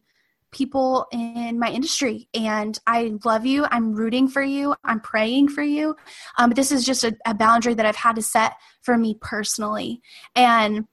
people 0.53 1.07
in 1.11 1.59
my 1.59 1.69
industry 1.69 2.29
and 2.33 2.79
i 2.85 3.11
love 3.25 3.43
you 3.45 3.65
i'm 3.71 3.93
rooting 3.93 4.27
for 4.27 4.41
you 4.41 4.73
i'm 4.83 4.99
praying 4.99 5.49
for 5.49 5.63
you 5.63 5.95
um, 6.37 6.51
this 6.51 6.71
is 6.71 6.85
just 6.85 7.03
a, 7.03 7.13
a 7.25 7.33
boundary 7.33 7.73
that 7.73 7.85
i've 7.85 7.95
had 7.95 8.15
to 8.15 8.21
set 8.21 8.53
for 8.81 8.97
me 8.97 9.17
personally 9.19 9.99
and 10.35 10.85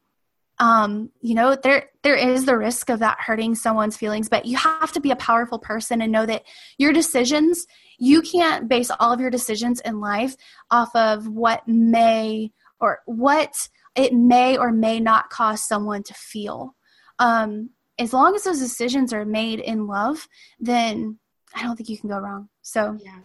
um, 0.60 1.10
you 1.22 1.34
know 1.34 1.56
there 1.56 1.88
there 2.02 2.14
is 2.14 2.44
the 2.44 2.56
risk 2.56 2.90
of 2.90 3.00
that 3.00 3.18
hurting 3.18 3.54
someone's 3.54 3.96
feelings 3.96 4.28
but 4.28 4.44
you 4.44 4.56
have 4.58 4.92
to 4.92 5.00
be 5.00 5.10
a 5.10 5.16
powerful 5.16 5.58
person 5.58 6.02
and 6.02 6.12
know 6.12 6.26
that 6.26 6.44
your 6.76 6.92
decisions 6.92 7.66
you 7.98 8.20
can't 8.20 8.68
base 8.68 8.90
all 9.00 9.12
of 9.12 9.20
your 9.20 9.30
decisions 9.30 9.80
in 9.80 10.00
life 10.00 10.36
off 10.70 10.94
of 10.94 11.26
what 11.26 11.66
may 11.66 12.52
or 12.78 13.00
what 13.06 13.68
it 13.96 14.12
may 14.12 14.56
or 14.56 14.70
may 14.70 15.00
not 15.00 15.28
cause 15.30 15.66
someone 15.66 16.02
to 16.02 16.14
feel. 16.14 16.76
Um, 17.18 17.70
as 17.98 18.12
long 18.12 18.34
as 18.34 18.44
those 18.44 18.60
decisions 18.60 19.12
are 19.12 19.26
made 19.26 19.60
in 19.60 19.86
love 19.86 20.26
then 20.58 21.18
i 21.54 21.62
don't 21.62 21.76
think 21.76 21.88
you 21.88 21.98
can 21.98 22.10
go 22.10 22.18
wrong. 22.18 22.48
So 22.62 22.98
yeah 23.02 23.18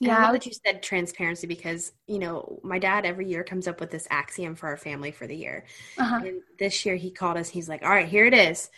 yeah. 0.00 0.18
I 0.18 0.22
love 0.22 0.32
that 0.32 0.46
you 0.46 0.52
said 0.52 0.82
transparency 0.82 1.46
because, 1.46 1.92
you 2.06 2.18
know, 2.18 2.60
my 2.62 2.78
dad 2.78 3.06
every 3.06 3.28
year 3.28 3.44
comes 3.44 3.68
up 3.68 3.80
with 3.80 3.90
this 3.90 4.06
axiom 4.10 4.54
for 4.54 4.68
our 4.68 4.76
family 4.76 5.10
for 5.10 5.26
the 5.26 5.36
year. 5.36 5.64
Uh-huh. 5.98 6.20
And 6.24 6.42
this 6.58 6.84
year 6.84 6.96
he 6.96 7.10
called 7.10 7.36
us, 7.36 7.48
he's 7.48 7.68
like, 7.68 7.82
all 7.82 7.90
right, 7.90 8.08
here 8.08 8.26
it 8.26 8.34
is. 8.34 8.70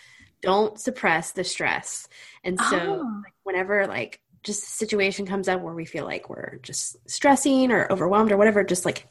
Don't 0.43 0.79
suppress 0.79 1.33
the 1.33 1.45
stress. 1.45 2.09
And 2.45 2.61
so 2.61 2.79
oh. 2.79 3.23
like, 3.25 3.33
whenever 3.43 3.87
like 3.87 4.21
just 4.43 4.63
a 4.63 4.71
situation 4.71 5.27
comes 5.27 5.49
up 5.49 5.61
where 5.61 5.75
we 5.75 5.85
feel 5.85 6.05
like 6.05 6.29
we're 6.29 6.59
just 6.63 6.97
stressing 7.09 7.73
or 7.73 7.91
overwhelmed 7.91 8.31
or 8.31 8.37
whatever, 8.37 8.63
just 8.63 8.85
like 8.85 9.09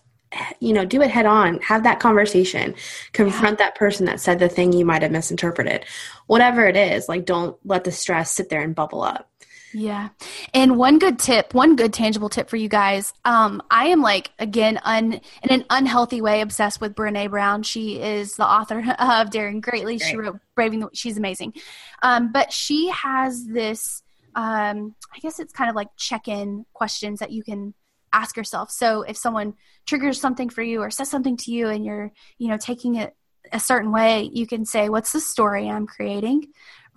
you 0.60 0.74
know, 0.74 0.86
do 0.86 1.02
it 1.02 1.10
head 1.10 1.26
on, 1.26 1.60
have 1.62 1.84
that 1.84 2.00
conversation, 2.00 2.76
confront 3.14 3.60
yeah. 3.60 3.66
that 3.66 3.76
person 3.76 4.06
that 4.06 4.20
said 4.20 4.40
the 4.40 4.50
thing 4.50 4.74
you 4.74 4.86
might 4.86 5.02
have 5.02 5.12
misinterpreted. 5.12 5.86
Whatever 6.28 6.68
it 6.68 6.76
is, 6.76 7.08
like 7.08 7.26
don't 7.26 7.58
let 7.64 7.84
the 7.84 7.92
stress 7.92 8.32
sit 8.32 8.50
there 8.50 8.62
and 8.62 8.76
bubble 8.76 9.02
up. 9.02 9.30
Yeah. 9.78 10.10
And 10.54 10.78
one 10.78 11.00
good 11.00 11.20
tip, 11.20 11.54
one 11.54 11.76
good 11.76 11.92
tangible 11.92 12.30
tip 12.30 12.50
for 12.50 12.56
you 12.56 12.70
guys. 12.70 13.14
Um, 13.26 13.62
I 13.70 13.88
am 13.88 14.02
like, 14.02 14.32
again, 14.40 14.80
un, 14.84 15.20
in 15.44 15.50
an 15.50 15.66
unhealthy 15.70 16.22
way, 16.22 16.40
obsessed 16.40 16.80
with 16.80 16.96
Brene 16.96 17.30
Brown. 17.30 17.62
She 17.62 18.00
is 18.00 18.38
the 18.38 18.46
author 18.46 18.80
of 19.00 19.32
Daring 19.32 19.60
Greatly. 19.60 19.98
Great. 19.98 20.10
She 20.10 20.16
wrote 20.16 20.40
Braving 20.56 20.80
the, 20.80 20.90
she's 20.94 21.18
amazing. 21.18 21.56
Um, 22.02 22.32
but 22.32 22.54
she 22.54 22.90
has 22.92 23.46
this, 23.46 24.02
um, 24.34 24.96
I 25.14 25.20
guess 25.20 25.42
it's 25.42 25.52
kind 25.52 25.70
of 25.70 25.76
like 25.76 25.90
check 25.98 26.30
in 26.30 26.66
questions 26.72 27.20
that 27.20 27.32
you 27.32 27.44
can 27.44 27.74
ask 28.14 28.38
yourself. 28.38 28.72
So 28.72 29.02
if 29.02 29.18
someone 29.18 29.56
triggers 29.86 30.22
something 30.22 30.50
for 30.50 30.64
you 30.64 30.84
or 30.84 30.90
says 30.90 31.10
something 31.10 31.36
to 31.36 31.52
you 31.52 31.68
and 31.68 31.84
you're, 31.84 32.14
you 32.38 32.48
know, 32.48 32.58
taking 32.58 32.96
it 32.96 33.14
a 33.52 33.60
certain 33.60 33.92
way, 33.92 34.30
you 34.32 34.48
can 34.48 34.64
say, 34.64 34.88
what's 34.88 35.12
the 35.12 35.20
story 35.20 35.70
I'm 35.70 35.86
creating? 35.86 36.48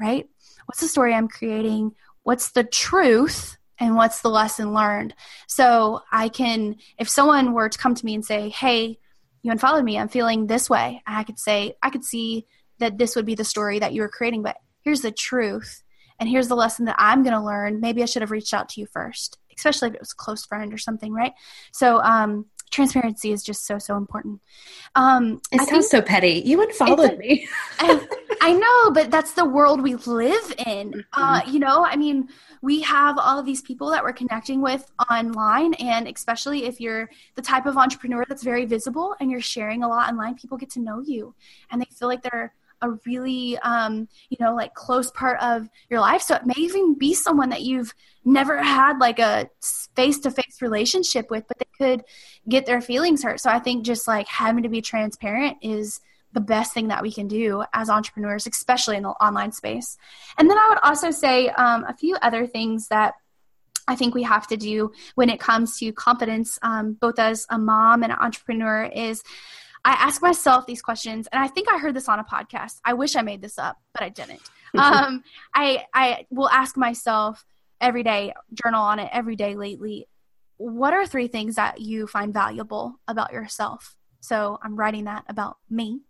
Right? 0.00 0.28
What's 0.66 0.80
the 0.80 0.86
story 0.86 1.12
I'm 1.12 1.26
creating? 1.26 1.96
What's 2.28 2.50
the 2.50 2.62
truth 2.62 3.56
and 3.78 3.96
what's 3.96 4.20
the 4.20 4.28
lesson 4.28 4.74
learned. 4.74 5.14
So 5.46 6.02
I 6.12 6.28
can, 6.28 6.76
if 6.98 7.08
someone 7.08 7.54
were 7.54 7.70
to 7.70 7.78
come 7.78 7.94
to 7.94 8.04
me 8.04 8.14
and 8.14 8.22
say, 8.22 8.50
hey, 8.50 8.98
you 9.40 9.50
unfollowed 9.50 9.82
me, 9.82 9.98
I'm 9.98 10.10
feeling 10.10 10.46
this 10.46 10.68
way, 10.68 11.02
I 11.06 11.24
could 11.24 11.38
say, 11.38 11.72
I 11.82 11.88
could 11.88 12.04
see 12.04 12.44
that 12.80 12.98
this 12.98 13.16
would 13.16 13.24
be 13.24 13.34
the 13.34 13.44
story 13.44 13.78
that 13.78 13.94
you 13.94 14.02
were 14.02 14.10
creating, 14.10 14.42
but 14.42 14.58
here's 14.82 15.00
the 15.00 15.10
truth. 15.10 15.82
And 16.20 16.28
here's 16.28 16.48
the 16.48 16.54
lesson 16.54 16.84
that 16.84 16.96
I'm 16.98 17.22
going 17.22 17.32
to 17.32 17.40
learn. 17.40 17.80
Maybe 17.80 18.02
I 18.02 18.06
should 18.06 18.20
have 18.20 18.30
reached 18.30 18.52
out 18.52 18.68
to 18.70 18.80
you 18.80 18.86
first, 18.86 19.38
especially 19.56 19.88
if 19.88 19.94
it 19.94 20.00
was 20.00 20.12
a 20.12 20.16
close 20.16 20.44
friend 20.44 20.74
or 20.74 20.78
something, 20.78 21.14
right? 21.14 21.32
So, 21.72 22.02
um, 22.02 22.44
transparency 22.70 23.32
is 23.32 23.42
just 23.42 23.66
so 23.66 23.78
so 23.78 23.96
important. 23.96 24.40
Um, 24.94 25.40
it 25.52 25.60
I 25.60 25.64
sounds 25.64 25.88
so 25.88 26.02
petty. 26.02 26.42
You 26.44 26.62
unfollowed 26.62 27.18
me. 27.18 27.48
I, 27.78 28.06
I, 28.40 28.52
know, 28.52 28.90
but 28.92 29.10
that's 29.10 29.32
the 29.32 29.44
world 29.44 29.82
we 29.82 29.94
live 29.94 30.54
in. 30.66 30.92
Mm-hmm. 30.92 31.00
Uh, 31.12 31.40
you 31.46 31.58
know, 31.58 31.84
I 31.84 31.96
mean, 31.96 32.28
we 32.62 32.80
have 32.82 33.18
all 33.18 33.38
of 33.38 33.46
these 33.46 33.62
people 33.62 33.90
that 33.90 34.02
we're 34.02 34.12
connecting 34.12 34.60
with 34.60 34.90
online, 35.10 35.74
and 35.74 36.08
especially 36.08 36.64
if 36.64 36.80
you're 36.80 37.10
the 37.34 37.42
type 37.42 37.66
of 37.66 37.76
entrepreneur 37.76 38.24
that's 38.28 38.42
very 38.42 38.64
visible 38.64 39.14
and 39.20 39.30
you're 39.30 39.40
sharing 39.40 39.82
a 39.82 39.88
lot 39.88 40.08
online, 40.08 40.34
people 40.34 40.58
get 40.58 40.70
to 40.70 40.80
know 40.80 41.00
you, 41.00 41.34
and 41.70 41.80
they 41.80 41.88
feel 41.96 42.08
like 42.08 42.22
they're 42.22 42.54
a 42.82 42.90
really 43.06 43.58
um, 43.58 44.08
you 44.30 44.36
know 44.40 44.54
like 44.54 44.74
close 44.74 45.10
part 45.10 45.40
of 45.40 45.68
your 45.90 46.00
life. 46.00 46.22
So 46.22 46.34
it 46.34 46.46
may 46.46 46.54
even 46.56 46.94
be 46.94 47.14
someone 47.14 47.50
that 47.50 47.62
you've 47.62 47.94
never 48.24 48.62
had 48.62 48.98
like 48.98 49.18
a 49.18 49.48
face-to-face 49.96 50.60
relationship 50.60 51.30
with 51.30 51.44
but 51.48 51.58
they 51.58 51.66
could 51.78 52.04
get 52.48 52.66
their 52.66 52.80
feelings 52.80 53.22
hurt. 53.22 53.40
So 53.40 53.50
i 53.50 53.58
think 53.58 53.84
just 53.84 54.06
like 54.06 54.28
having 54.28 54.62
to 54.62 54.68
be 54.68 54.80
transparent 54.80 55.56
is 55.62 56.00
the 56.34 56.40
best 56.40 56.74
thing 56.74 56.88
that 56.88 57.02
we 57.02 57.10
can 57.10 57.26
do 57.26 57.64
as 57.72 57.88
entrepreneurs 57.88 58.46
especially 58.46 58.96
in 58.96 59.02
the 59.02 59.10
online 59.10 59.52
space. 59.52 59.96
And 60.36 60.48
then 60.48 60.58
i 60.58 60.68
would 60.68 60.78
also 60.82 61.10
say 61.10 61.48
um, 61.48 61.84
a 61.84 61.96
few 61.96 62.16
other 62.22 62.46
things 62.46 62.88
that 62.88 63.14
I 63.88 63.96
think 63.96 64.14
we 64.14 64.22
have 64.24 64.46
to 64.48 64.56
do 64.58 64.92
when 65.14 65.30
it 65.30 65.40
comes 65.40 65.78
to 65.78 65.92
confidence, 65.92 66.58
um, 66.60 66.98
both 67.00 67.18
as 67.18 67.46
a 67.48 67.58
mom 67.58 68.02
and 68.02 68.12
an 68.12 68.18
entrepreneur, 68.20 68.84
is 68.84 69.22
I 69.84 69.92
ask 69.92 70.22
myself 70.22 70.66
these 70.66 70.82
questions, 70.82 71.28
and 71.32 71.42
I 71.42 71.48
think 71.48 71.68
I 71.70 71.78
heard 71.78 71.94
this 71.94 72.08
on 72.08 72.18
a 72.18 72.24
podcast. 72.24 72.80
I 72.84 72.94
wish 72.94 73.16
I 73.16 73.22
made 73.22 73.42
this 73.42 73.58
up, 73.58 73.76
but 73.92 74.02
I 74.02 74.08
didn't. 74.08 74.42
um, 74.78 75.22
I 75.54 75.84
I 75.94 76.26
will 76.30 76.48
ask 76.48 76.76
myself 76.76 77.44
every 77.80 78.02
day, 78.02 78.32
journal 78.52 78.82
on 78.82 78.98
it 78.98 79.08
every 79.12 79.36
day 79.36 79.54
lately. 79.54 80.06
What 80.56 80.92
are 80.92 81.06
three 81.06 81.28
things 81.28 81.54
that 81.54 81.80
you 81.80 82.06
find 82.06 82.34
valuable 82.34 82.96
about 83.06 83.32
yourself? 83.32 83.96
So 84.20 84.58
I'm 84.62 84.76
writing 84.76 85.04
that 85.04 85.24
about 85.28 85.58
me. 85.70 86.00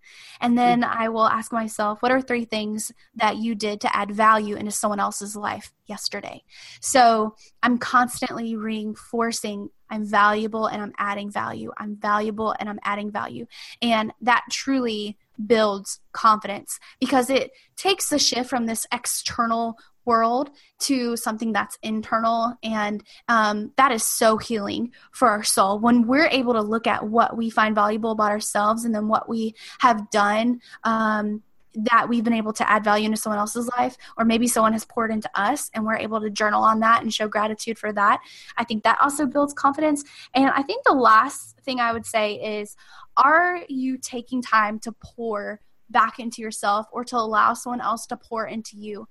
And 0.40 0.56
then 0.56 0.80
mm-hmm. 0.80 0.98
I 0.98 1.08
will 1.08 1.26
ask 1.26 1.52
myself, 1.52 2.00
what 2.00 2.10
are 2.10 2.20
three 2.20 2.44
things 2.44 2.90
that 3.16 3.36
you 3.36 3.54
did 3.54 3.80
to 3.82 3.94
add 3.94 4.10
value 4.10 4.56
into 4.56 4.70
someone 4.70 5.00
else's 5.00 5.36
life 5.36 5.72
yesterday? 5.86 6.42
So 6.80 7.34
I'm 7.62 7.78
constantly 7.78 8.56
reinforcing 8.56 9.68
I'm 9.90 10.04
valuable 10.04 10.66
and 10.66 10.82
I'm 10.82 10.92
adding 10.98 11.30
value. 11.30 11.72
I'm 11.76 11.96
valuable 11.96 12.54
and 12.58 12.68
I'm 12.68 12.80
adding 12.82 13.10
value. 13.10 13.46
And 13.82 14.12
that 14.22 14.44
truly 14.50 15.16
builds 15.44 16.00
confidence 16.12 16.80
because 17.00 17.30
it 17.30 17.52
takes 17.76 18.08
the 18.08 18.18
shift 18.18 18.50
from 18.50 18.66
this 18.66 18.86
external 18.92 19.78
world 20.04 20.50
to 20.78 21.16
something 21.16 21.52
that's 21.52 21.78
internal 21.82 22.56
and 22.62 23.04
um, 23.28 23.72
that 23.76 23.92
is 23.92 24.02
so 24.02 24.38
healing 24.38 24.90
for 25.12 25.28
our 25.28 25.44
soul 25.44 25.78
when 25.78 26.06
we're 26.06 26.28
able 26.28 26.54
to 26.54 26.62
look 26.62 26.86
at 26.86 27.06
what 27.06 27.36
we 27.36 27.50
find 27.50 27.74
valuable 27.74 28.12
about 28.12 28.32
ourselves 28.32 28.86
and 28.86 28.94
then 28.94 29.06
what 29.06 29.28
we 29.28 29.54
have 29.80 30.10
done 30.10 30.60
um, 30.82 31.42
that 31.74 32.08
we've 32.08 32.24
been 32.24 32.32
able 32.32 32.52
to 32.52 32.68
add 32.68 32.82
value 32.82 33.06
into 33.06 33.16
someone 33.16 33.38
else's 33.38 33.68
life 33.78 33.96
or 34.16 34.24
maybe 34.24 34.48
someone 34.48 34.72
has 34.72 34.84
poured 34.84 35.10
into 35.10 35.30
us 35.34 35.70
and 35.74 35.84
we're 35.84 35.96
able 35.96 36.20
to 36.20 36.30
journal 36.30 36.62
on 36.62 36.80
that 36.80 37.02
and 37.02 37.12
show 37.12 37.28
gratitude 37.28 37.78
for 37.78 37.92
that 37.92 38.20
i 38.56 38.64
think 38.64 38.82
that 38.82 38.98
also 39.00 39.26
builds 39.26 39.52
confidence 39.52 40.04
and 40.34 40.50
i 40.50 40.62
think 40.62 40.82
the 40.84 40.92
last 40.92 41.58
thing 41.60 41.78
i 41.80 41.92
would 41.92 42.06
say 42.06 42.34
is 42.60 42.76
are 43.16 43.60
you 43.68 43.98
taking 43.98 44.40
time 44.40 44.78
to 44.78 44.92
pour 44.92 45.60
back 45.90 46.18
into 46.18 46.42
yourself 46.42 46.86
or 46.92 47.04
to 47.04 47.16
allow 47.16 47.54
someone 47.54 47.80
else 47.80 48.06
to 48.06 48.16
pour 48.16 48.46
into 48.46 48.76
you 48.76 49.06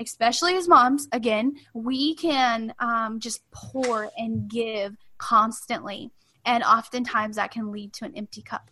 especially 0.00 0.54
as 0.56 0.68
moms, 0.68 1.08
again, 1.12 1.56
we 1.74 2.14
can 2.14 2.74
um, 2.78 3.20
just 3.20 3.48
pour 3.50 4.10
and 4.16 4.48
give 4.48 4.96
constantly. 5.18 6.10
And 6.44 6.62
oftentimes 6.62 7.36
that 7.36 7.50
can 7.50 7.72
lead 7.72 7.92
to 7.94 8.04
an 8.04 8.14
empty 8.14 8.42
cup. 8.42 8.70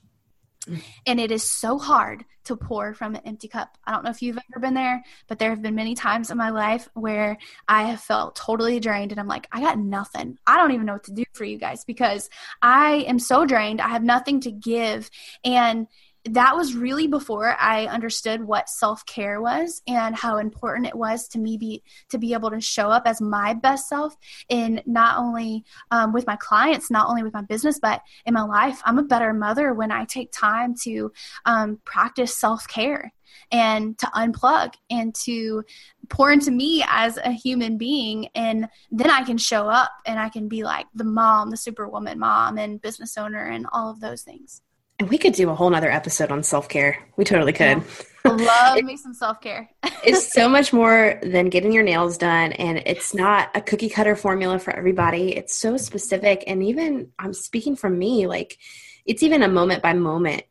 And 1.07 1.21
it 1.21 1.31
is 1.31 1.43
so 1.43 1.79
hard 1.79 2.25
to 2.45 2.57
pour 2.57 2.95
from 2.95 3.15
an 3.15 3.23
empty 3.25 3.49
cup. 3.49 3.77
I 3.85 3.93
don't 3.93 4.05
know 4.05 4.11
if 4.11 4.23
you've 4.23 4.39
ever 4.39 4.61
been 4.61 4.75
there, 4.75 5.03
but 5.29 5.39
there 5.39 5.51
have 5.51 5.63
been 5.63 5.75
many 5.75 5.95
times 5.95 6.31
in 6.31 6.37
my 6.37 6.51
life 6.51 6.89
where 6.95 7.39
I 7.69 7.85
have 7.85 8.01
felt 8.01 8.37
totally 8.37 8.81
drained 8.81 9.13
and 9.13 9.21
I'm 9.21 9.29
like, 9.29 9.49
I 9.51 9.61
got 9.61 9.79
nothing. 9.79 10.39
I 10.47 10.57
don't 10.57 10.73
even 10.73 10.87
know 10.87 10.95
what 10.95 11.05
to 11.05 11.13
do 11.13 11.25
for 11.33 11.45
you 11.45 11.59
guys 11.59 11.85
because 11.85 12.29
I 12.61 13.05
am 13.09 13.19
so 13.19 13.45
drained. 13.47 13.81
I 13.81 13.89
have 13.89 14.05
nothing 14.05 14.41
to 14.41 14.53
give. 14.53 15.11
And 15.45 15.87
that 16.31 16.57
was 16.57 16.75
really 16.75 17.07
before 17.07 17.55
I 17.61 17.87
understood 17.87 18.43
what 18.43 18.69
self 18.69 19.05
care 19.07 19.41
was 19.41 19.83
and 19.87 20.17
how 20.17 20.39
important 20.39 20.87
it 20.87 20.95
was 20.95 21.29
to 21.29 21.39
me 21.39 21.59
be 21.59 21.83
to 22.11 22.19
be 22.19 22.33
able 22.33 22.51
to 22.51 22.61
show 22.61 22.89
up 22.89 23.03
as 23.07 23.21
my 23.21 23.55
best 23.55 23.89
self 23.89 24.17
in 24.49 24.83
not 24.87 25.19
only 25.19 25.65
um, 25.91 26.13
with 26.13 26.27
my 26.27 26.37
clients, 26.37 26.91
not 26.91 27.09
only 27.09 27.23
with 27.23 27.35
my 27.35 27.43
business, 27.43 27.79
but 27.79 28.01
in 28.27 28.35
my 28.35 28.43
life. 28.43 28.81
I'm 28.85 28.99
a 28.99 29.05
better 29.05 29.33
mother 29.35 29.75
when 29.75 29.93
I 29.93 30.05
take 30.07 30.33
time 30.33 30.75
to 30.85 31.13
um, 31.45 31.79
practice 31.85 32.37
self 32.37 32.67
care 32.69 33.13
and 33.51 33.99
to 33.99 34.07
unplug 34.07 34.75
and 34.91 35.15
to 35.15 35.63
pour 36.09 36.31
into 36.31 36.51
me 36.51 36.85
as 36.89 37.19
a 37.19 37.31
human 37.31 37.77
being 37.77 38.29
and 38.35 38.69
then 38.91 39.11
i 39.11 39.25
can 39.25 39.37
show 39.37 39.69
up 39.69 39.91
and 40.07 40.21
i 40.21 40.29
can 40.29 40.49
be 40.49 40.63
like 40.63 40.87
the 40.95 41.05
mom 41.05 41.51
the 41.51 41.57
superwoman 41.57 42.19
mom 42.19 42.59
and 42.59 42.81
business 42.81 43.17
owner 43.19 43.45
and 43.47 43.67
all 43.73 43.91
of 43.91 44.01
those 44.01 44.23
things 44.23 44.63
and 44.99 45.09
we 45.09 45.19
could 45.19 45.33
do 45.33 45.51
a 45.51 45.55
whole 45.55 45.71
nother 45.71 45.91
episode 45.91 46.31
on 46.31 46.43
self 46.43 46.69
care. 46.69 46.99
We 47.17 47.25
totally 47.25 47.53
could. 47.53 47.83
Yeah. 48.25 48.31
Love 48.31 48.77
it, 48.79 48.85
me 48.85 48.97
some 48.97 49.15
self 49.15 49.41
care. 49.41 49.71
it's 50.05 50.33
so 50.33 50.49
much 50.57 50.73
more 50.73 51.19
than 51.23 51.49
getting 51.49 51.73
your 51.73 51.83
nails 51.83 52.19
done, 52.19 52.53
and 52.53 52.79
it's 52.87 53.15
not 53.15 53.51
a 53.55 53.61
cookie 53.61 53.89
cutter 53.89 54.17
formula 54.17 54.59
for 54.59 54.75
everybody. 54.75 55.37
It's 55.37 55.57
so 55.57 55.77
specific, 55.77 56.45
and 56.47 56.63
even 56.63 57.11
I'm 57.19 57.33
speaking 57.33 57.77
from 57.77 57.99
me, 57.99 58.27
like 58.27 58.59
it's 59.05 59.23
even 59.23 59.43
a 59.43 59.49
moment 59.49 59.83
by 59.83 59.93
moment 59.93 60.45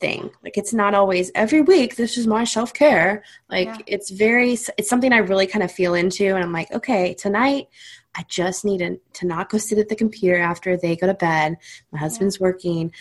thing. 0.00 0.30
Like 0.44 0.56
it's 0.56 0.74
not 0.74 0.94
always 0.94 1.30
every 1.34 1.62
week. 1.62 1.96
This 1.96 2.16
is 2.16 2.26
my 2.26 2.44
self 2.44 2.72
care. 2.72 3.24
Like 3.50 3.66
yeah. 3.66 3.78
it's 3.86 4.10
very. 4.10 4.52
It's 4.52 4.88
something 4.88 5.12
I 5.12 5.18
really 5.18 5.46
kind 5.46 5.64
of 5.64 5.72
feel 5.72 5.94
into, 5.94 6.26
and 6.26 6.44
I'm 6.44 6.52
like, 6.52 6.70
okay, 6.72 7.14
tonight 7.14 7.68
I 8.14 8.24
just 8.28 8.64
need 8.64 8.78
to, 8.78 8.98
to 9.14 9.26
not 9.26 9.48
go 9.48 9.58
sit 9.58 9.78
at 9.78 9.88
the 9.88 9.94
computer 9.94 10.38
after 10.38 10.76
they 10.76 10.96
go 10.96 11.06
to 11.06 11.14
bed. 11.14 11.56
My 11.92 11.98
husband's 11.98 12.36
yeah. 12.36 12.44
working. 12.44 12.92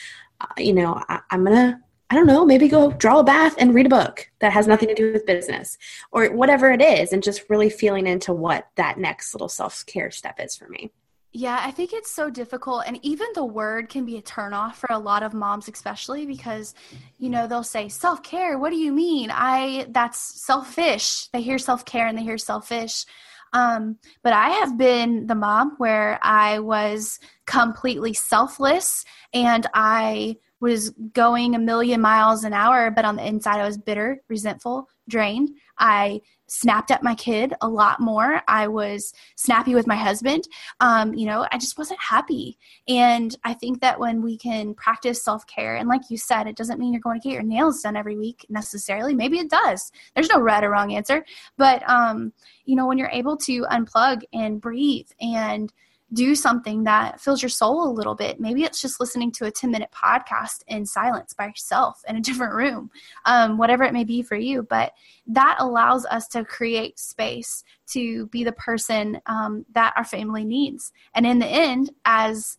You 0.57 0.73
know, 0.73 1.03
I, 1.07 1.19
I'm 1.31 1.43
gonna 1.43 1.81
I 2.09 2.15
don't 2.15 2.27
know, 2.27 2.45
maybe 2.45 2.69
go 2.69 2.91
draw 2.91 3.19
a 3.19 3.23
bath 3.23 3.55
and 3.57 3.73
read 3.73 3.87
a 3.87 3.89
book 3.89 4.31
that 4.39 4.53
has 4.53 4.65
nothing 4.65 4.87
to 4.87 4.95
do 4.95 5.11
with 5.11 5.25
business 5.25 5.77
or 6.11 6.27
whatever 6.27 6.71
it 6.71 6.81
is, 6.81 7.11
and 7.11 7.21
just 7.21 7.49
really 7.49 7.69
feeling 7.69 8.07
into 8.07 8.33
what 8.33 8.67
that 8.75 8.97
next 8.97 9.33
little 9.33 9.49
self 9.49 9.85
care 9.85 10.09
step 10.09 10.39
is 10.39 10.55
for 10.55 10.69
me. 10.69 10.91
Yeah, 11.33 11.59
I 11.61 11.71
think 11.71 11.91
it's 11.93 12.09
so 12.09 12.29
difficult. 12.29 12.83
And 12.87 12.97
even 13.03 13.27
the 13.35 13.43
word 13.43 13.89
can 13.89 14.05
be 14.05 14.17
a 14.17 14.21
turnoff 14.21 14.75
for 14.75 14.87
a 14.89 14.97
lot 14.97 15.21
of 15.21 15.33
moms, 15.33 15.67
especially 15.67 16.25
because, 16.25 16.73
you 17.19 17.29
know, 17.29 17.45
they'll 17.45 17.61
say 17.63 17.89
self 17.89 18.23
care. 18.23 18.57
What 18.57 18.71
do 18.71 18.77
you 18.77 18.93
mean? 18.93 19.29
I, 19.31 19.87
that's 19.89 20.17
selfish. 20.17 21.27
They 21.33 21.41
hear 21.41 21.59
self 21.59 21.83
care 21.85 22.07
and 22.07 22.17
they 22.17 22.23
hear 22.23 22.37
selfish. 22.37 23.05
Um, 23.53 23.97
but 24.23 24.33
I 24.33 24.49
have 24.49 24.77
been 24.77 25.27
the 25.27 25.35
mom 25.35 25.75
where 25.77 26.19
I 26.21 26.59
was 26.59 27.19
completely 27.45 28.13
selfless 28.13 29.05
and 29.33 29.65
I 29.73 30.37
was 30.59 30.89
going 31.13 31.55
a 31.55 31.59
million 31.59 32.01
miles 32.01 32.43
an 32.43 32.53
hour, 32.53 32.89
but 32.91 33.05
on 33.05 33.15
the 33.15 33.25
inside, 33.25 33.59
I 33.59 33.65
was 33.65 33.77
bitter, 33.77 34.21
resentful, 34.27 34.89
drained. 35.07 35.49
I 35.77 36.21
snapped 36.47 36.91
at 36.91 37.03
my 37.03 37.15
kid 37.15 37.53
a 37.61 37.67
lot 37.67 37.99
more. 37.99 38.41
I 38.47 38.67
was 38.67 39.13
snappy 39.35 39.75
with 39.75 39.87
my 39.87 39.95
husband. 39.95 40.47
Um, 40.79 41.13
you 41.13 41.25
know, 41.25 41.45
I 41.51 41.57
just 41.57 41.77
wasn't 41.77 42.01
happy. 42.01 42.57
And 42.87 43.35
I 43.43 43.53
think 43.53 43.81
that 43.81 43.99
when 43.99 44.21
we 44.21 44.37
can 44.37 44.73
practice 44.73 45.23
self 45.23 45.45
care, 45.47 45.75
and 45.75 45.89
like 45.89 46.01
you 46.09 46.17
said, 46.17 46.47
it 46.47 46.55
doesn't 46.55 46.79
mean 46.79 46.93
you're 46.93 47.01
going 47.01 47.19
to 47.19 47.27
get 47.27 47.33
your 47.33 47.43
nails 47.43 47.81
done 47.81 47.95
every 47.95 48.17
week 48.17 48.45
necessarily. 48.49 49.13
Maybe 49.13 49.39
it 49.39 49.49
does. 49.49 49.91
There's 50.15 50.29
no 50.29 50.39
right 50.39 50.63
or 50.63 50.69
wrong 50.69 50.93
answer. 50.93 51.25
But, 51.57 51.87
um, 51.89 52.33
you 52.65 52.75
know, 52.75 52.87
when 52.87 52.97
you're 52.97 53.09
able 53.09 53.37
to 53.37 53.61
unplug 53.63 54.23
and 54.33 54.61
breathe 54.61 55.07
and 55.21 55.71
do 56.13 56.35
something 56.35 56.85
that 56.85 57.19
fills 57.19 57.41
your 57.41 57.49
soul 57.49 57.87
a 57.87 57.91
little 57.91 58.15
bit. 58.15 58.39
Maybe 58.39 58.63
it's 58.63 58.81
just 58.81 58.99
listening 58.99 59.31
to 59.33 59.45
a 59.45 59.51
10 59.51 59.71
minute 59.71 59.89
podcast 59.91 60.63
in 60.67 60.85
silence 60.85 61.33
by 61.33 61.47
yourself 61.47 62.01
in 62.07 62.15
a 62.15 62.21
different 62.27 62.53
room, 62.53 62.89
um, 63.25 63.57
whatever 63.57 63.83
it 63.83 63.93
may 63.93 64.03
be 64.03 64.21
for 64.21 64.35
you. 64.35 64.63
But 64.63 64.93
that 65.27 65.57
allows 65.59 66.05
us 66.05 66.27
to 66.29 66.45
create 66.45 66.99
space 66.99 67.63
to 67.87 68.27
be 68.27 68.43
the 68.43 68.53
person 68.53 69.19
um, 69.25 69.65
that 69.73 69.93
our 69.97 70.05
family 70.05 70.45
needs. 70.45 70.91
And 71.13 71.25
in 71.25 71.39
the 71.39 71.47
end, 71.47 71.91
as 72.05 72.57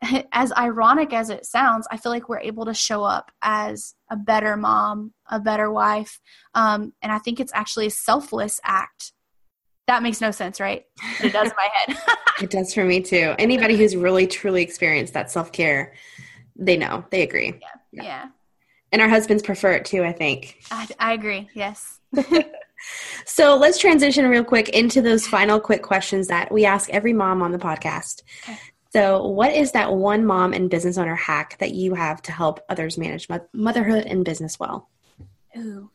as 0.32 0.52
ironic 0.52 1.12
as 1.12 1.30
it 1.30 1.44
sounds, 1.44 1.86
I 1.90 1.96
feel 1.96 2.12
like 2.12 2.28
we're 2.28 2.40
able 2.40 2.64
to 2.66 2.74
show 2.74 3.02
up 3.02 3.32
as 3.42 3.94
a 4.10 4.16
better 4.16 4.56
mom, 4.56 5.12
a 5.26 5.40
better 5.40 5.70
wife. 5.70 6.20
Um, 6.54 6.92
and 7.02 7.12
I 7.12 7.18
think 7.18 7.40
it's 7.40 7.52
actually 7.54 7.86
a 7.86 7.90
selfless 7.90 8.60
act 8.64 9.12
that 9.88 10.02
makes 10.02 10.20
no 10.20 10.30
sense, 10.30 10.60
right? 10.60 10.84
But 11.18 11.26
it 11.26 11.32
does 11.32 11.48
in 11.48 11.56
my 11.56 11.68
head. 11.72 11.98
it 12.42 12.50
does 12.50 12.72
for 12.72 12.84
me 12.84 13.00
too. 13.00 13.34
Anybody 13.38 13.76
who's 13.76 13.96
really 13.96 14.26
truly 14.26 14.62
experienced 14.62 15.14
that 15.14 15.30
self 15.30 15.50
care, 15.50 15.94
they 16.54 16.76
know, 16.76 17.04
they 17.10 17.22
agree. 17.22 17.54
Yeah. 17.60 17.68
yeah. 17.90 18.02
yeah. 18.02 18.28
And 18.92 19.02
our 19.02 19.08
husbands 19.08 19.42
prefer 19.42 19.72
it 19.72 19.84
too, 19.84 20.04
I 20.04 20.12
think. 20.12 20.58
I, 20.70 20.86
I 20.98 21.12
agree. 21.14 21.48
Yes. 21.54 22.00
so 23.24 23.56
let's 23.56 23.78
transition 23.78 24.28
real 24.28 24.44
quick 24.44 24.68
into 24.68 25.02
those 25.02 25.26
final 25.26 25.58
quick 25.58 25.82
questions 25.82 26.28
that 26.28 26.52
we 26.52 26.64
ask 26.64 26.88
every 26.90 27.12
mom 27.12 27.42
on 27.42 27.52
the 27.52 27.58
podcast. 27.58 28.22
Okay. 28.44 28.58
So, 28.90 29.26
what 29.26 29.52
is 29.52 29.72
that 29.72 29.92
one 29.92 30.24
mom 30.24 30.54
and 30.54 30.70
business 30.70 30.96
owner 30.96 31.14
hack 31.14 31.58
that 31.58 31.72
you 31.72 31.94
have 31.94 32.22
to 32.22 32.32
help 32.32 32.60
others 32.70 32.96
manage 32.96 33.28
motherhood 33.52 34.06
and 34.06 34.24
business 34.24 34.58
well? 34.58 34.88
Ooh. 35.56 35.90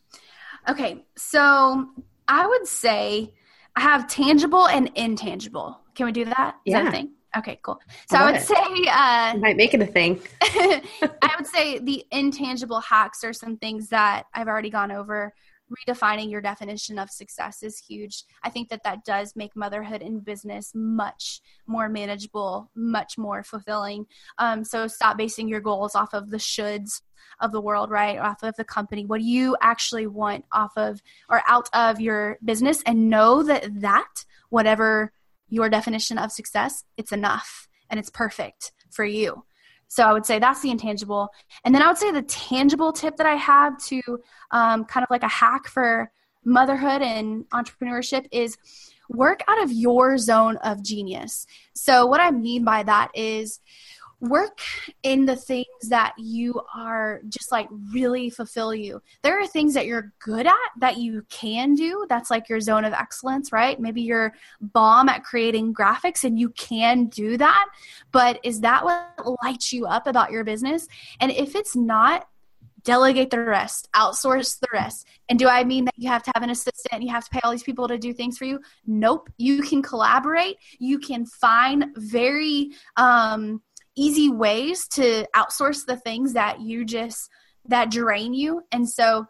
Okay. 0.69 1.03
So, 1.15 1.89
I 2.27 2.45
would 2.45 2.67
say 2.67 3.33
I 3.75 3.81
have 3.81 4.07
tangible 4.07 4.67
and 4.67 4.91
intangible. 4.95 5.79
Can 5.95 6.05
we 6.05 6.11
do 6.11 6.25
that? 6.25 6.55
Is 6.65 6.71
yeah. 6.71 6.83
that 6.83 6.87
a 6.89 6.91
thing? 6.91 7.11
Okay, 7.35 7.59
cool. 7.63 7.79
So 8.09 8.17
I, 8.17 8.21
I 8.21 8.25
would 8.25 8.35
it. 8.35 8.43
say 8.43 8.55
uh, 8.55 9.37
might 9.37 9.57
make 9.57 9.73
it 9.73 9.81
a 9.81 9.87
thing. 9.87 10.21
I 10.41 11.33
would 11.35 11.47
say 11.47 11.79
the 11.79 12.05
intangible 12.11 12.79
hacks 12.79 13.23
are 13.23 13.33
some 13.33 13.57
things 13.57 13.89
that 13.89 14.25
I've 14.33 14.47
already 14.47 14.69
gone 14.69 14.91
over. 14.91 15.33
Redefining 15.71 16.29
your 16.29 16.41
definition 16.41 16.99
of 16.99 17.09
success 17.09 17.63
is 17.63 17.79
huge. 17.79 18.25
I 18.43 18.49
think 18.49 18.69
that 18.69 18.83
that 18.83 19.05
does 19.05 19.35
make 19.35 19.55
motherhood 19.55 20.01
and 20.01 20.23
business 20.23 20.71
much 20.75 21.41
more 21.65 21.89
manageable, 21.89 22.69
much 22.75 23.17
more 23.17 23.43
fulfilling. 23.43 24.05
Um, 24.37 24.63
so 24.63 24.87
stop 24.87 25.17
basing 25.17 25.47
your 25.47 25.61
goals 25.61 25.95
off 25.95 26.13
of 26.13 26.29
the 26.29 26.37
shoulds 26.37 27.01
of 27.39 27.51
the 27.51 27.61
world, 27.61 27.89
right? 27.89 28.19
Off 28.19 28.43
of 28.43 28.55
the 28.55 28.63
company. 28.63 29.05
What 29.05 29.19
do 29.19 29.25
you 29.25 29.57
actually 29.61 30.07
want 30.07 30.45
off 30.51 30.73
of 30.77 31.01
or 31.29 31.41
out 31.47 31.69
of 31.73 31.99
your 31.99 32.37
business? 32.43 32.83
And 32.85 33.09
know 33.09 33.43
that 33.43 33.81
that, 33.81 34.25
whatever 34.49 35.11
your 35.49 35.69
definition 35.69 36.17
of 36.17 36.31
success, 36.31 36.83
it's 36.97 37.11
enough 37.11 37.67
and 37.89 37.99
it's 37.99 38.09
perfect 38.09 38.71
for 38.91 39.05
you. 39.05 39.43
So 39.93 40.01
I 40.01 40.11
would 40.11 40.25
say 40.25 40.39
that's 40.39 40.61
the 40.61 40.71
intangible. 40.71 41.29
And 41.63 41.75
then 41.75 41.83
I 41.83 41.87
would 41.87 41.99
say 41.99 42.09
the 42.09 42.23
tangible 42.23 42.91
tip 42.91 43.15
that 43.17 43.27
I 43.27 43.35
have 43.35 43.77
to 43.83 44.01
um, 44.49 44.85
kind 44.85 45.03
of 45.03 45.11
like 45.11 45.21
a 45.21 45.27
hack 45.27 45.67
for 45.67 46.11
motherhood 46.43 47.03
and 47.03 47.47
entrepreneurship 47.51 48.25
is 48.31 48.57
work 49.07 49.41
out 49.47 49.61
of 49.61 49.71
your 49.71 50.17
zone 50.17 50.57
of 50.63 50.81
genius. 50.81 51.45
So, 51.75 52.07
what 52.07 52.19
I 52.19 52.31
mean 52.31 52.63
by 52.63 52.81
that 52.81 53.11
is 53.13 53.59
work 54.23 54.61
in 55.03 55.25
the 55.25 55.35
things 55.35 55.67
that 55.89 56.13
you 56.17 56.61
are 56.73 57.21
just 57.27 57.51
like 57.51 57.67
really 57.91 58.29
fulfill 58.29 58.73
you. 58.73 59.01
There 59.21 59.39
are 59.39 59.45
things 59.45 59.73
that 59.73 59.85
you're 59.85 60.13
good 60.19 60.47
at 60.47 60.69
that 60.79 60.97
you 60.97 61.25
can 61.29 61.75
do. 61.75 62.05
That's 62.07 62.31
like 62.31 62.47
your 62.47 62.61
zone 62.61 62.85
of 62.85 62.93
excellence, 62.93 63.51
right? 63.51 63.79
Maybe 63.79 64.01
you're 64.01 64.33
bomb 64.61 65.09
at 65.09 65.25
creating 65.25 65.73
graphics 65.73 66.23
and 66.23 66.39
you 66.39 66.49
can 66.49 67.07
do 67.07 67.37
that. 67.37 67.67
But 68.11 68.39
is 68.43 68.61
that 68.61 68.85
what 68.85 69.37
lights 69.43 69.73
you 69.73 69.85
up 69.85 70.07
about 70.07 70.31
your 70.31 70.45
business? 70.45 70.87
And 71.19 71.29
if 71.31 71.53
it's 71.53 71.75
not, 71.75 72.27
delegate 72.83 73.29
the 73.29 73.39
rest, 73.39 73.89
outsource 73.95 74.59
the 74.59 74.67
rest. 74.73 75.07
And 75.29 75.39
do 75.39 75.47
I 75.47 75.63
mean 75.63 75.85
that 75.85 75.93
you 75.97 76.09
have 76.09 76.23
to 76.23 76.31
have 76.35 76.43
an 76.43 76.49
assistant, 76.49 77.01
you 77.01 77.09
have 77.09 77.23
to 77.25 77.29
pay 77.29 77.39
all 77.43 77.51
these 77.51 77.63
people 77.63 77.87
to 77.87 77.97
do 77.97 78.13
things 78.13 78.37
for 78.37 78.45
you? 78.45 78.59
Nope. 78.85 79.29
You 79.37 79.61
can 79.61 79.81
collaborate. 79.81 80.57
You 80.79 80.99
can 80.99 81.25
find 81.25 81.85
very 81.95 82.71
um, 82.97 83.61
easy 83.95 84.29
ways 84.29 84.87
to 84.89 85.25
outsource 85.35 85.85
the 85.85 85.97
things 85.97 86.33
that 86.33 86.61
you 86.61 86.85
just 86.85 87.29
that 87.65 87.91
drain 87.91 88.33
you. 88.33 88.61
And 88.71 88.89
so 88.89 89.27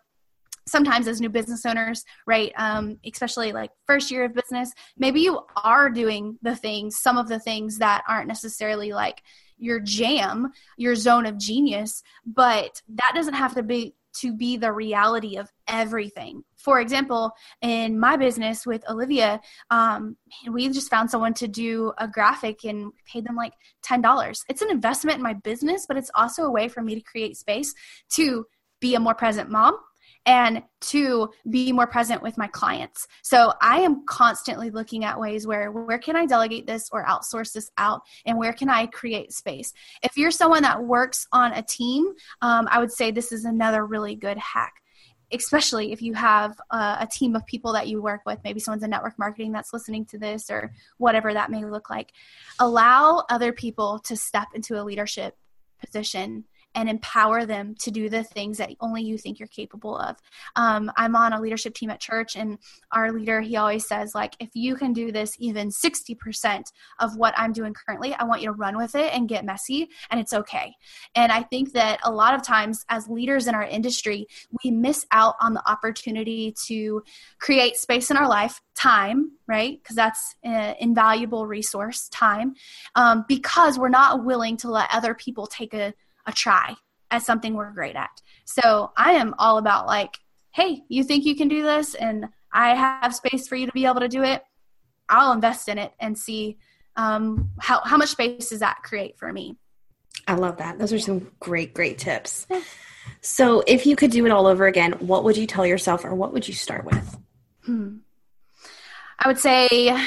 sometimes 0.66 1.08
as 1.08 1.20
new 1.20 1.30
business 1.30 1.66
owners 1.66 2.04
right 2.26 2.54
um, 2.58 2.98
especially 3.06 3.52
like 3.52 3.72
first 3.86 4.12
year 4.12 4.26
of 4.26 4.34
business 4.34 4.72
maybe 4.98 5.22
you 5.22 5.42
are 5.62 5.90
doing 5.90 6.38
the 6.42 6.56
things 6.56 7.00
some 7.00 7.18
of 7.18 7.28
the 7.28 7.40
things 7.40 7.80
that 7.80 8.04
aren't 8.08 8.28
necessarily 8.28 8.94
like 8.94 9.22
your 9.58 9.80
jam 9.80 10.52
your 10.78 10.96
zone 10.96 11.26
of 11.26 11.38
genius 11.38 12.02
but 12.26 12.82
that 12.88 13.12
doesn't 13.14 13.34
have 13.34 13.54
to 13.56 13.64
be 13.64 13.94
to 14.22 14.34
be 14.34 14.58
the 14.58 14.72
reality 14.72 15.38
of 15.38 15.52
everything. 15.68 16.44
For 16.58 16.80
example, 16.80 17.32
in 17.62 18.00
my 18.00 18.16
business 18.16 18.66
with 18.66 18.88
Olivia, 18.90 19.42
um, 19.70 20.18
we 20.50 20.68
just 20.70 20.90
found 20.90 21.10
someone 21.10 21.34
to 21.36 21.48
do 21.48 21.94
a 21.98 22.08
graphic 22.08 22.64
and 22.64 22.92
paid 23.06 23.26
them 23.26 23.36
like 23.36 23.54
$10. 23.86 24.40
It's 24.50 24.62
an 24.62 24.72
investment 24.72 25.18
in 25.18 25.24
my 25.24 25.34
business, 25.34 25.86
but 25.88 25.98
it's 25.98 26.12
also 26.16 26.44
a 26.44 26.52
way 26.52 26.68
for 26.68 26.82
me 26.82 26.96
to 26.96 27.02
create 27.02 27.38
space 27.38 27.74
to 28.14 28.46
be 28.80 28.96
a 28.96 29.00
more 29.00 29.16
present 29.16 29.50
mom 29.50 29.78
and 30.26 30.64
to 30.80 31.30
be 31.50 31.72
more 31.72 31.88
present 31.88 32.22
with 32.22 32.38
my 32.38 32.48
clients. 32.48 33.08
So 33.24 33.54
I 33.62 33.80
am 33.80 34.06
constantly 34.06 34.70
looking 34.70 35.04
at 35.04 35.20
ways 35.20 35.46
where 35.46 35.72
where 35.72 36.00
can 36.00 36.16
I 36.16 36.26
delegate 36.26 36.66
this 36.66 36.90
or 36.92 37.06
outsource 37.06 37.54
this 37.54 37.70
out, 37.78 38.02
and 38.26 38.38
where 38.38 38.54
can 38.54 38.70
I 38.70 38.88
create 38.88 39.34
space. 39.34 39.74
If 40.02 40.18
you're 40.18 40.32
someone 40.32 40.64
that 40.64 40.84
works 40.84 41.28
on 41.32 41.52
a 41.54 41.62
team, 41.62 42.14
um, 42.42 42.68
I 42.72 42.80
would 42.80 42.92
say 42.92 43.12
this 43.12 43.32
is 43.32 43.46
another 43.46 43.86
really 43.86 44.16
good 44.16 44.38
hack 44.38 44.74
especially 45.32 45.92
if 45.92 46.02
you 46.02 46.14
have 46.14 46.60
a, 46.70 46.98
a, 47.02 47.08
team 47.12 47.36
of 47.36 47.44
people 47.48 47.74
that 47.74 47.88
you 47.88 48.02
work 48.02 48.22
with 48.26 48.38
maybe 48.44 48.60
someone's 48.60 48.84
in 48.84 48.90
network 48.90 49.18
marketing 49.18 49.52
that's 49.52 49.74
listening 49.74 50.06
to 50.06 50.20
this 50.20 50.50
or 50.50 50.72
whatever 50.98 51.34
that 51.34 51.50
may 51.50 51.66
look 51.66 51.90
like 51.90 52.12
allow 52.60 53.24
other 53.30 53.52
people 53.52 54.00
to 54.00 54.16
step 54.16 54.50
into 54.54 54.80
a 54.80 54.84
leadership 54.84 55.36
position 55.84 56.44
and 56.76 56.90
empower 56.90 57.46
them 57.46 57.76
to 57.80 57.92
do 57.92 58.10
the 58.10 58.24
things 58.24 58.58
that 58.58 58.72
only 58.80 59.04
you 59.04 59.18
think 59.18 59.40
you're 59.40 59.48
capable 59.48 59.98
of. 59.98 60.18
Um, 60.56 60.92
I'm 60.98 61.16
on 61.16 61.34
a 61.34 61.42
leadership 61.42 61.74
team 61.74 61.90
at 61.90 62.00
church, 62.00 62.36
and 62.36 62.58
our 62.92 63.12
leader, 63.12 63.42
he 63.42 63.56
always 63.58 63.88
says, 63.88 64.16
like, 64.16 64.36
if 64.40 64.50
you 64.54 64.76
can 64.76 64.94
do 64.94 65.12
this 65.12 65.36
even 65.40 65.70
60% 65.70 66.64
of 67.00 67.16
what 67.16 67.34
I'm 67.38 67.54
doing 67.54 67.74
currently, 67.74 68.14
I 68.16 68.24
want 68.24 68.42
you 68.42 68.48
to 68.48 68.54
run 68.54 68.78
with 68.78 68.96
it 68.96 69.14
and 69.14 69.30
get 69.30 69.46
messy, 69.46 69.90
and 70.10 70.20
it's 70.20 70.34
okay. 70.34 70.76
And 71.16 71.32
I 71.32 71.44
think 71.44 71.74
that 71.74 72.00
a 72.04 72.12
lot 72.12 72.34
of 72.34 72.44
times, 72.44 72.86
as 72.90 73.08
leaders 73.08 73.48
in 73.48 73.56
our 73.56 73.64
industry, 73.64 74.28
we 74.64 74.72
miss 74.72 75.06
out 75.12 75.36
on 75.42 75.54
the 75.54 75.70
opportunity 75.70 76.54
to 76.66 77.04
create 77.40 77.78
space 77.78 78.12
in 78.12 78.18
our 78.18 78.28
life, 78.28 78.62
time, 78.76 79.32
right? 79.48 79.82
Because 79.82 79.96
that's 79.96 80.36
an 80.44 80.76
invaluable 80.80 81.48
resource, 81.48 82.10
time, 82.10 82.56
um, 82.96 83.26
because 83.28 83.78
we're 83.78 83.90
not 83.90 84.24
willing 84.24 84.58
to 84.58 84.70
let 84.70 84.90
other 84.94 85.14
people 85.14 85.48
take 85.48 85.74
a 85.74 85.94
a 86.26 86.32
try 86.32 86.76
at 87.12 87.24
something 87.24 87.54
we're 87.54 87.72
great 87.72 87.96
at. 87.96 88.22
So 88.46 88.92
I 88.98 89.14
am 89.14 89.36
all 89.38 89.58
about 89.58 89.88
like, 89.88 90.18
hey, 90.52 90.84
you 90.90 91.04
think 91.04 91.26
you 91.26 91.36
can 91.36 91.48
do 91.48 91.64
this 91.64 91.96
and 91.96 92.28
I 92.52 92.76
have 92.76 93.16
space 93.16 93.48
for 93.48 93.56
you 93.56 93.66
to 93.66 93.72
be 93.72 93.86
able 93.86 94.02
to 94.02 94.08
do 94.08 94.24
it. 94.24 94.44
I'll 95.10 95.32
invest 95.32 95.68
in 95.68 95.78
it 95.78 95.92
and 96.00 96.18
see 96.18 96.58
um, 96.96 97.52
how, 97.60 97.82
how 97.84 97.98
much 97.98 98.10
space 98.10 98.50
does 98.50 98.60
that 98.60 98.84
create 98.84 99.18
for 99.18 99.32
me. 99.32 99.58
I 100.28 100.36
love 100.36 100.58
that. 100.58 100.78
Those 100.80 100.94
are 100.94 101.00
some 101.00 101.32
great, 101.40 101.74
great 101.74 101.98
tips. 101.98 102.48
So, 103.22 103.64
if 103.68 103.86
you 103.86 103.96
could 103.96 104.12
do 104.12 104.26
it 104.26 104.32
all 104.32 104.48
over 104.48 104.66
again, 104.66 104.94
what 104.94 105.24
would 105.24 105.38
you 105.38 105.48
tell 105.48 105.66
yourself 105.66 106.06
or 106.06 106.14
what 106.14 106.34
would 106.34 106.48
you 106.48 106.54
start 106.54 106.86
with? 106.86 107.18
Hmm. 107.66 107.98
I 109.20 109.28
would 109.28 109.40
say 109.40 109.98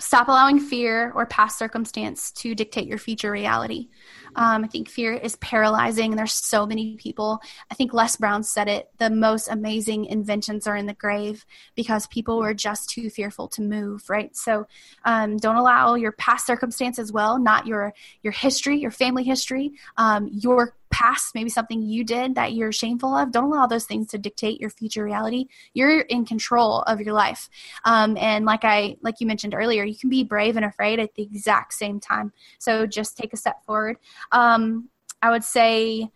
stop 0.00 0.28
allowing 0.28 0.58
fear 0.58 1.12
or 1.14 1.26
past 1.26 1.58
circumstance 1.58 2.32
to 2.32 2.54
dictate 2.54 2.86
your 2.86 2.98
future 2.98 3.30
reality. 3.30 3.88
Um, 4.36 4.64
I 4.64 4.68
think 4.68 4.88
fear 4.88 5.12
is 5.12 5.36
paralyzing, 5.36 6.12
and 6.12 6.18
there's 6.18 6.32
so 6.32 6.66
many 6.66 6.96
people. 6.96 7.40
I 7.70 7.74
think 7.74 7.92
Les 7.92 8.16
Brown 8.16 8.42
said 8.42 8.68
it 8.68 8.90
the 8.98 9.10
most 9.10 9.48
amazing 9.48 10.06
inventions 10.06 10.66
are 10.66 10.76
in 10.76 10.86
the 10.86 10.94
grave 10.94 11.44
because 11.74 12.06
people 12.06 12.38
were 12.38 12.54
just 12.54 12.90
too 12.90 13.10
fearful 13.10 13.48
to 13.48 13.62
move, 13.62 14.08
right? 14.08 14.34
So 14.36 14.66
um, 15.04 15.36
don't 15.36 15.56
allow 15.56 15.94
your 15.94 16.12
past 16.12 16.46
circumstance 16.46 16.98
as 16.98 17.12
well, 17.12 17.38
not 17.38 17.66
your, 17.66 17.92
your 18.22 18.32
history, 18.32 18.78
your 18.78 18.90
family 18.90 19.24
history, 19.24 19.72
um, 19.96 20.28
your 20.32 20.74
past, 20.92 21.34
maybe 21.34 21.50
something 21.50 21.82
you 21.82 22.04
did 22.04 22.36
that 22.36 22.52
you're 22.52 22.70
shameful 22.70 23.16
of, 23.16 23.32
don't 23.32 23.44
allow 23.44 23.66
those 23.66 23.84
things 23.84 24.08
to 24.08 24.18
dictate 24.18 24.60
your 24.60 24.70
future 24.70 25.02
reality. 25.02 25.46
You're 25.74 26.00
in 26.00 26.24
control 26.24 26.82
of 26.82 27.00
your 27.00 27.14
life. 27.14 27.48
Um, 27.84 28.16
and 28.18 28.44
like 28.44 28.64
I, 28.64 28.96
like 29.02 29.20
you 29.20 29.26
mentioned 29.26 29.54
earlier, 29.54 29.84
you 29.84 29.96
can 29.96 30.10
be 30.10 30.22
brave 30.22 30.56
and 30.56 30.64
afraid 30.64 31.00
at 31.00 31.14
the 31.14 31.22
exact 31.22 31.74
same 31.74 31.98
time. 31.98 32.32
So 32.58 32.86
just 32.86 33.16
take 33.16 33.32
a 33.32 33.36
step 33.36 33.64
forward. 33.64 33.96
Um, 34.30 34.88
I 35.20 35.30
would 35.30 35.44
say 35.44 36.10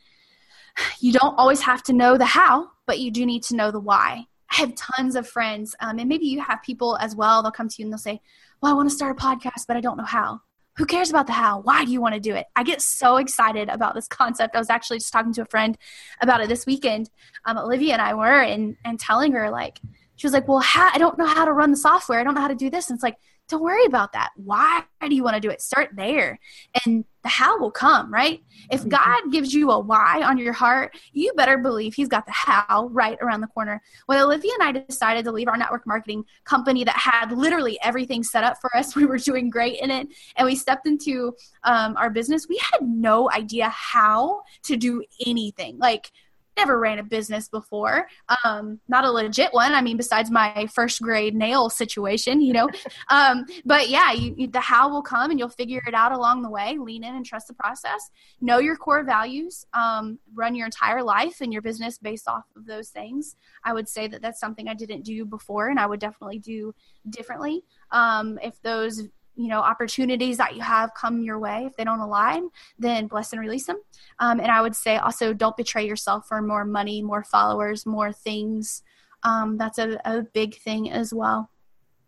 you 1.00 1.12
don't 1.12 1.38
always 1.38 1.62
have 1.62 1.82
to 1.84 1.92
know 1.92 2.16
the 2.16 2.26
how, 2.26 2.70
but 2.86 3.00
you 3.00 3.10
do 3.10 3.26
need 3.26 3.42
to 3.44 3.56
know 3.56 3.70
the 3.70 3.80
why. 3.80 4.26
I 4.50 4.56
have 4.56 4.74
tons 4.76 5.16
of 5.16 5.26
friends, 5.26 5.74
um, 5.80 5.98
and 5.98 6.08
maybe 6.08 6.26
you 6.26 6.40
have 6.40 6.62
people 6.62 6.96
as 6.98 7.16
well. 7.16 7.42
They'll 7.42 7.50
come 7.50 7.68
to 7.68 7.74
you 7.78 7.86
and 7.86 7.92
they'll 7.92 7.98
say, 7.98 8.20
Well, 8.60 8.72
I 8.72 8.76
want 8.76 8.88
to 8.88 8.94
start 8.94 9.18
a 9.18 9.20
podcast, 9.20 9.66
but 9.66 9.76
I 9.76 9.80
don't 9.80 9.96
know 9.96 10.04
how 10.04 10.42
who 10.76 10.84
cares 10.84 11.10
about 11.10 11.26
the 11.26 11.32
how? 11.32 11.60
Why 11.60 11.84
do 11.84 11.92
you 11.92 12.00
want 12.00 12.14
to 12.14 12.20
do 12.20 12.34
it? 12.34 12.46
I 12.54 12.62
get 12.62 12.82
so 12.82 13.16
excited 13.16 13.68
about 13.68 13.94
this 13.94 14.08
concept. 14.08 14.54
I 14.54 14.58
was 14.58 14.70
actually 14.70 14.98
just 14.98 15.12
talking 15.12 15.32
to 15.34 15.42
a 15.42 15.46
friend 15.46 15.76
about 16.20 16.40
it 16.40 16.48
this 16.48 16.66
weekend. 16.66 17.10
Um, 17.44 17.58
Olivia 17.58 17.94
and 17.94 18.02
I 18.02 18.14
were, 18.14 18.42
and 18.42 18.76
and 18.84 19.00
telling 19.00 19.32
her 19.32 19.50
like, 19.50 19.80
she 20.16 20.26
was 20.26 20.32
like, 20.32 20.48
"Well, 20.48 20.60
how, 20.60 20.90
I 20.92 20.98
don't 20.98 21.18
know 21.18 21.26
how 21.26 21.44
to 21.44 21.52
run 21.52 21.70
the 21.70 21.76
software. 21.76 22.20
I 22.20 22.24
don't 22.24 22.34
know 22.34 22.40
how 22.40 22.48
to 22.48 22.54
do 22.54 22.70
this." 22.70 22.90
And 22.90 22.96
it's 22.96 23.02
like, 23.02 23.16
don't 23.48 23.62
worry 23.62 23.84
about 23.84 24.12
that. 24.12 24.30
Why 24.36 24.82
do 25.00 25.14
you 25.14 25.22
want 25.22 25.34
to 25.34 25.40
do 25.40 25.50
it? 25.50 25.60
Start 25.60 25.90
there. 25.94 26.38
And 26.84 27.04
the 27.22 27.28
how 27.28 27.58
will 27.58 27.70
come, 27.70 28.12
right? 28.12 28.42
If 28.70 28.80
mm-hmm. 28.80 28.90
God 28.90 29.32
gives 29.32 29.52
you 29.52 29.70
a 29.70 29.78
why 29.78 30.22
on 30.22 30.38
your 30.38 30.52
heart, 30.52 30.96
you 31.12 31.32
better 31.36 31.58
believe 31.58 31.94
He's 31.94 32.08
got 32.08 32.26
the 32.26 32.32
how 32.32 32.88
right 32.92 33.18
around 33.20 33.40
the 33.40 33.46
corner. 33.48 33.82
When 34.06 34.18
Olivia 34.18 34.52
and 34.58 34.68
I 34.68 34.80
decided 34.80 35.24
to 35.24 35.32
leave 35.32 35.48
our 35.48 35.56
network 35.56 35.86
marketing 35.86 36.24
company 36.44 36.84
that 36.84 36.96
had 36.96 37.32
literally 37.32 37.78
everything 37.82 38.22
set 38.22 38.42
up 38.42 38.58
for 38.60 38.74
us, 38.76 38.96
we 38.96 39.06
were 39.06 39.18
doing 39.18 39.50
great 39.50 39.80
in 39.80 39.90
it, 39.90 40.08
and 40.36 40.46
we 40.46 40.56
stepped 40.56 40.86
into 40.86 41.34
um, 41.62 41.96
our 41.96 42.10
business, 42.10 42.48
we 42.48 42.60
had 42.72 42.82
no 42.82 43.30
idea 43.30 43.68
how 43.68 44.42
to 44.64 44.76
do 44.76 45.04
anything. 45.24 45.78
Like, 45.78 46.10
never 46.56 46.78
ran 46.78 46.98
a 46.98 47.02
business 47.02 47.48
before. 47.48 48.08
Um, 48.44 48.80
not 48.88 49.04
a 49.04 49.10
legit 49.10 49.52
one. 49.52 49.72
I 49.72 49.80
mean 49.82 49.96
besides 49.96 50.30
my 50.30 50.68
first 50.72 51.00
grade 51.02 51.34
nail 51.34 51.70
situation 51.70 52.40
you 52.40 52.52
know. 52.52 52.68
Um, 53.08 53.44
but 53.64 53.88
yeah 53.88 54.12
you, 54.12 54.34
you, 54.36 54.46
the 54.48 54.60
how 54.60 54.88
will 54.88 55.02
come 55.02 55.30
and 55.30 55.38
you'll 55.38 55.48
figure 55.48 55.82
it 55.86 55.94
out 55.94 56.12
along 56.12 56.42
the 56.42 56.50
way. 56.50 56.76
Lean 56.78 57.04
in 57.04 57.14
and 57.14 57.24
trust 57.24 57.46
the 57.46 57.54
process. 57.54 58.10
Know 58.40 58.58
your 58.58 58.76
core 58.76 59.04
values. 59.04 59.64
Um, 59.74 60.18
run 60.34 60.54
your 60.54 60.66
entire 60.66 61.02
life 61.02 61.40
and 61.40 61.52
your 61.52 61.62
business 61.62 61.98
based 61.98 62.26
off 62.26 62.44
of 62.56 62.66
those 62.66 62.88
things. 62.88 63.36
I 63.64 63.72
would 63.72 63.88
say 63.88 64.08
that 64.08 64.22
that's 64.22 64.40
something 64.40 64.68
i 64.68 64.74
didn't 64.74 65.02
do 65.02 65.24
before 65.24 65.68
and 65.68 65.78
i 65.78 65.86
would 65.86 66.00
definitely 66.00 66.38
do 66.38 66.74
differently. 67.08 67.64
Um, 67.90 68.38
if 68.42 68.60
those 68.62 69.02
you 69.36 69.48
know 69.48 69.60
opportunities 69.60 70.38
that 70.38 70.56
you 70.56 70.62
have 70.62 70.92
come 70.94 71.22
your 71.22 71.38
way 71.38 71.64
if 71.66 71.76
they 71.76 71.84
don't 71.84 72.00
align 72.00 72.48
then 72.78 73.06
bless 73.06 73.32
and 73.32 73.40
release 73.40 73.66
them. 73.66 73.80
Um, 74.18 74.40
and 74.40 74.50
i 74.50 74.60
would 74.60 74.74
say 74.74 74.96
also 74.96 75.32
don't 75.32 75.56
betray 75.56 75.86
yourself 75.86 76.26
for 76.26 76.40
more 76.42 76.64
money 76.64 77.02
more 77.02 77.22
followers 77.22 77.86
more 77.86 78.12
things. 78.12 78.82
Um, 79.22 79.56
that's 79.56 79.78
a, 79.78 80.00
a, 80.04 80.22
big 80.22 80.56
thing 80.56 80.90
as 80.90 81.12
well. 81.12 81.50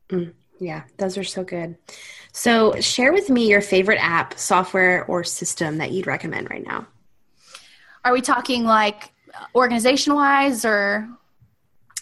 Mm, 0.09 0.33
yeah 0.59 0.83
those 0.97 1.19
are 1.19 1.25
so 1.25 1.45
good. 1.45 1.77
So 2.33 2.81
share 2.81 3.13
with 3.13 3.31
me 3.31 3.49
your 3.49 3.61
favorite 3.61 3.99
app 4.01 4.39
software 4.39 5.05
or 5.07 5.25
system 5.25 5.79
that 5.79 5.91
you'd 5.91 6.07
recommend 6.07 6.51
right 6.51 6.65
now. 6.65 6.87
Are 8.05 8.13
we 8.13 8.21
talking 8.21 8.65
like 8.65 9.13
organization 9.55 10.15
wise 10.15 10.65
or? 10.65 11.09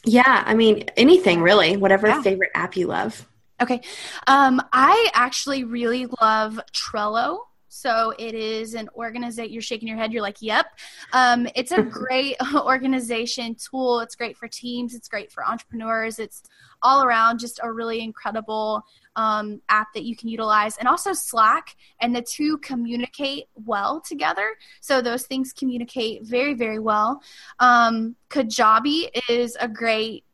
Yeah 0.05 0.45
i 0.47 0.55
mean 0.55 0.85
anything 0.97 1.43
really 1.43 1.77
whatever 1.77 2.07
yeah. 2.07 2.22
favorite 2.22 2.53
app 2.55 2.77
you 2.77 2.87
love 2.87 3.27
Okay. 3.61 3.81
Um, 4.27 4.61
I 4.73 5.09
actually 5.15 5.65
really 5.65 6.07
love 6.21 6.61
Trello. 6.73 7.39
So 7.69 8.15
it 8.19 8.35
is 8.35 8.75
an 8.75 8.89
organization. 8.97 9.53
You're 9.53 9.61
shaking 9.61 9.87
your 9.87 9.99
head. 9.99 10.11
You're 10.13 10.23
like, 10.23 10.41
yep. 10.41 10.67
Um, 11.13 11.47
it's 11.55 11.73
a 11.73 11.83
great 12.01 12.37
organization 12.55 13.55
tool. 13.55 14.01
It's 14.01 14.15
great 14.15 14.37
for 14.37 14.49
teams. 14.49 14.95
It's 14.95 15.09
great 15.09 15.31
for 15.31 15.47
entrepreneurs. 15.47 16.19
It's 16.19 16.43
all 16.83 17.05
around 17.05 17.39
just 17.39 17.61
a 17.63 17.71
really 17.71 18.01
incredible 18.01 18.83
um, 19.17 19.61
app 19.69 19.89
that 19.95 20.05
you 20.05 20.15
can 20.15 20.29
utilize. 20.29 20.77
And 20.77 20.87
also 20.87 21.13
Slack, 21.13 21.77
and 22.01 22.15
the 22.15 22.23
two 22.23 22.59
communicate 22.59 23.45
well 23.55 24.01
together. 24.01 24.55
So 24.81 25.01
those 25.01 25.27
things 25.27 25.53
communicate 25.53 26.23
very, 26.23 26.55
very 26.55 26.79
well. 26.79 27.23
Um, 27.59 28.17
Kajabi 28.31 29.09
is 29.29 29.57
a 29.61 29.69
great 29.69 30.26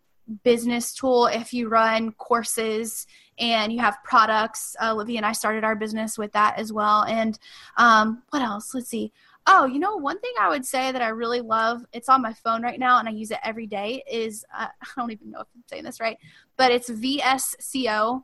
business 0.45 0.95
tool 0.95 1.26
if 1.26 1.53
you 1.53 1.68
run 1.68 2.12
courses 2.12 3.07
and 3.39 3.72
you 3.72 3.80
have 3.80 4.03
products. 4.05 4.76
Uh, 4.80 4.93
Olivia 4.93 5.18
and 5.18 5.26
I 5.26 5.33
started 5.33 5.64
our 5.64 5.74
business 5.74 6.18
with 6.18 6.33
that 6.33 6.59
as 6.59 6.72
well. 6.72 7.03
And 7.05 7.39
um, 7.76 8.22
what 8.30 8.43
else? 8.43 8.74
Let's 8.74 8.89
see. 8.89 9.12
Oh, 9.47 9.64
you 9.64 9.80
know, 9.80 9.97
one 9.97 10.20
thing 10.20 10.33
I 10.41 10.49
would 10.49 10.64
say 10.64 10.93
that 10.93 11.03
I 11.03 11.09
really 11.09 11.41
love, 11.41 11.85
it's 11.93 12.09
on 12.09 12.22
my 12.22 12.33
phone 12.33 12.62
right 12.62 12.78
now 12.78 12.99
and 12.99 13.09
I 13.09 13.12
use 13.12 13.33
it 13.33 13.39
every 13.43 13.66
day, 13.66 14.03
is 14.11 14.45
uh, 14.57 14.68
I 14.83 14.87
don't 14.97 15.11
even 15.11 15.30
know 15.30 15.41
if 15.41 15.49
I'm 15.55 15.64
saying 15.68 15.85
this 15.85 16.01
right, 16.01 16.18
but 16.57 16.70
it's 16.70 16.89
VSCO. 16.91 18.22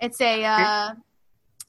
It's 0.00 0.20
a. 0.20 0.44
Uh, 0.44 0.94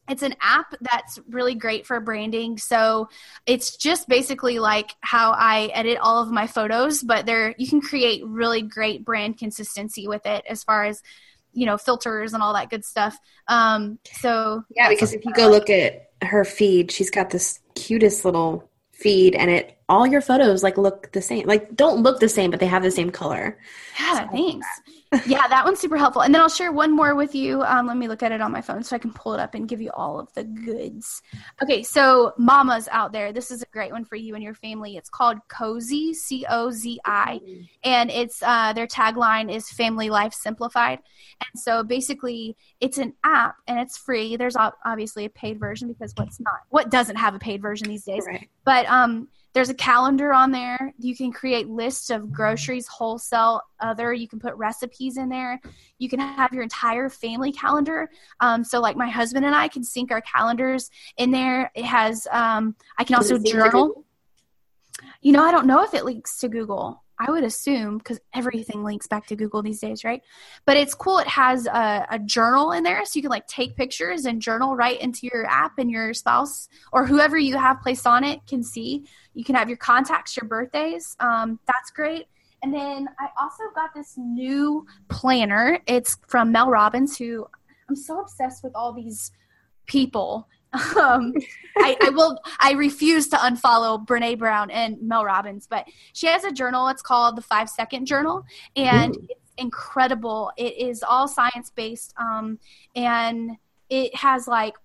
it's 0.07 0.21
an 0.23 0.35
app 0.41 0.73
that's 0.81 1.19
really 1.29 1.55
great 1.55 1.85
for 1.85 1.99
branding. 1.99 2.57
So 2.57 3.09
it's 3.45 3.75
just 3.75 4.07
basically 4.07 4.59
like 4.59 4.95
how 5.01 5.31
I 5.31 5.69
edit 5.73 5.97
all 6.01 6.21
of 6.21 6.31
my 6.31 6.47
photos, 6.47 7.03
but 7.03 7.25
there 7.25 7.53
you 7.57 7.67
can 7.67 7.81
create 7.81 8.25
really 8.25 8.61
great 8.61 9.03
brand 9.03 9.37
consistency 9.37 10.07
with 10.07 10.25
it 10.25 10.45
as 10.47 10.63
far 10.63 10.85
as 10.85 11.01
you 11.53 11.65
know 11.65 11.77
filters 11.77 12.33
and 12.33 12.41
all 12.41 12.53
that 12.53 12.69
good 12.69 12.85
stuff. 12.85 13.17
Um, 13.47 13.99
so 14.13 14.63
yeah, 14.75 14.89
because 14.89 15.13
if 15.13 15.25
you 15.25 15.33
go 15.33 15.49
look 15.49 15.69
at 15.69 16.11
her 16.21 16.45
feed, 16.45 16.91
she's 16.91 17.09
got 17.09 17.29
this 17.29 17.59
cutest 17.75 18.25
little 18.25 18.69
feed, 18.93 19.35
and 19.35 19.51
it 19.51 19.77
all 19.89 20.07
your 20.07 20.21
photos 20.21 20.63
like 20.63 20.77
look 20.77 21.11
the 21.11 21.21
same. 21.21 21.47
Like 21.47 21.75
don't 21.75 22.01
look 22.01 22.19
the 22.19 22.29
same, 22.29 22.51
but 22.51 22.59
they 22.59 22.67
have 22.67 22.83
the 22.83 22.91
same 22.91 23.09
color. 23.09 23.57
Yeah, 23.99 24.25
so 24.25 24.31
thanks 24.31 24.67
yeah, 25.25 25.47
that 25.47 25.63
one's 25.63 25.79
super 25.79 25.97
helpful. 25.97 26.21
And 26.21 26.33
then 26.33 26.41
I'll 26.41 26.49
share 26.49 26.71
one 26.71 26.95
more 26.95 27.15
with 27.15 27.33
you. 27.33 27.63
Um, 27.63 27.87
let 27.87 27.97
me 27.97 28.07
look 28.07 28.23
at 28.23 28.31
it 28.31 28.41
on 28.41 28.51
my 28.51 28.61
phone 28.61 28.83
so 28.83 28.95
I 28.95 28.99
can 28.99 29.13
pull 29.13 29.33
it 29.33 29.39
up 29.39 29.53
and 29.53 29.67
give 29.67 29.81
you 29.81 29.91
all 29.91 30.19
of 30.19 30.33
the 30.33 30.43
goods. 30.43 31.21
Okay, 31.63 31.83
so 31.83 32.33
mamas 32.37 32.87
out 32.91 33.11
there, 33.11 33.31
this 33.31 33.49
is 33.51 33.61
a 33.61 33.65
great 33.67 33.91
one 33.91 34.05
for 34.05 34.15
you 34.15 34.35
and 34.35 34.43
your 34.43 34.53
family. 34.53 34.97
It's 34.97 35.09
called 35.09 35.37
Cozi, 35.49 36.13
C 36.13 36.45
O 36.49 36.71
Z 36.71 36.99
I, 37.05 37.39
and 37.83 38.11
it's 38.11 38.43
uh, 38.43 38.73
their 38.73 38.87
tagline 38.87 39.53
is 39.53 39.69
"Family 39.69 40.09
Life 40.09 40.33
Simplified." 40.33 40.99
And 41.39 41.59
so 41.59 41.83
basically, 41.83 42.57
it's 42.81 42.97
an 42.97 43.13
app 43.23 43.55
and 43.67 43.79
it's 43.79 43.97
free. 43.97 44.35
There's 44.35 44.57
obviously 44.85 45.25
a 45.25 45.29
paid 45.29 45.59
version 45.59 45.87
because 45.87 46.13
what's 46.15 46.39
not 46.39 46.59
what 46.69 46.89
doesn't 46.89 47.15
have 47.15 47.35
a 47.35 47.39
paid 47.39 47.61
version 47.61 47.87
these 47.87 48.03
days. 48.03 48.25
Right. 48.27 48.49
But 48.65 48.85
um, 48.87 49.29
there's 49.57 49.69
a 49.69 49.73
calendar 49.73 50.33
on 50.33 50.51
there. 50.51 50.93
You 50.99 51.15
can 51.15 51.31
create 51.31 51.67
lists 51.67 52.11
of 52.11 52.31
groceries, 52.31 52.85
wholesale, 52.85 53.59
other. 53.79 54.13
You 54.13 54.27
can 54.27 54.39
put 54.39 54.53
recipes 54.53 55.17
in 55.17 55.29
there. 55.29 55.59
You 55.97 56.09
can 56.09 56.19
have 56.19 56.53
your 56.53 56.61
entire 56.61 57.09
family 57.09 57.51
calendar. 57.51 58.07
Um, 58.39 58.63
so, 58.63 58.79
like 58.79 58.95
my 58.95 59.09
husband 59.09 59.45
and 59.45 59.55
I 59.55 59.67
can 59.67 59.83
sync 59.83 60.11
our 60.11 60.21
calendars 60.21 60.91
in 61.17 61.31
there. 61.31 61.71
It 61.73 61.85
has. 61.85 62.27
Um, 62.31 62.75
I 62.99 63.03
can 63.03 63.15
also 63.15 63.39
journal. 63.39 64.05
You 65.21 65.31
know, 65.31 65.43
I 65.43 65.51
don't 65.51 65.65
know 65.65 65.83
if 65.83 65.95
it 65.95 66.05
links 66.05 66.37
to 66.41 66.49
Google. 66.49 67.03
I 67.19 67.31
would 67.31 67.43
assume 67.43 67.97
because 67.97 68.19
everything 68.33 68.83
links 68.83 69.07
back 69.07 69.25
to 69.27 69.35
Google 69.35 69.63
these 69.63 69.79
days, 69.79 70.03
right? 70.03 70.21
But 70.65 70.77
it's 70.77 70.93
cool. 70.93 71.17
It 71.19 71.27
has 71.27 71.65
a, 71.65 72.05
a, 72.11 72.19
journal 72.19 72.71
in 72.73 72.83
there, 72.83 73.03
so 73.05 73.11
you 73.15 73.21
can 73.21 73.31
like 73.31 73.47
take 73.47 73.75
pictures 73.75 74.25
and 74.25 74.41
journal 74.41 74.75
right 74.75 74.99
into 75.01 75.27
your 75.31 75.45
app, 75.47 75.79
and 75.79 75.89
your 75.89 76.13
spouse 76.13 76.69
or 76.93 77.05
whoever 77.05 77.37
you 77.37 77.57
have 77.57 77.81
placed 77.81 78.05
on 78.05 78.23
it 78.23 78.45
can 78.47 78.63
see. 78.63 79.05
You 79.33 79.43
can 79.43 79.55
have 79.55 79.67
your 79.67 79.77
contacts, 79.77 80.37
your 80.37 80.47
birthdays. 80.47 81.15
Um, 81.19 81.59
that's 81.65 81.91
great. 81.91 82.27
And 82.63 82.73
then 82.73 83.07
I 83.19 83.27
also 83.39 83.63
got 83.75 83.93
this 83.95 84.15
new 84.17 84.85
planner. 85.09 85.79
It's 85.87 86.17
from 86.27 86.51
Mel 86.51 86.69
Robbins, 86.69 87.17
who 87.17 87.47
I'm 87.89 87.95
so 87.95 88.19
obsessed 88.19 88.63
with 88.63 88.73
all 88.75 88.93
these 88.93 89.31
people 89.85 90.47
um, 90.73 91.33
I, 91.77 91.97
I, 92.01 92.09
will. 92.09 92.39
I 92.59 92.73
refuse 92.73 93.27
to 93.29 93.37
unfollow 93.37 94.05
Brene 94.05 94.37
Brown 94.37 94.69
and 94.69 95.01
Mel 95.01 95.23
Robbins, 95.23 95.67
but 95.67 95.87
she 96.13 96.27
has 96.27 96.43
a 96.43 96.51
journal. 96.51 96.87
It's 96.89 97.01
called 97.01 97.37
the 97.37 97.41
Five 97.41 97.69
Second 97.69 98.05
Journal, 98.05 98.45
and 98.75 99.15
Ooh. 99.15 99.27
it's 99.29 99.53
incredible. 99.57 100.51
It 100.57 100.77
is 100.77 101.03
all 101.03 101.27
science 101.27 101.69
based, 101.69 102.13
um, 102.17 102.59
and 102.95 103.51
it 103.89 104.13
has 104.15 104.47
like 104.47 104.75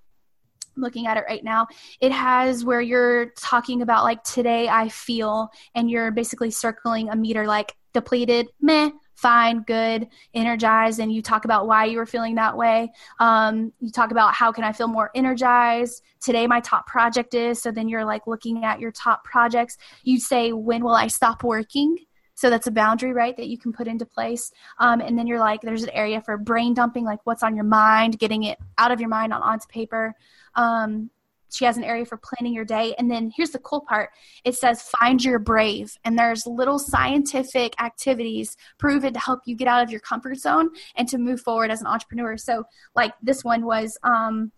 looking 0.77 1.07
at 1.07 1.19
it 1.19 1.25
right 1.29 1.45
now 1.45 1.67
it 2.01 2.11
has 2.11 2.65
where 2.65 2.81
you're 2.81 3.27
talking 3.39 3.83
about 3.83 4.05
like 4.05 4.23
today 4.25 4.69
i 4.69 4.89
feel 4.89 5.51
and 5.75 5.91
you're 5.91 6.11
basically 6.11 6.51
circling 6.51 7.11
a 7.11 7.17
meter 7.17 7.47
like 7.47 7.75
depleted 7.93 8.49
meh 8.61 8.89
fine, 9.23 9.63
good, 9.63 10.09
energized, 10.35 10.99
and 10.99 11.13
you 11.13 11.23
talk 11.23 11.45
about 11.45 11.67
why 11.67 11.85
you 11.85 11.97
were 11.97 12.07
feeling 12.07 12.35
that 12.35 12.57
way. 12.57 12.93
Um, 13.21 13.73
you 13.81 13.91
talk 13.91 14.11
about 14.11 14.35
how 14.35 14.53
can 14.53 14.65
I 14.65 14.73
feel 14.73 14.89
more 14.89 15.11
energized? 15.15 16.03
Today, 16.21 16.47
my 16.47 16.61
top 16.61 16.87
project 16.87 17.33
is. 17.35 17.63
So 17.63 17.71
then 17.71 17.89
you're 17.89 18.05
like 18.05 18.27
looking 18.27 18.65
at 18.65 18.81
your 18.81 18.91
top 18.91 19.25
projects. 19.25 19.79
You 20.03 20.19
say, 20.19 20.53
when 20.53 20.85
will 20.85 20.95
I 20.95 21.07
stop 21.07 21.45
working? 21.45 21.97
So 22.35 22.51
that's 22.51 22.67
a 22.67 22.73
boundary, 22.73 23.13
right, 23.13 23.37
that 23.37 23.47
you 23.47 23.59
can 23.59 23.73
put 23.73 23.87
into 23.87 24.05
place. 24.05 24.51
Um, 24.79 25.01
and 25.01 25.17
then 25.17 25.27
you're 25.27 25.39
like, 25.39 25.61
there's 25.61 25.85
an 25.85 25.91
area 25.91 26.21
for 26.21 26.37
brain 26.37 26.75
dumping, 26.75 27.05
like 27.05 27.21
what's 27.25 27.43
on 27.43 27.55
your 27.55 27.65
mind, 27.65 28.19
getting 28.19 28.43
it 28.43 28.59
out 28.79 28.91
of 28.91 29.01
your 29.01 29.11
mind 29.11 29.33
on 29.33 29.43
onto 29.43 29.67
paper. 29.69 30.15
Um, 30.57 31.11
she 31.53 31.65
has 31.65 31.77
an 31.77 31.85
area 31.85 32.05
for 32.05 32.17
planning 32.17 32.55
your 32.55 32.65
day. 32.65 32.95
And 32.99 33.11
then 33.11 33.33
here's 33.37 33.51
the 33.51 33.59
cool 33.59 33.83
part 33.83 34.11
it 34.45 34.55
says 34.55 34.83
find 34.83 35.23
your 35.23 35.39
brave. 35.39 35.97
And 36.05 36.19
there's 36.19 36.47
little 36.47 36.79
scientific 36.79 37.81
activities 37.81 38.57
proven 38.79 39.13
to 39.13 39.21
help 39.21 39.41
you 39.45 39.55
get 39.55 39.69
out 39.69 39.83
of 39.83 39.91
your 39.91 40.01
comfort 40.01 40.39
zone 40.39 40.71
and 40.97 41.09
to 41.09 41.19
move 41.19 41.41
forward 41.41 41.71
as 41.71 41.81
an 41.81 41.87
entrepreneur. 41.87 42.37
So, 42.37 42.65
like 42.95 43.13
this 43.23 43.45
one 43.45 43.65
was, 43.65 43.99
um, 44.03 44.53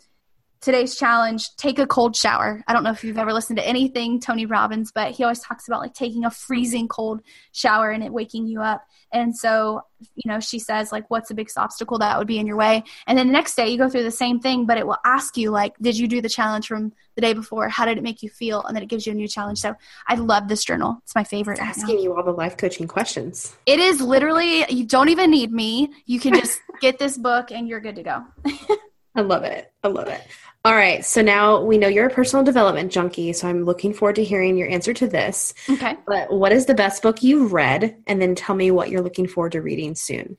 today's 0.64 0.96
challenge 0.96 1.54
take 1.56 1.78
a 1.78 1.86
cold 1.86 2.16
shower. 2.16 2.64
I 2.66 2.72
don't 2.72 2.84
know 2.84 2.90
if 2.90 3.04
you've 3.04 3.18
ever 3.18 3.34
listened 3.34 3.58
to 3.58 3.68
anything 3.68 4.18
tony 4.18 4.46
robbins 4.46 4.92
but 4.92 5.12
he 5.12 5.22
always 5.22 5.40
talks 5.40 5.68
about 5.68 5.82
like 5.82 5.92
taking 5.92 6.24
a 6.24 6.30
freezing 6.30 6.88
cold 6.88 7.20
shower 7.52 7.90
and 7.90 8.02
it 8.02 8.10
waking 8.10 8.46
you 8.46 8.62
up. 8.62 8.82
And 9.12 9.36
so 9.36 9.82
you 10.14 10.30
know 10.30 10.40
she 10.40 10.58
says 10.58 10.90
like 10.90 11.10
what's 11.10 11.28
the 11.28 11.34
biggest 11.34 11.58
obstacle 11.58 11.98
that 11.98 12.18
would 12.18 12.26
be 12.26 12.38
in 12.38 12.46
your 12.46 12.56
way? 12.56 12.82
And 13.06 13.18
then 13.18 13.26
the 13.26 13.32
next 13.34 13.56
day 13.56 13.68
you 13.68 13.76
go 13.76 13.90
through 13.90 14.04
the 14.04 14.10
same 14.10 14.40
thing 14.40 14.64
but 14.64 14.78
it 14.78 14.86
will 14.86 14.96
ask 15.04 15.36
you 15.36 15.50
like 15.50 15.76
did 15.82 15.98
you 15.98 16.08
do 16.08 16.22
the 16.22 16.30
challenge 16.30 16.66
from 16.66 16.94
the 17.14 17.20
day 17.20 17.34
before? 17.34 17.68
How 17.68 17.84
did 17.84 17.98
it 17.98 18.02
make 18.02 18.22
you 18.22 18.30
feel? 18.30 18.62
And 18.62 18.74
then 18.74 18.82
it 18.82 18.88
gives 18.88 19.06
you 19.06 19.12
a 19.12 19.14
new 19.14 19.28
challenge. 19.28 19.58
So 19.58 19.74
i 20.08 20.14
love 20.14 20.48
this 20.48 20.64
journal. 20.64 20.98
It's 21.02 21.14
my 21.14 21.24
favorite 21.24 21.58
it's 21.58 21.78
asking 21.78 21.98
you 21.98 22.16
all 22.16 22.22
the 22.22 22.32
life 22.32 22.56
coaching 22.56 22.88
questions. 22.88 23.54
It 23.66 23.80
is 23.80 24.00
literally 24.00 24.64
you 24.72 24.86
don't 24.86 25.10
even 25.10 25.30
need 25.30 25.52
me. 25.52 25.92
You 26.06 26.20
can 26.20 26.32
just 26.32 26.58
get 26.80 26.98
this 26.98 27.18
book 27.18 27.52
and 27.52 27.68
you're 27.68 27.80
good 27.80 27.96
to 27.96 28.02
go 28.02 28.24
I 29.14 29.20
love 29.20 29.44
it. 29.44 29.72
I 29.82 29.88
love 29.88 30.08
it. 30.08 30.20
All 30.64 30.74
right. 30.74 31.04
So 31.04 31.20
now 31.20 31.60
we 31.60 31.76
know 31.76 31.88
you're 31.88 32.06
a 32.06 32.10
personal 32.10 32.42
development 32.42 32.90
junkie. 32.90 33.32
So 33.34 33.46
I'm 33.46 33.64
looking 33.64 33.92
forward 33.92 34.16
to 34.16 34.24
hearing 34.24 34.56
your 34.56 34.68
answer 34.68 34.94
to 34.94 35.06
this. 35.06 35.52
Okay. 35.68 35.96
But 36.06 36.32
what 36.32 36.52
is 36.52 36.66
the 36.66 36.74
best 36.74 37.02
book 37.02 37.22
you've 37.22 37.52
read? 37.52 37.96
And 38.06 38.20
then 38.20 38.34
tell 38.34 38.56
me 38.56 38.70
what 38.70 38.88
you're 38.88 39.02
looking 39.02 39.28
forward 39.28 39.52
to 39.52 39.60
reading 39.60 39.94
soon. 39.94 40.36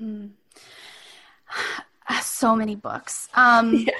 Mm. 0.00 0.30
So 2.22 2.54
many 2.54 2.74
books. 2.74 3.28
Um, 3.34 3.74
yeah. 3.86 3.94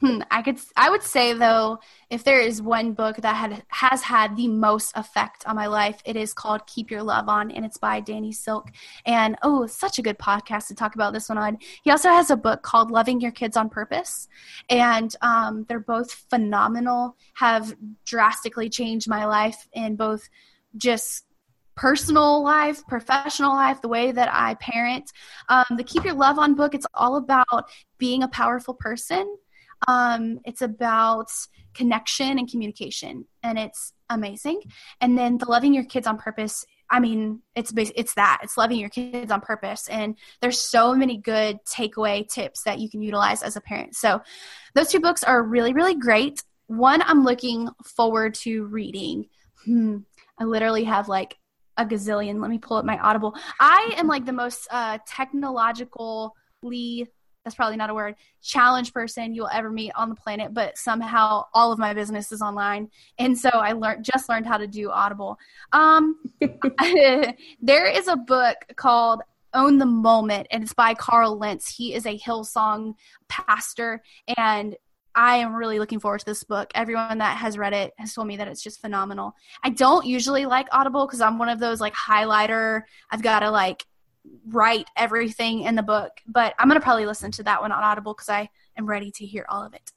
Hmm, 0.00 0.20
I 0.30 0.42
could 0.42 0.60
I 0.76 0.90
would 0.90 1.02
say 1.02 1.32
though 1.32 1.80
if 2.08 2.22
there 2.22 2.38
is 2.38 2.62
one 2.62 2.92
book 2.92 3.16
that 3.16 3.34
had 3.34 3.64
has 3.68 4.00
had 4.02 4.36
the 4.36 4.46
most 4.46 4.96
effect 4.96 5.44
on 5.44 5.56
my 5.56 5.66
life 5.66 6.00
it 6.04 6.14
is 6.14 6.32
called 6.32 6.66
Keep 6.68 6.92
Your 6.92 7.02
Love 7.02 7.28
On 7.28 7.50
and 7.50 7.64
it's 7.64 7.78
by 7.78 7.98
Danny 7.98 8.30
Silk 8.30 8.70
and 9.06 9.36
oh 9.42 9.66
such 9.66 9.98
a 9.98 10.02
good 10.02 10.16
podcast 10.16 10.68
to 10.68 10.76
talk 10.76 10.94
about 10.94 11.12
this 11.12 11.28
one 11.28 11.38
on. 11.38 11.58
He 11.82 11.90
also 11.90 12.10
has 12.10 12.30
a 12.30 12.36
book 12.36 12.62
called 12.62 12.92
Loving 12.92 13.20
Your 13.20 13.32
Kids 13.32 13.56
on 13.56 13.68
Purpose 13.68 14.28
and 14.70 15.14
um, 15.20 15.64
they're 15.68 15.80
both 15.80 16.12
phenomenal 16.30 17.16
have 17.34 17.74
drastically 18.04 18.70
changed 18.70 19.08
my 19.08 19.26
life 19.26 19.66
in 19.72 19.96
both 19.96 20.28
just 20.76 21.24
personal 21.74 22.42
life, 22.42 22.84
professional 22.86 23.52
life, 23.52 23.80
the 23.80 23.88
way 23.88 24.12
that 24.12 24.28
I 24.32 24.54
parent. 24.54 25.10
Um, 25.48 25.64
the 25.76 25.84
Keep 25.84 26.04
Your 26.04 26.14
Love 26.14 26.38
On 26.38 26.54
book, 26.54 26.74
it's 26.74 26.86
all 26.94 27.16
about 27.16 27.68
being 27.98 28.22
a 28.22 28.28
powerful 28.28 28.74
person 28.74 29.36
um, 29.86 30.40
it's 30.44 30.62
about 30.62 31.30
connection 31.74 32.38
and 32.38 32.50
communication, 32.50 33.26
and 33.42 33.58
it's 33.58 33.92
amazing. 34.10 34.62
And 35.00 35.16
then 35.16 35.38
the 35.38 35.46
loving 35.46 35.74
your 35.74 35.84
kids 35.84 36.06
on 36.06 36.18
purpose. 36.18 36.64
I 36.90 37.00
mean, 37.00 37.42
it's 37.54 37.72
it's 37.76 38.14
that 38.14 38.40
it's 38.42 38.56
loving 38.56 38.78
your 38.78 38.88
kids 38.88 39.30
on 39.30 39.40
purpose, 39.40 39.88
and 39.88 40.16
there's 40.40 40.60
so 40.60 40.94
many 40.94 41.18
good 41.18 41.58
takeaway 41.64 42.26
tips 42.26 42.62
that 42.64 42.78
you 42.78 42.88
can 42.88 43.02
utilize 43.02 43.42
as 43.42 43.56
a 43.56 43.60
parent. 43.60 43.94
So, 43.94 44.22
those 44.74 44.88
two 44.88 45.00
books 45.00 45.22
are 45.22 45.42
really 45.42 45.74
really 45.74 45.94
great. 45.94 46.42
One 46.66 47.02
I'm 47.02 47.24
looking 47.24 47.68
forward 47.84 48.34
to 48.36 48.64
reading. 48.66 49.26
Hmm, 49.64 49.98
I 50.38 50.44
literally 50.44 50.84
have 50.84 51.08
like 51.08 51.36
a 51.76 51.84
gazillion. 51.84 52.40
Let 52.40 52.50
me 52.50 52.58
pull 52.58 52.78
up 52.78 52.84
my 52.84 52.98
Audible. 52.98 53.36
I 53.60 53.94
am 53.96 54.08
like 54.08 54.26
the 54.26 54.32
most 54.32 54.66
uh, 54.70 54.98
technologically 55.06 57.06
that's 57.48 57.56
probably 57.56 57.78
not 57.78 57.88
a 57.88 57.94
word 57.94 58.14
challenge 58.42 58.92
person 58.92 59.34
you'll 59.34 59.48
ever 59.48 59.70
meet 59.70 59.90
on 59.96 60.10
the 60.10 60.14
planet 60.14 60.52
but 60.52 60.76
somehow 60.76 61.42
all 61.54 61.72
of 61.72 61.78
my 61.78 61.94
business 61.94 62.30
is 62.30 62.42
online 62.42 62.90
and 63.18 63.36
so 63.36 63.48
i 63.48 63.72
learned 63.72 64.04
just 64.04 64.28
learned 64.28 64.46
how 64.46 64.58
to 64.58 64.66
do 64.66 64.90
audible 64.90 65.38
um, 65.72 66.18
there 67.62 67.86
is 67.86 68.06
a 68.06 68.16
book 68.16 68.56
called 68.76 69.22
own 69.54 69.78
the 69.78 69.86
moment 69.86 70.46
and 70.50 70.62
it's 70.62 70.74
by 70.74 70.92
carl 70.92 71.38
lentz 71.38 71.74
he 71.74 71.94
is 71.94 72.04
a 72.04 72.18
hillsong 72.18 72.92
pastor 73.28 74.02
and 74.36 74.76
I 75.14 75.36
am 75.36 75.52
really 75.52 75.80
looking 75.80 75.98
forward 75.98 76.20
to 76.20 76.26
this 76.26 76.44
book. 76.44 76.70
Everyone 76.76 77.18
that 77.18 77.38
has 77.38 77.58
read 77.58 77.72
it 77.72 77.92
has 77.98 78.14
told 78.14 78.28
me 78.28 78.36
that 78.36 78.46
it's 78.46 78.62
just 78.62 78.80
phenomenal. 78.80 79.34
I 79.64 79.70
don't 79.70 80.06
usually 80.06 80.46
like 80.46 80.68
Audible 80.70 81.06
because 81.06 81.20
I'm 81.20 81.38
one 81.38 81.48
of 81.48 81.58
those 81.58 81.80
like 81.80 81.94
highlighter. 81.94 82.82
I've 83.10 83.22
got 83.22 83.40
to 83.40 83.50
like 83.50 83.84
write 84.46 84.86
everything 84.96 85.62
in 85.62 85.74
the 85.74 85.82
book, 85.82 86.12
but 86.26 86.54
I'm 86.58 86.68
going 86.68 86.80
to 86.80 86.84
probably 86.84 87.06
listen 87.06 87.30
to 87.32 87.42
that 87.44 87.60
one 87.60 87.72
on 87.72 87.82
Audible 87.82 88.14
because 88.14 88.28
I 88.28 88.48
am 88.76 88.86
ready 88.86 89.10
to 89.12 89.26
hear 89.26 89.44
all 89.48 89.64
of 89.64 89.74
it. 89.74 89.92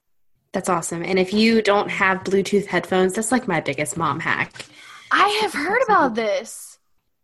That's 0.54 0.70
awesome. 0.70 1.04
And 1.04 1.18
if 1.18 1.34
you 1.34 1.62
don't 1.62 1.90
have 1.90 2.24
Bluetooth 2.24 2.66
headphones, 2.66 3.14
that's 3.14 3.32
like 3.32 3.48
my 3.48 3.62
biggest 3.62 3.96
mom 3.96 4.20
hack. 4.20 4.66
I 5.12 5.28
have 5.42 5.54
heard 5.54 5.82
about 5.84 6.16
this. 6.16 6.78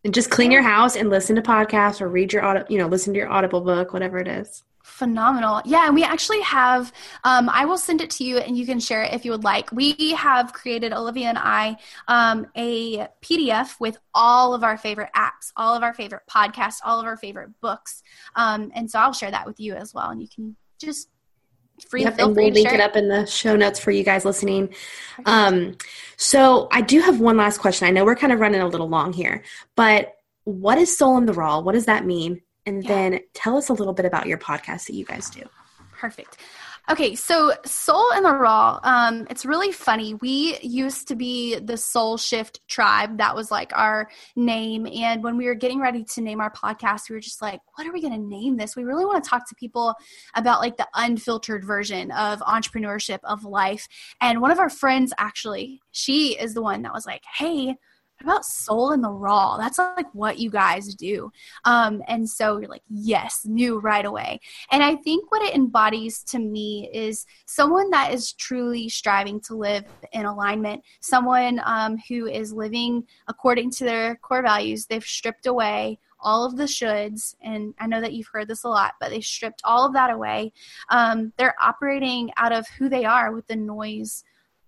And 0.04 0.14
just 0.14 0.30
clean 0.30 0.52
your 0.52 0.62
house 0.62 0.96
and 0.96 1.10
listen 1.10 1.36
to 1.36 1.42
podcasts 1.42 2.00
or 2.00 2.08
read 2.08 2.32
your 2.32 2.44
audio, 2.44 2.66
you 2.70 2.78
know, 2.78 2.88
listen 2.88 3.14
to 3.14 3.20
your 3.20 3.30
Audible 3.30 3.62
book, 3.62 3.92
whatever 3.92 4.20
it 4.20 4.28
is. 4.28 4.64
Phenomenal. 4.98 5.62
Yeah, 5.64 5.86
and 5.86 5.94
we 5.94 6.04
actually 6.04 6.42
have, 6.42 6.92
um, 7.24 7.50
I 7.50 7.66
will 7.66 7.78
send 7.78 8.02
it 8.02 8.10
to 8.12 8.24
you 8.24 8.40
and 8.40 8.58
you 8.58 8.66
can 8.66 8.80
share 8.80 9.04
it 9.04 9.14
if 9.14 9.26
you 9.26 9.30
would 9.30 9.44
like. 9.44 9.72
We 9.72 10.14
have 10.18 10.54
created, 10.54 10.92
Olivia 10.92 11.28
and 11.28 11.38
I, 11.38 11.78
um, 12.08 12.48
a 12.56 13.08
PDF 13.22 13.80
with 13.80 14.00
all 14.16 14.56
of 14.56 14.64
our 14.64 14.76
favorite 14.76 15.12
apps, 15.16 15.52
all 15.56 15.76
of 15.76 15.84
our 15.84 15.94
favorite 15.94 16.24
podcasts, 16.28 16.78
all 16.84 17.00
of 17.00 17.06
our 17.06 17.16
favorite 17.16 17.52
books. 17.62 18.02
Um, 18.36 18.72
and 18.74 18.90
so 18.90 18.98
I'll 18.98 19.14
share 19.14 19.30
that 19.30 19.46
with 19.46 19.60
you 19.60 19.76
as 19.76 19.94
well. 19.94 20.10
And 20.10 20.20
you 20.20 20.28
can 20.34 20.56
just 20.80 21.10
free 21.88 22.02
yep, 22.02 22.18
and 22.18 22.36
we'll 22.36 22.50
link 22.50 22.74
it 22.74 22.80
up 22.80 22.96
in 22.96 23.08
the 23.08 23.28
show 23.28 23.56
notes 23.56 23.80
for 23.80 23.92
you 23.92 24.04
guys 24.04 24.26
listening. 24.26 24.74
Um, 25.28 25.78
so 26.16 26.70
I 26.72 26.82
do 26.82 27.02
have 27.02 27.20
one 27.20 27.38
last 27.38 27.60
question. 27.60 27.88
I 27.88 27.92
know 27.92 28.04
we're 28.04 28.16
kind 28.16 28.34
of 28.34 28.40
running 28.40 28.62
a 28.62 28.68
little 28.68 28.90
long 28.90 29.14
here, 29.14 29.44
but 29.76 30.16
what 30.46 30.80
is 30.80 30.98
soul 30.98 31.20
in 31.20 31.28
the 31.28 31.34
raw? 31.34 31.60
What 31.60 31.74
does 31.74 31.86
that 31.86 32.04
mean? 32.04 32.42
And 32.68 32.84
yeah. 32.84 32.90
then 32.90 33.20
tell 33.34 33.58
us 33.58 33.70
a 33.70 33.74
little 33.74 33.94
bit 33.94 34.06
about 34.06 34.28
your 34.28 34.38
podcast 34.38 34.86
that 34.88 34.94
you 34.94 35.06
guys 35.06 35.30
do. 35.30 35.42
Perfect. 35.94 36.38
Okay, 36.90 37.16
so 37.16 37.54
Soul 37.66 38.06
in 38.16 38.24
the 38.24 38.32
Raw, 38.32 38.80
um, 38.82 39.28
it's 39.30 39.46
really 39.46 39.74
funny. 39.74 40.14
We 40.14 40.58
used 40.62 41.10
to 41.10 41.16
be 41.16 41.60
the 41.60 41.76
Soul 41.76 42.16
Shift 42.16 42.62
Tribe. 42.70 43.18
That 43.18 43.36
was 43.36 43.52
like 43.52 43.74
our 43.76 44.10
name. 44.38 44.88
And 44.88 45.22
when 45.22 45.36
we 45.36 45.48
were 45.48 45.54
getting 45.54 45.82
ready 45.82 46.06
to 46.06 46.22
name 46.22 46.40
our 46.40 46.52
podcast, 46.52 47.10
we 47.10 47.16
were 47.16 47.20
just 47.20 47.42
like, 47.42 47.60
what 47.76 47.86
are 47.86 47.92
we 47.92 48.02
going 48.02 48.14
to 48.14 48.20
name 48.20 48.56
this? 48.56 48.78
We 48.78 48.86
really 48.86 49.04
want 49.04 49.22
to 49.22 49.30
talk 49.30 49.50
to 49.50 49.56
people 49.56 49.96
about 50.34 50.62
like 50.62 50.78
the 50.78 50.88
unfiltered 50.94 51.66
version 51.66 52.10
of 52.12 52.40
entrepreneurship, 52.40 53.20
of 53.26 53.44
life. 53.44 53.86
And 54.22 54.40
one 54.40 54.52
of 54.52 54.60
our 54.60 54.70
friends, 54.70 55.12
actually, 55.18 55.82
she 55.92 56.40
is 56.40 56.54
the 56.54 56.62
one 56.62 56.84
that 56.84 56.94
was 56.94 57.06
like, 57.06 57.24
hey, 57.38 57.76
about 58.22 58.46
soul 58.46 58.92
in 58.92 59.02
the 59.02 59.10
raw? 59.10 59.58
That's 59.58 59.78
like 59.78 60.14
what 60.14 60.40
you 60.40 60.50
guys 60.50 60.94
do. 60.96 61.32
Um, 61.66 62.02
and 62.08 62.30
so 62.30 62.58
you're 62.58 62.70
like, 62.70 62.84
yes, 62.90 63.42
new 63.46 63.80
right 63.80 64.06
away. 64.06 64.40
And 64.72 64.84
I 64.84 64.96
think 64.96 65.32
what 65.32 65.42
it 65.42 65.56
embodies 65.56 66.24
to 66.26 66.40
me 66.40 66.90
is 66.94 67.26
someone 67.46 67.90
that 67.92 68.14
is 68.14 68.34
truly 68.34 68.90
striving 68.90 69.40
to 69.42 69.56
live 69.56 69.86
in 70.12 70.26
alignment, 70.26 70.84
someone 71.00 71.62
um, 71.66 71.98
who 72.10 72.28
is 72.28 72.54
living 72.54 73.06
according 73.28 73.72
to 73.72 73.84
their 73.84 74.16
core 74.16 74.42
values. 74.42 74.86
They've 74.86 75.04
stripped 75.04 75.46
away 75.46 76.00
all 76.20 76.46
of 76.46 76.58
the 76.58 76.64
shoulds, 76.64 77.36
and 77.42 77.74
I 77.80 77.88
know 77.88 78.02
that 78.02 78.14
you've 78.14 78.30
heard 78.34 78.48
this 78.48 78.64
a 78.64 78.70
lot, 78.70 78.94
but 79.00 79.10
they 79.10 79.22
stripped 79.22 79.62
all 79.64 79.86
of 79.86 79.94
that 79.94 80.10
away. 80.10 80.52
Um, 80.90 81.32
they're 81.38 81.56
operating 81.62 82.32
out 82.38 82.52
of 82.52 82.68
who 82.68 82.90
they 82.90 83.06
are 83.06 83.32
with 83.34 83.48
the 83.48 83.56
noise 83.56 84.24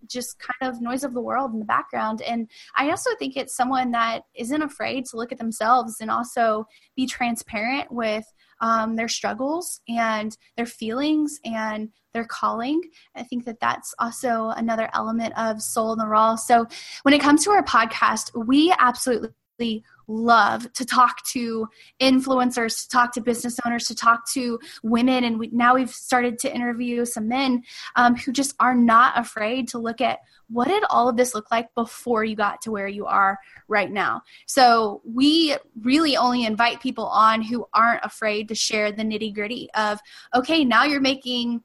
just 0.07 0.39
kind 0.39 0.71
of 0.71 0.81
noise 0.81 1.03
of 1.03 1.13
the 1.13 1.21
world 1.21 1.53
in 1.53 1.59
the 1.59 1.65
background. 1.65 2.21
And 2.21 2.49
I 2.75 2.89
also 2.89 3.11
think 3.17 3.35
it's 3.35 3.55
someone 3.55 3.91
that 3.91 4.23
isn't 4.35 4.61
afraid 4.61 5.05
to 5.05 5.17
look 5.17 5.31
at 5.31 5.37
themselves 5.37 5.97
and 6.01 6.09
also 6.09 6.65
be 6.95 7.05
transparent 7.05 7.91
with 7.91 8.25
um, 8.61 8.95
their 8.95 9.07
struggles 9.07 9.81
and 9.87 10.35
their 10.57 10.65
feelings 10.65 11.39
and 11.45 11.89
their 12.13 12.25
calling. 12.25 12.81
I 13.15 13.23
think 13.23 13.45
that 13.45 13.59
that's 13.59 13.93
also 13.99 14.49
another 14.55 14.89
element 14.93 15.37
of 15.37 15.61
soul 15.61 15.93
in 15.93 15.99
the 15.99 16.07
raw. 16.07 16.35
So 16.35 16.65
when 17.03 17.13
it 17.13 17.21
comes 17.21 17.43
to 17.43 17.51
our 17.51 17.63
podcast, 17.63 18.31
we 18.47 18.73
absolutely 18.79 19.83
love 20.09 20.71
to 20.73 20.85
talk 20.85 21.23
to 21.27 21.67
influencers, 22.01 22.81
to 22.83 22.89
talk 22.89 23.13
to 23.13 23.21
business 23.21 23.59
owners, 23.65 23.85
to 23.85 23.95
talk 23.95 24.27
to 24.31 24.59
women. 24.83 25.23
And 25.23 25.39
we, 25.39 25.49
now 25.53 25.75
we've 25.75 25.89
started 25.89 26.39
to 26.39 26.53
interview 26.53 27.05
some 27.05 27.27
men 27.27 27.63
um, 27.95 28.15
who 28.15 28.31
just 28.31 28.55
are 28.59 28.75
not 28.75 29.17
afraid 29.17 29.67
to 29.69 29.77
look 29.77 30.01
at 30.01 30.19
what 30.49 30.67
did 30.67 30.83
all 30.89 31.07
of 31.07 31.15
this 31.15 31.35
look 31.35 31.51
like 31.51 31.73
before 31.75 32.23
you 32.23 32.35
got 32.35 32.59
to 32.61 32.71
where 32.71 32.87
you 32.87 33.05
are 33.05 33.37
right 33.67 33.91
now. 33.91 34.23
So 34.47 35.01
we 35.05 35.55
really 35.81 36.17
only 36.17 36.43
invite 36.43 36.81
people 36.81 37.05
on 37.05 37.43
who 37.43 37.67
aren't 37.71 38.03
afraid 38.03 38.47
to 38.47 38.55
share 38.55 38.91
the 38.91 39.03
nitty 39.03 39.33
gritty 39.33 39.69
of, 39.75 39.99
okay, 40.33 40.65
now 40.65 40.85
you're 40.85 41.01
making, 41.01 41.61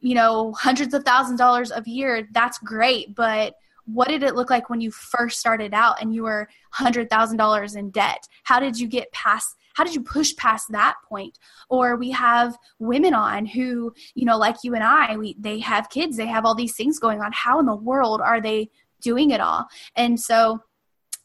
you 0.00 0.14
know, 0.14 0.52
hundreds 0.52 0.92
of 0.92 1.02
thousands 1.02 1.40
of 1.40 1.44
dollars 1.44 1.72
a 1.72 1.82
year. 1.86 2.28
That's 2.32 2.58
great. 2.58 3.14
But 3.14 3.54
what 3.86 4.08
did 4.08 4.22
it 4.22 4.34
look 4.34 4.50
like 4.50 4.68
when 4.68 4.80
you 4.80 4.90
first 4.90 5.38
started 5.38 5.72
out 5.72 6.00
and 6.02 6.14
you 6.14 6.24
were 6.24 6.48
$100,000 6.74 7.76
in 7.76 7.90
debt? 7.90 8.28
How 8.44 8.60
did 8.60 8.78
you 8.78 8.86
get 8.88 9.10
past 9.12 9.56
how 9.74 9.84
did 9.84 9.94
you 9.94 10.00
push 10.00 10.34
past 10.36 10.72
that 10.72 10.94
point? 11.06 11.38
Or 11.68 11.96
we 11.96 12.10
have 12.12 12.56
women 12.78 13.12
on 13.12 13.44
who 13.44 13.92
you 14.14 14.24
know 14.24 14.38
like 14.38 14.56
you 14.64 14.74
and 14.74 14.82
i 14.82 15.16
we 15.18 15.36
they 15.38 15.58
have 15.58 15.90
kids 15.90 16.16
they 16.16 16.26
have 16.26 16.46
all 16.46 16.54
these 16.54 16.74
things 16.74 16.98
going 16.98 17.20
on. 17.20 17.30
How 17.32 17.60
in 17.60 17.66
the 17.66 17.76
world 17.76 18.22
are 18.22 18.40
they 18.40 18.70
doing 19.02 19.30
it 19.30 19.40
all? 19.40 19.66
And 19.94 20.18
so 20.18 20.60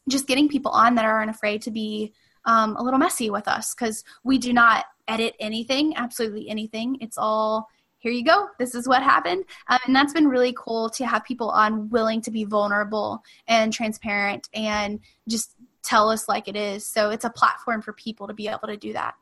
just 0.08 0.26
getting 0.26 0.50
people 0.50 0.70
on 0.70 0.94
that 0.96 1.06
aren't 1.06 1.30
afraid 1.30 1.62
to 1.62 1.70
be 1.70 2.12
um, 2.44 2.76
a 2.76 2.82
little 2.82 2.98
messy 2.98 3.30
with 3.30 3.48
us 3.48 3.74
because 3.74 4.04
we 4.22 4.36
do 4.36 4.52
not 4.52 4.84
edit 5.08 5.34
anything 5.40 5.96
absolutely 5.96 6.48
anything. 6.48 6.98
It's 7.00 7.16
all 7.16 7.68
here 8.02 8.10
you 8.10 8.24
go. 8.24 8.48
This 8.58 8.74
is 8.74 8.88
what 8.88 9.00
happened. 9.00 9.44
Um, 9.68 9.78
and 9.86 9.94
that's 9.94 10.12
been 10.12 10.26
really 10.26 10.52
cool 10.58 10.90
to 10.90 11.06
have 11.06 11.24
people 11.24 11.50
on 11.50 11.88
willing 11.88 12.20
to 12.22 12.32
be 12.32 12.42
vulnerable 12.42 13.22
and 13.46 13.72
transparent 13.72 14.48
and 14.52 14.98
just 15.28 15.54
tell 15.84 16.10
us 16.10 16.28
like 16.28 16.48
it 16.48 16.56
is. 16.56 16.84
So 16.84 17.10
it's 17.10 17.24
a 17.24 17.30
platform 17.30 17.80
for 17.80 17.92
people 17.92 18.26
to 18.26 18.34
be 18.34 18.48
able 18.48 18.66
to 18.66 18.76
do 18.76 18.92
that. 18.94 19.14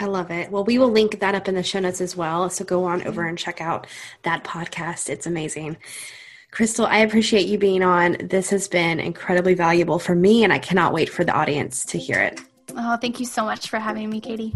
I 0.00 0.06
love 0.06 0.32
it. 0.32 0.50
Well, 0.50 0.64
we 0.64 0.78
will 0.78 0.90
link 0.90 1.20
that 1.20 1.36
up 1.36 1.46
in 1.46 1.54
the 1.54 1.62
show 1.62 1.78
notes 1.78 2.00
as 2.00 2.16
well. 2.16 2.50
So 2.50 2.64
go 2.64 2.84
on 2.84 3.06
over 3.06 3.24
and 3.24 3.38
check 3.38 3.60
out 3.60 3.86
that 4.24 4.42
podcast. 4.42 5.08
It's 5.08 5.26
amazing. 5.26 5.76
Crystal, 6.50 6.86
I 6.86 6.98
appreciate 6.98 7.46
you 7.46 7.56
being 7.56 7.84
on. 7.84 8.16
This 8.20 8.50
has 8.50 8.66
been 8.66 8.98
incredibly 8.98 9.54
valuable 9.54 9.98
for 10.00 10.14
me, 10.14 10.42
and 10.44 10.52
I 10.52 10.58
cannot 10.58 10.92
wait 10.92 11.08
for 11.08 11.22
the 11.22 11.32
audience 11.32 11.84
to 11.86 11.98
hear 11.98 12.18
it. 12.18 12.40
Oh, 12.76 12.96
thank 12.96 13.20
you 13.20 13.26
so 13.26 13.44
much 13.44 13.68
for 13.68 13.78
having 13.78 14.08
me, 14.08 14.20
Katie. 14.20 14.54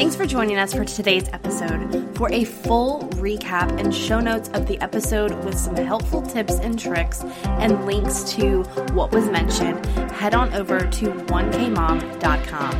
Thanks 0.00 0.16
for 0.16 0.24
joining 0.24 0.56
us 0.56 0.72
for 0.72 0.82
today's 0.82 1.28
episode. 1.28 2.16
For 2.16 2.32
a 2.32 2.44
full 2.44 3.00
recap 3.16 3.78
and 3.78 3.94
show 3.94 4.18
notes 4.18 4.48
of 4.54 4.66
the 4.66 4.80
episode 4.80 5.44
with 5.44 5.58
some 5.58 5.76
helpful 5.76 6.22
tips 6.22 6.54
and 6.54 6.78
tricks 6.78 7.22
and 7.44 7.84
links 7.84 8.22
to 8.32 8.62
what 8.94 9.12
was 9.12 9.28
mentioned, 9.28 9.84
head 10.12 10.34
on 10.34 10.54
over 10.54 10.78
to 10.80 11.10
1kmom.com. 11.10 12.74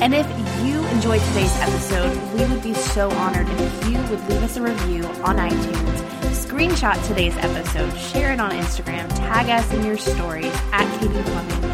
And 0.00 0.14
if 0.14 0.28
you 0.64 0.86
enjoyed 0.90 1.20
today's 1.20 1.56
episode, 1.56 2.16
we 2.34 2.44
would 2.44 2.62
be 2.62 2.74
so 2.74 3.10
honored 3.10 3.48
if 3.48 3.86
you 3.86 3.98
would 3.98 4.28
leave 4.28 4.44
us 4.44 4.56
a 4.56 4.62
review 4.62 5.04
on 5.24 5.36
iTunes. 5.36 5.98
Screenshot 6.30 7.04
today's 7.08 7.36
episode, 7.38 7.92
share 7.98 8.32
it 8.32 8.40
on 8.40 8.52
Instagram, 8.52 9.08
tag 9.16 9.48
us 9.48 9.72
in 9.72 9.84
your 9.84 9.98
stories 9.98 10.54
at 10.70 11.00
Katie 11.00 11.22
Plumbing, 11.24 11.64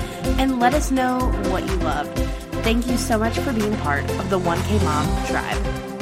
and 0.40 0.58
let 0.58 0.72
us 0.72 0.90
know 0.90 1.18
what 1.50 1.66
you 1.66 1.76
loved. 1.76 2.45
Thank 2.66 2.88
you 2.88 2.96
so 2.96 3.16
much 3.16 3.38
for 3.38 3.52
being 3.52 3.76
part 3.76 4.02
of 4.18 4.28
the 4.28 4.40
1K 4.40 4.82
Mom 4.82 5.06
tribe. 5.26 5.95